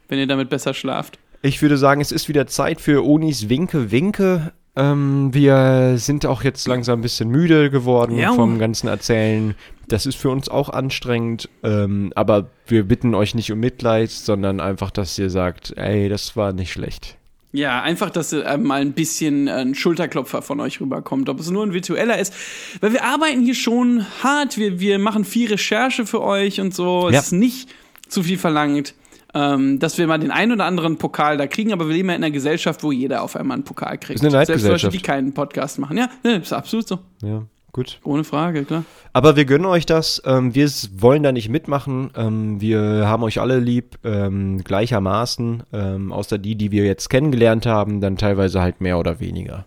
Wenn 0.09 0.19
ihr 0.19 0.27
damit 0.27 0.49
besser 0.49 0.73
schlaft. 0.73 1.19
Ich 1.43 1.61
würde 1.61 1.77
sagen, 1.77 2.01
es 2.01 2.11
ist 2.11 2.27
wieder 2.29 2.47
Zeit 2.47 2.81
für 2.81 3.05
Onis 3.05 3.51
Winke 3.51 3.91
Winke. 3.91 4.53
Ähm, 4.77 5.33
wir 5.33 5.95
sind 5.99 6.27
auch 6.27 6.43
jetzt 6.43 6.67
langsam 6.67 6.99
ein 6.99 7.03
bisschen 7.03 7.29
müde 7.29 7.71
geworden 7.71 8.19
Ja. 8.19 8.33
vom 8.35 8.59
ganzen 8.59 8.89
Erzählen. 8.89 9.55
Das 9.87 10.07
ist 10.07 10.17
für 10.17 10.31
uns 10.31 10.49
auch 10.49 10.71
anstrengend, 10.71 11.49
ähm, 11.63 12.13
aber 12.17 12.51
wir 12.67 12.85
bitten 12.85 13.15
euch 13.15 13.35
nicht 13.35 13.53
um 13.53 13.61
Mitleid, 13.61 14.11
sondern 14.11 14.59
einfach, 14.61 14.91
dass 14.91 15.19
ihr 15.19 15.31
sagt, 15.31 15.75
ey, 15.77 16.09
das 16.09 16.37
war 16.37 16.53
nicht 16.53 16.73
schlecht. 16.73 17.17
Ja, 17.53 17.83
einfach, 17.83 18.11
dass 18.11 18.33
äh, 18.33 18.59
mal 18.59 18.81
ein 18.81 18.95
bisschen 18.95 19.49
ein 19.49 19.77
Schulterklopfer 19.77 20.43
von 20.43 20.59
euch 20.59 20.81
rüberkommt. 20.81 21.29
Ob 21.29 21.39
es 21.39 21.51
nur 21.51 21.65
ein 21.65 21.73
virtueller 21.73 22.19
ist. 22.19 22.35
Weil 22.81 22.95
wir 22.95 23.05
arbeiten 23.05 23.43
hier 23.45 23.55
schon 23.55 24.05
hart. 24.25 24.59
Wir, 24.59 24.81
wir 24.81 24.99
machen 24.99 25.25
viel 25.25 25.49
Recherche 25.49 26.05
für 26.05 26.21
euch 26.21 26.61
und 26.61 26.75
so. 26.75 27.11
Ja. 27.11 27.21
Es 27.21 27.27
ist 27.27 27.33
nicht 27.33 27.69
zu 28.09 28.25
viel 28.25 28.39
verlangt. 28.39 28.95
Ähm, 29.35 29.79
dass 29.79 29.99
wir 29.99 30.07
mal 30.07 30.19
den 30.19 30.31
einen 30.31 30.53
oder 30.53 30.65
anderen 30.65 30.97
Pokal 30.97 31.37
da 31.37 31.47
kriegen, 31.47 31.73
aber 31.73 31.89
wir 31.89 31.95
leben 31.95 32.09
ja 32.09 32.15
in 32.15 32.23
einer 32.23 32.31
Gesellschaft, 32.31 32.83
wo 32.83 32.93
jeder 32.93 33.23
auf 33.23 33.37
einmal 33.37 33.57
einen 33.57 33.65
Pokal 33.65 33.99
kriegt. 33.99 34.21
Ist 34.21 34.35
eine 34.35 34.47
Selbst 34.47 34.67
Leute, 34.67 34.89
die 34.89 35.01
keinen 35.01 35.35
Podcast 35.35 35.79
machen. 35.79 35.99
Ja, 35.99 36.09
ne, 36.23 36.37
ist 36.37 36.53
absolut 36.53 36.87
so. 36.87 37.01
Ja, 37.23 37.43
gut. 37.73 38.01
Ohne 38.05 38.25
Frage, 38.25 38.65
klar. 38.65 38.85
Aber 39.13 39.37
wir 39.37 39.45
gönnen 39.45 39.67
euch 39.67 39.87
das. 39.87 40.23
Ähm, 40.25 40.55
wir 40.55 40.71
wollen 40.97 41.23
da 41.23 41.33
nicht 41.33 41.49
mitmachen. 41.49 42.11
Ähm, 42.17 42.61
wir 42.61 43.07
haben 43.09 43.23
euch 43.25 43.41
alle 43.41 43.59
lieb, 43.59 43.99
ähm, 44.05 44.63
gleichermaßen. 44.63 45.65
Ähm, 45.73 46.13
außer 46.13 46.39
die, 46.39 46.55
die 46.55 46.71
wir 46.71 46.85
jetzt 46.85 47.11
kennengelernt 47.11 47.67
haben, 47.67 48.01
dann 48.01 48.17
teilweise 48.17 48.61
halt 48.61 48.81
mehr 48.81 48.99
oder 48.99 49.21
weniger. 49.21 49.67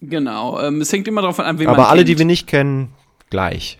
Genau. 0.00 0.60
Ähm, 0.60 0.80
es 0.80 0.92
hängt 0.92 1.08
immer 1.08 1.22
davon 1.22 1.44
an, 1.44 1.58
wen 1.58 1.66
man 1.66 1.74
Aber 1.74 1.88
alle, 1.88 2.00
kennt. 2.00 2.08
die 2.08 2.18
wir 2.18 2.26
nicht 2.26 2.46
kennen, 2.46 2.88
gleich. 3.30 3.78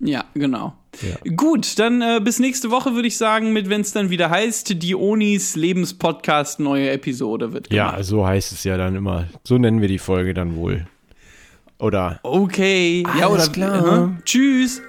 Ja, 0.00 0.24
genau. 0.34 0.74
Ja. 1.02 1.32
Gut, 1.36 1.78
dann 1.78 2.00
äh, 2.02 2.20
bis 2.22 2.38
nächste 2.38 2.70
Woche 2.70 2.94
würde 2.94 3.08
ich 3.08 3.16
sagen, 3.18 3.52
mit 3.52 3.68
wenn 3.68 3.80
es 3.82 3.92
dann 3.92 4.10
wieder 4.10 4.30
heißt, 4.30 4.82
die 4.82 4.94
Onis 4.94 5.56
Lebenspodcast 5.56 6.60
neue 6.60 6.90
Episode 6.90 7.52
wird 7.52 7.72
Ja, 7.72 7.90
gemacht. 7.90 8.04
so 8.04 8.26
heißt 8.26 8.52
es 8.52 8.64
ja 8.64 8.76
dann 8.76 8.94
immer. 8.96 9.26
So 9.44 9.58
nennen 9.58 9.80
wir 9.80 9.88
die 9.88 9.98
Folge 9.98 10.32
dann 10.34 10.56
wohl. 10.56 10.86
Oder 11.78 12.20
Okay. 12.22 13.04
ja, 13.18 13.28
Alles 13.28 13.44
oder 13.48 13.52
klar. 13.52 14.14
Äh, 14.18 14.22
tschüss. 14.24 14.80